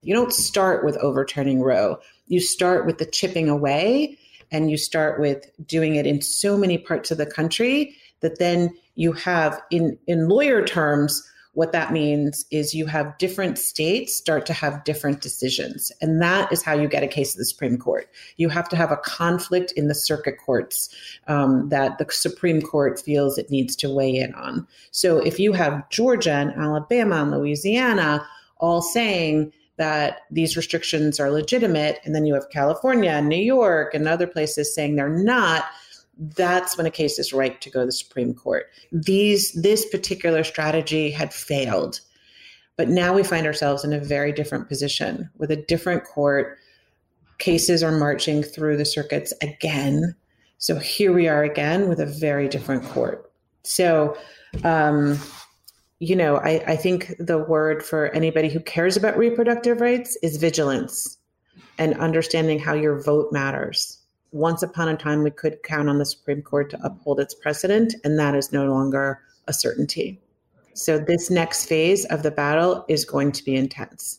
You 0.00 0.14
don't 0.14 0.32
start 0.32 0.84
with 0.84 0.96
overturning 0.96 1.60
Roe, 1.60 1.98
you 2.26 2.40
start 2.40 2.86
with 2.86 2.98
the 2.98 3.06
chipping 3.06 3.48
away, 3.48 4.18
and 4.52 4.70
you 4.70 4.76
start 4.76 5.18
with 5.18 5.50
doing 5.66 5.96
it 5.96 6.06
in 6.06 6.20
so 6.20 6.56
many 6.56 6.78
parts 6.78 7.10
of 7.10 7.18
the 7.18 7.26
country 7.26 7.96
that 8.20 8.38
then 8.38 8.70
you 8.94 9.12
have, 9.12 9.60
in, 9.70 9.98
in 10.06 10.28
lawyer 10.28 10.64
terms, 10.64 11.28
what 11.54 11.72
that 11.72 11.92
means 11.92 12.46
is 12.50 12.74
you 12.74 12.86
have 12.86 13.18
different 13.18 13.58
states 13.58 14.14
start 14.16 14.46
to 14.46 14.52
have 14.54 14.84
different 14.84 15.20
decisions. 15.20 15.92
And 16.00 16.22
that 16.22 16.50
is 16.50 16.62
how 16.62 16.72
you 16.72 16.88
get 16.88 17.02
a 17.02 17.08
case 17.08 17.32
to 17.32 17.38
the 17.38 17.44
Supreme 17.44 17.76
Court. 17.76 18.08
You 18.36 18.48
have 18.48 18.68
to 18.70 18.76
have 18.76 18.90
a 18.90 18.96
conflict 18.96 19.72
in 19.72 19.88
the 19.88 19.94
circuit 19.94 20.36
courts 20.38 20.88
um, 21.26 21.68
that 21.68 21.98
the 21.98 22.06
Supreme 22.10 22.62
Court 22.62 23.00
feels 23.00 23.36
it 23.36 23.50
needs 23.50 23.76
to 23.76 23.90
weigh 23.90 24.16
in 24.16 24.34
on. 24.34 24.66
So 24.92 25.18
if 25.18 25.38
you 25.38 25.52
have 25.52 25.88
Georgia 25.90 26.32
and 26.32 26.52
Alabama 26.52 27.22
and 27.22 27.30
Louisiana 27.32 28.26
all 28.58 28.80
saying, 28.80 29.52
that 29.82 30.20
these 30.30 30.56
restrictions 30.56 31.18
are 31.18 31.30
legitimate, 31.30 31.98
and 32.04 32.14
then 32.14 32.24
you 32.24 32.34
have 32.34 32.48
California 32.50 33.10
and 33.10 33.28
New 33.28 33.44
York 33.56 33.94
and 33.94 34.06
other 34.06 34.28
places 34.28 34.74
saying 34.74 34.94
they're 34.94 35.08
not, 35.36 35.64
that's 36.36 36.76
when 36.76 36.86
a 36.86 36.90
case 36.90 37.18
is 37.18 37.32
right 37.32 37.60
to 37.60 37.70
go 37.70 37.80
to 37.80 37.86
the 37.86 37.92
Supreme 37.92 38.32
Court. 38.32 38.66
These 38.92 39.52
this 39.60 39.84
particular 39.94 40.44
strategy 40.44 41.10
had 41.10 41.34
failed. 41.34 42.00
But 42.76 42.88
now 42.88 43.12
we 43.12 43.22
find 43.22 43.46
ourselves 43.46 43.84
in 43.84 43.92
a 43.92 43.98
very 43.98 44.32
different 44.32 44.68
position 44.68 45.28
with 45.36 45.50
a 45.50 45.62
different 45.72 46.04
court. 46.04 46.58
Cases 47.38 47.82
are 47.82 47.98
marching 47.98 48.42
through 48.42 48.76
the 48.76 48.84
circuits 48.84 49.34
again. 49.42 50.14
So 50.58 50.78
here 50.78 51.12
we 51.12 51.26
are 51.28 51.42
again 51.42 51.88
with 51.88 52.00
a 52.00 52.06
very 52.06 52.48
different 52.48 52.84
court. 52.84 53.30
So, 53.64 54.16
um, 54.64 55.18
you 56.02 56.16
know, 56.16 56.38
I, 56.38 56.60
I 56.66 56.74
think 56.74 57.14
the 57.20 57.38
word 57.38 57.80
for 57.80 58.08
anybody 58.08 58.48
who 58.48 58.58
cares 58.58 58.96
about 58.96 59.16
reproductive 59.16 59.80
rights 59.80 60.18
is 60.20 60.36
vigilance 60.36 61.16
and 61.78 61.96
understanding 62.00 62.58
how 62.58 62.74
your 62.74 63.00
vote 63.00 63.30
matters 63.30 64.02
once 64.32 64.64
upon 64.64 64.88
a 64.88 64.96
time 64.96 65.22
we 65.22 65.30
could 65.30 65.62
count 65.62 65.88
on 65.88 65.98
the 65.98 66.04
Supreme 66.04 66.42
Court 66.42 66.70
to 66.70 66.84
uphold 66.84 67.20
its 67.20 67.36
precedent, 67.36 67.94
and 68.02 68.18
that 68.18 68.34
is 68.34 68.52
no 68.52 68.64
longer 68.64 69.20
a 69.46 69.52
certainty. 69.52 70.20
So, 70.74 70.98
this 70.98 71.30
next 71.30 71.66
phase 71.66 72.04
of 72.06 72.24
the 72.24 72.32
battle 72.32 72.84
is 72.88 73.04
going 73.04 73.30
to 73.30 73.44
be 73.44 73.54
intense. 73.54 74.18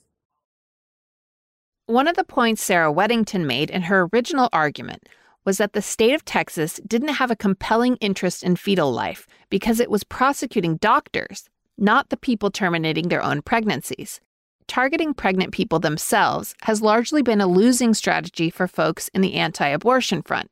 One 1.87 2.07
of 2.07 2.15
the 2.15 2.23
points 2.23 2.63
Sarah 2.63 2.93
Weddington 2.93 3.45
made 3.45 3.69
in 3.69 3.81
her 3.81 4.07
original 4.13 4.47
argument 4.53 5.09
was 5.43 5.57
that 5.57 5.73
the 5.73 5.81
state 5.81 6.13
of 6.13 6.23
Texas 6.23 6.79
didn't 6.87 7.15
have 7.15 7.29
a 7.29 7.35
compelling 7.35 7.97
interest 7.97 8.41
in 8.41 8.55
fetal 8.55 8.93
life 8.93 9.27
because 9.49 9.81
it 9.81 9.91
was 9.91 10.05
prosecuting 10.05 10.77
doctors, 10.77 11.49
not 11.77 12.09
the 12.09 12.17
people 12.17 12.51
terminating 12.51 13.09
their 13.09 13.23
own 13.23 13.41
pregnancies 13.41 14.21
targeting 14.67 15.13
pregnant 15.13 15.51
people 15.51 15.79
themselves 15.79 16.55
has 16.63 16.81
largely 16.81 17.21
been 17.21 17.41
a 17.41 17.47
losing 17.47 17.93
strategy 17.93 18.49
for 18.49 18.67
folks 18.67 19.09
in 19.09 19.21
the 19.21 19.35
anti 19.35 19.67
abortion 19.67 20.21
front. 20.21 20.51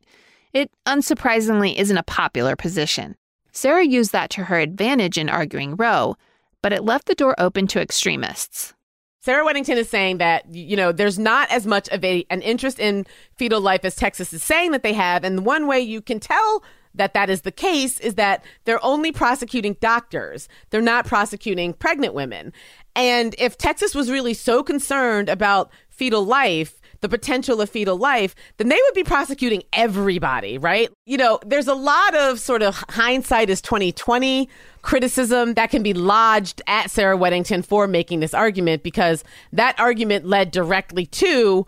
It 0.54 0.72
unsurprisingly 0.86 1.76
isn't 1.78 1.98
a 1.98 2.04
popular 2.04 2.56
position. 2.56 3.16
Sarah 3.52 3.86
used 3.86 4.12
that 4.12 4.30
to 4.32 4.46
her 4.46 4.60
advantage 4.60 5.18
in 5.18 5.30
arguing 5.30 5.76
Roe, 5.76 6.16
but 6.62 6.74
it 6.74 6.84
left 6.84 7.08
the 7.08 7.16
door 7.16 7.36
open 7.38 7.68
to 7.68 7.82
extremists. 7.82 8.74
Sarah 9.22 9.46
Weddington 9.46 9.78
is 9.78 9.90
saying 9.90 10.18
that, 10.18 10.52
you 10.54 10.76
know, 10.76 10.92
there's 10.92 11.20
not 11.20 11.50
as 11.52 11.68
much 11.68 11.88
of 11.90 12.04
a, 12.04 12.26
an 12.30 12.42
interest 12.42 12.80
in 12.80 13.06
fetal 13.36 13.62
life 13.62 13.86
as 13.86 13.96
Texas 13.96 14.34
is 14.34 14.44
saying 14.44 14.72
that 14.72 14.82
they 14.82 14.94
have. 14.94 15.24
And 15.24 15.46
one 15.46 15.68
way 15.68 15.80
you 15.80 16.02
can 16.02 16.20
tell 16.20 16.64
that 16.96 17.14
that 17.14 17.30
is 17.30 17.42
the 17.42 17.52
case 17.52 18.00
is 18.00 18.16
that 18.16 18.44
they're 18.66 18.84
only 18.84 19.12
prosecuting 19.12 19.78
doctors. 19.80 20.48
They're 20.70 20.82
not 20.82 21.06
prosecuting 21.06 21.74
pregnant 21.74 22.14
women. 22.14 22.54
And 22.96 23.36
if 23.38 23.58
Texas 23.58 23.96
was 23.96 24.12
really 24.12 24.34
so 24.34 24.64
concerned 24.64 25.30
about 25.30 25.72
fetal 25.90 26.26
life, 26.26 26.82
the 27.02 27.10
potential 27.10 27.60
of 27.62 27.70
fetal 27.70 27.98
life, 27.98 28.36
then 28.58 28.70
they 28.70 28.80
would 28.80 28.94
be 28.94 29.04
prosecuting 29.04 29.64
everybody, 29.74 30.58
right? 30.58 30.90
You 31.06 31.18
know, 31.18 31.40
there's 31.46 31.68
a 31.68 31.74
lot 31.74 32.16
of 32.16 32.40
sort 32.40 32.62
of 32.62 32.76
hindsight 32.90 33.50
is 33.50 33.60
2020 33.62 34.48
criticism 34.84 35.56
that 35.56 35.70
can 35.72 35.84
be 35.84 35.94
lodged 35.94 36.62
at 36.68 36.92
Sarah 36.92 37.18
Weddington 37.18 37.66
for 37.66 37.88
making 37.88 38.20
this 38.20 38.34
argument 38.34 38.84
because 38.84 39.24
that 39.52 39.80
argument 39.80 40.26
led 40.26 40.52
directly 40.52 41.08
to 41.08 41.66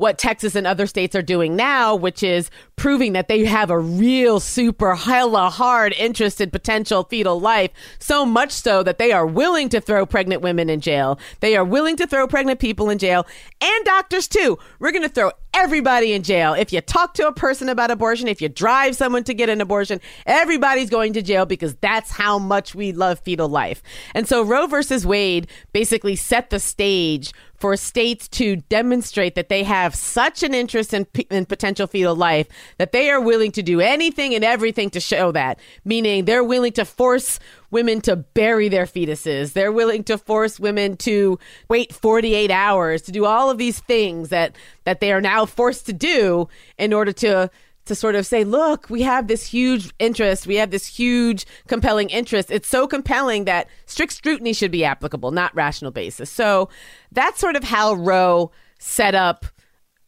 what 0.00 0.16
Texas 0.16 0.54
and 0.54 0.66
other 0.66 0.86
states 0.86 1.14
are 1.14 1.20
doing 1.20 1.54
now, 1.54 1.94
which 1.94 2.22
is 2.22 2.48
proving 2.76 3.12
that 3.12 3.28
they 3.28 3.44
have 3.44 3.68
a 3.68 3.78
real 3.78 4.40
super 4.40 4.94
hella 4.94 5.50
hard 5.50 5.92
interest 5.92 6.40
in 6.40 6.50
potential 6.50 7.04
fetal 7.04 7.38
life, 7.38 7.70
so 7.98 8.24
much 8.24 8.50
so 8.50 8.82
that 8.82 8.96
they 8.96 9.12
are 9.12 9.26
willing 9.26 9.68
to 9.68 9.78
throw 9.78 10.06
pregnant 10.06 10.40
women 10.40 10.70
in 10.70 10.80
jail. 10.80 11.18
They 11.40 11.54
are 11.54 11.66
willing 11.66 11.96
to 11.96 12.06
throw 12.06 12.26
pregnant 12.26 12.60
people 12.60 12.88
in 12.88 12.96
jail 12.96 13.26
and 13.60 13.84
doctors 13.84 14.26
too. 14.26 14.58
We're 14.78 14.92
going 14.92 15.02
to 15.02 15.10
throw 15.10 15.32
everybody 15.52 16.14
in 16.14 16.22
jail. 16.22 16.54
If 16.54 16.72
you 16.72 16.80
talk 16.80 17.12
to 17.14 17.26
a 17.26 17.32
person 17.32 17.68
about 17.68 17.90
abortion, 17.90 18.26
if 18.26 18.40
you 18.40 18.48
drive 18.48 18.96
someone 18.96 19.24
to 19.24 19.34
get 19.34 19.50
an 19.50 19.60
abortion, 19.60 20.00
everybody's 20.24 20.88
going 20.88 21.12
to 21.12 21.20
jail 21.22 21.44
because 21.44 21.74
that's 21.76 22.10
how 22.10 22.38
much 22.38 22.74
we 22.74 22.92
love 22.92 23.20
fetal 23.20 23.50
life. 23.50 23.82
And 24.14 24.26
so 24.26 24.42
Roe 24.42 24.66
versus 24.66 25.06
Wade 25.06 25.46
basically 25.74 26.16
set 26.16 26.48
the 26.48 26.58
stage 26.58 27.34
for 27.60 27.76
states 27.76 28.26
to 28.26 28.56
demonstrate 28.56 29.34
that 29.34 29.50
they 29.50 29.62
have 29.62 29.94
such 29.94 30.42
an 30.42 30.54
interest 30.54 30.94
in, 30.94 31.06
in, 31.30 31.44
potential 31.44 31.86
fetal 31.86 32.16
life 32.16 32.48
that 32.78 32.92
they 32.92 33.10
are 33.10 33.20
willing 33.20 33.52
to 33.52 33.62
do 33.62 33.80
anything 33.80 34.34
and 34.34 34.42
everything 34.42 34.88
to 34.88 34.98
show 34.98 35.30
that. 35.30 35.60
Meaning 35.84 36.24
they're 36.24 36.42
willing 36.42 36.72
to 36.72 36.86
force 36.86 37.38
women 37.70 38.00
to 38.00 38.16
bury 38.16 38.70
their 38.70 38.86
fetuses. 38.86 39.52
They're 39.52 39.72
willing 39.72 40.04
to 40.04 40.16
force 40.16 40.58
women 40.58 40.96
to 40.98 41.38
wait 41.68 41.92
48 41.94 42.50
hours 42.50 43.02
to 43.02 43.12
do 43.12 43.26
all 43.26 43.50
of 43.50 43.58
these 43.58 43.80
things 43.80 44.30
that 44.30 44.56
that 44.84 45.00
they 45.00 45.12
are 45.12 45.20
now 45.20 45.44
forced 45.44 45.84
to 45.86 45.92
do 45.92 46.48
in 46.78 46.94
order 46.94 47.12
to 47.12 47.50
to 47.90 47.96
sort 47.96 48.14
of 48.14 48.24
say, 48.24 48.44
look, 48.44 48.88
we 48.88 49.02
have 49.02 49.26
this 49.26 49.44
huge 49.44 49.92
interest, 49.98 50.46
we 50.46 50.54
have 50.54 50.70
this 50.70 50.86
huge 50.86 51.44
compelling 51.66 52.08
interest. 52.08 52.48
It's 52.48 52.68
so 52.68 52.86
compelling 52.86 53.46
that 53.46 53.66
strict 53.86 54.12
scrutiny 54.12 54.52
should 54.52 54.70
be 54.70 54.84
applicable, 54.84 55.32
not 55.32 55.52
rational 55.56 55.90
basis. 55.90 56.30
So 56.30 56.68
that's 57.10 57.40
sort 57.40 57.56
of 57.56 57.64
how 57.64 57.94
Roe 57.94 58.52
set 58.78 59.16
up 59.16 59.44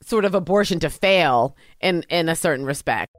sort 0.00 0.24
of 0.24 0.32
abortion 0.32 0.78
to 0.78 0.90
fail 0.90 1.56
in 1.80 2.04
in 2.08 2.28
a 2.28 2.36
certain 2.36 2.64
respect. 2.64 3.10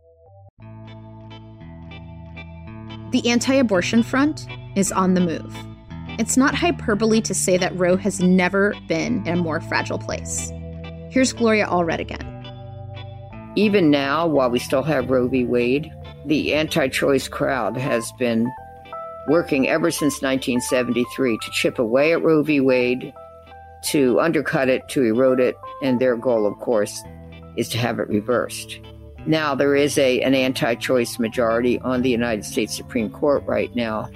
The 3.11 3.21
anti 3.25 3.55
abortion 3.55 4.01
front 4.01 4.47
is 4.77 4.93
on 4.93 5.13
the 5.13 5.21
move. 5.21 5.53
It's 6.19 6.37
not 6.37 6.55
hyperbole 6.55 7.19
to 7.19 7.33
say 7.33 7.57
that 7.57 7.77
Roe 7.77 7.97
has 7.97 8.21
never 8.21 8.73
been 8.87 9.27
in 9.27 9.39
a 9.39 9.41
more 9.41 9.59
fragile 9.59 9.99
place. 9.99 10.53
Here's 11.09 11.33
Gloria 11.33 11.67
Allred 11.67 11.99
again. 11.99 12.32
Even 13.55 13.91
now, 13.91 14.25
while 14.25 14.49
we 14.49 14.59
still 14.59 14.81
have 14.83 15.09
Roe 15.09 15.27
v. 15.27 15.45
Wade, 15.45 15.91
the 16.25 16.53
anti 16.53 16.87
choice 16.87 17.27
crowd 17.27 17.77
has 17.77 18.11
been 18.13 18.51
working 19.27 19.69
ever 19.69 19.91
since 19.91 20.21
1973 20.21 21.37
to 21.37 21.51
chip 21.51 21.79
away 21.79 22.13
at 22.13 22.23
Roe 22.23 22.41
v. 22.41 22.59
Wade, 22.59 23.13
to 23.85 24.19
undercut 24.19 24.69
it, 24.69 24.87
to 24.89 25.03
erode 25.03 25.39
it, 25.39 25.55
and 25.83 25.99
their 25.99 26.15
goal, 26.15 26.45
of 26.45 26.57
course, 26.59 26.99
is 27.55 27.69
to 27.69 27.77
have 27.77 27.99
it 27.99 28.07
reversed. 28.07 28.79
Now, 29.25 29.55
there 29.55 29.75
is 29.75 29.97
a, 29.97 30.21
an 30.21 30.33
anti 30.33 30.75
choice 30.75 31.19
majority 31.19 31.79
on 31.79 32.01
the 32.01 32.09
United 32.09 32.45
States 32.45 32.75
Supreme 32.75 33.09
Court 33.09 33.43
right 33.45 33.73
now, 33.75 34.09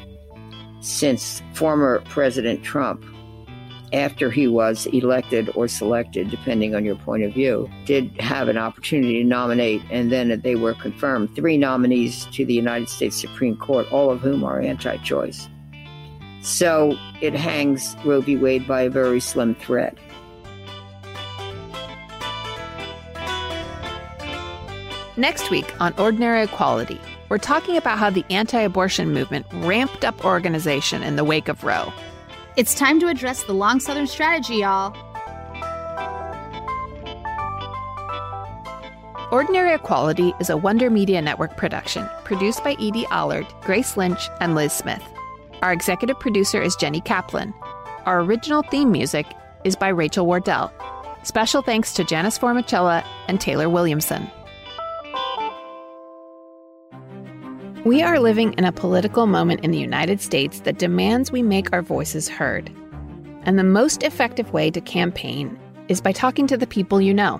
since 0.82 1.42
former 1.54 2.02
President 2.06 2.64
Trump 2.64 3.06
after 3.94 4.30
he 4.30 4.48
was 4.48 4.86
elected 4.88 5.50
or 5.56 5.68
selected, 5.68 6.30
depending 6.30 6.76
on 6.76 6.84
your 6.84 6.96
point 6.96 7.24
of 7.24 7.34
view, 7.34 7.70
did 7.86 8.10
have 8.20 8.48
an 8.48 8.58
opportunity 8.58 9.22
to 9.22 9.28
nominate, 9.28 9.82
and 9.90 10.12
then 10.12 10.42
they 10.42 10.56
were 10.56 10.74
confirmed 10.74 11.34
three 11.36 11.58
nominees 11.58 12.26
to 12.28 12.46
the 12.46 12.54
United 12.54 12.90
States 12.90 13.20
Supreme 13.20 13.56
Court, 13.56 13.92
all 13.92 14.12
of 14.12 14.20
whom 14.20 14.44
are 14.44 14.60
anti 14.60 14.98
choice. 14.98 15.48
So 16.42 16.98
it 17.22 17.34
hangs 17.34 17.96
Roe 18.06 18.22
v. 18.22 18.38
Wade 18.38 18.68
by 18.68 18.82
a 18.82 18.90
very 18.90 19.20
slim 19.20 19.56
thread. 19.56 19.98
Next 25.18 25.50
week 25.50 25.74
on 25.82 25.94
Ordinary 25.98 26.44
Equality, 26.44 27.02
we're 27.30 27.40
talking 27.40 27.76
about 27.76 27.98
how 27.98 28.10
the 28.10 28.24
anti 28.30 28.60
abortion 28.60 29.14
movement 29.14 29.46
ramped 29.52 30.06
up 30.06 30.24
organization 30.24 31.02
in 31.04 31.16
the 31.16 31.24
wake 31.24 31.48
of 31.48 31.64
Roe. 31.64 31.92
It's 32.58 32.74
time 32.74 33.00
to 33.02 33.08
address 33.08 33.44
the 33.44 33.54
long 33.54 33.80
Southern 33.80 34.08
strategy, 34.08 34.56
y'all. 34.56 34.92
Ordinary 39.32 39.76
Equality 39.76 40.34
is 40.40 40.50
a 40.50 40.58
Wonder 40.58 40.90
Media 40.90 41.22
Network 41.22 41.56
production, 41.56 42.10
produced 42.24 42.64
by 42.64 42.72
Edie 42.80 43.06
Allard, 43.12 43.46
Grace 43.62 43.96
Lynch, 43.96 44.28
and 44.42 44.56
Liz 44.56 44.74
Smith. 44.74 45.04
Our 45.62 45.72
executive 45.72 46.20
producer 46.20 46.60
is 46.60 46.76
Jenny 46.76 47.00
Kaplan. 47.00 47.54
Our 48.08 48.22
original 48.22 48.64
theme 48.64 48.92
music 48.92 49.28
is 49.64 49.76
by 49.76 49.90
Rachel 49.90 50.26
Wardell. 50.26 50.74
Special 51.22 51.62
thanks 51.62 51.94
to 51.94 52.04
Janice 52.04 52.40
Formicella 52.40 53.06
and 53.28 53.40
Taylor 53.40 53.70
Williamson. 53.70 54.32
We 57.88 58.02
are 58.02 58.20
living 58.20 58.52
in 58.58 58.66
a 58.66 58.74
political 58.74 59.28
moment 59.28 59.64
in 59.64 59.72
the 59.72 59.78
United 59.78 60.20
States 60.20 60.60
that 60.60 60.78
demands 60.78 61.32
we 61.32 61.42
make 61.42 61.72
our 61.72 61.82
voices 61.82 62.28
heard. 62.28 62.70
And 63.44 63.58
the 63.58 63.64
most 63.64 64.04
effective 64.04 64.52
way 64.52 64.70
to 64.72 64.82
campaign 64.82 65.58
is 65.88 66.02
by 66.02 66.12
talking 66.12 66.48
to 66.48 66.58
the 66.58 66.68
people 66.68 67.00
you 67.00 67.14
know. 67.14 67.40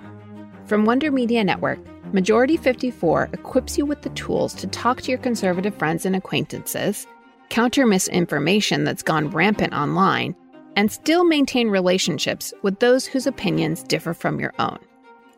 From 0.64 0.86
Wonder 0.86 1.12
Media 1.12 1.44
Network, 1.44 1.78
Majority 2.14 2.56
54 2.56 3.28
equips 3.34 3.76
you 3.76 3.84
with 3.84 4.00
the 4.00 4.08
tools 4.10 4.54
to 4.54 4.66
talk 4.68 5.02
to 5.02 5.10
your 5.10 5.18
conservative 5.18 5.74
friends 5.74 6.06
and 6.06 6.16
acquaintances, 6.16 7.06
counter 7.50 7.84
misinformation 7.84 8.84
that's 8.84 9.02
gone 9.02 9.28
rampant 9.28 9.74
online, 9.74 10.34
and 10.76 10.90
still 10.90 11.24
maintain 11.24 11.68
relationships 11.68 12.54
with 12.62 12.78
those 12.78 13.04
whose 13.04 13.26
opinions 13.26 13.82
differ 13.82 14.14
from 14.14 14.40
your 14.40 14.54
own. 14.58 14.78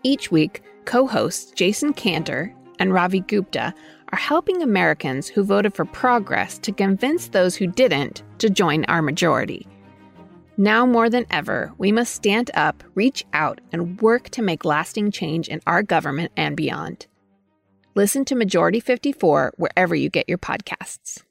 Each 0.04 0.30
week, 0.30 0.62
co 0.84 1.08
hosts 1.08 1.50
Jason 1.50 1.94
Kander 1.94 2.54
and 2.78 2.92
Ravi 2.92 3.20
Gupta 3.20 3.74
are 4.12 4.18
helping 4.18 4.62
Americans 4.62 5.28
who 5.28 5.42
voted 5.42 5.74
for 5.74 5.84
progress 5.84 6.58
to 6.58 6.72
convince 6.72 7.28
those 7.28 7.56
who 7.56 7.66
didn't 7.66 8.22
to 8.38 8.50
join 8.50 8.84
our 8.86 9.02
majority. 9.02 9.66
Now 10.56 10.84
more 10.84 11.08
than 11.08 11.26
ever, 11.30 11.72
we 11.78 11.92
must 11.92 12.14
stand 12.14 12.50
up, 12.54 12.84
reach 12.94 13.24
out, 13.32 13.60
and 13.72 14.00
work 14.00 14.28
to 14.30 14.42
make 14.42 14.64
lasting 14.64 15.10
change 15.10 15.48
in 15.48 15.60
our 15.66 15.82
government 15.82 16.32
and 16.36 16.56
beyond. 16.56 17.06
Listen 17.94 18.24
to 18.26 18.34
Majority 18.34 18.80
54 18.80 19.54
wherever 19.56 19.94
you 19.94 20.10
get 20.10 20.28
your 20.28 20.38
podcasts. 20.38 21.22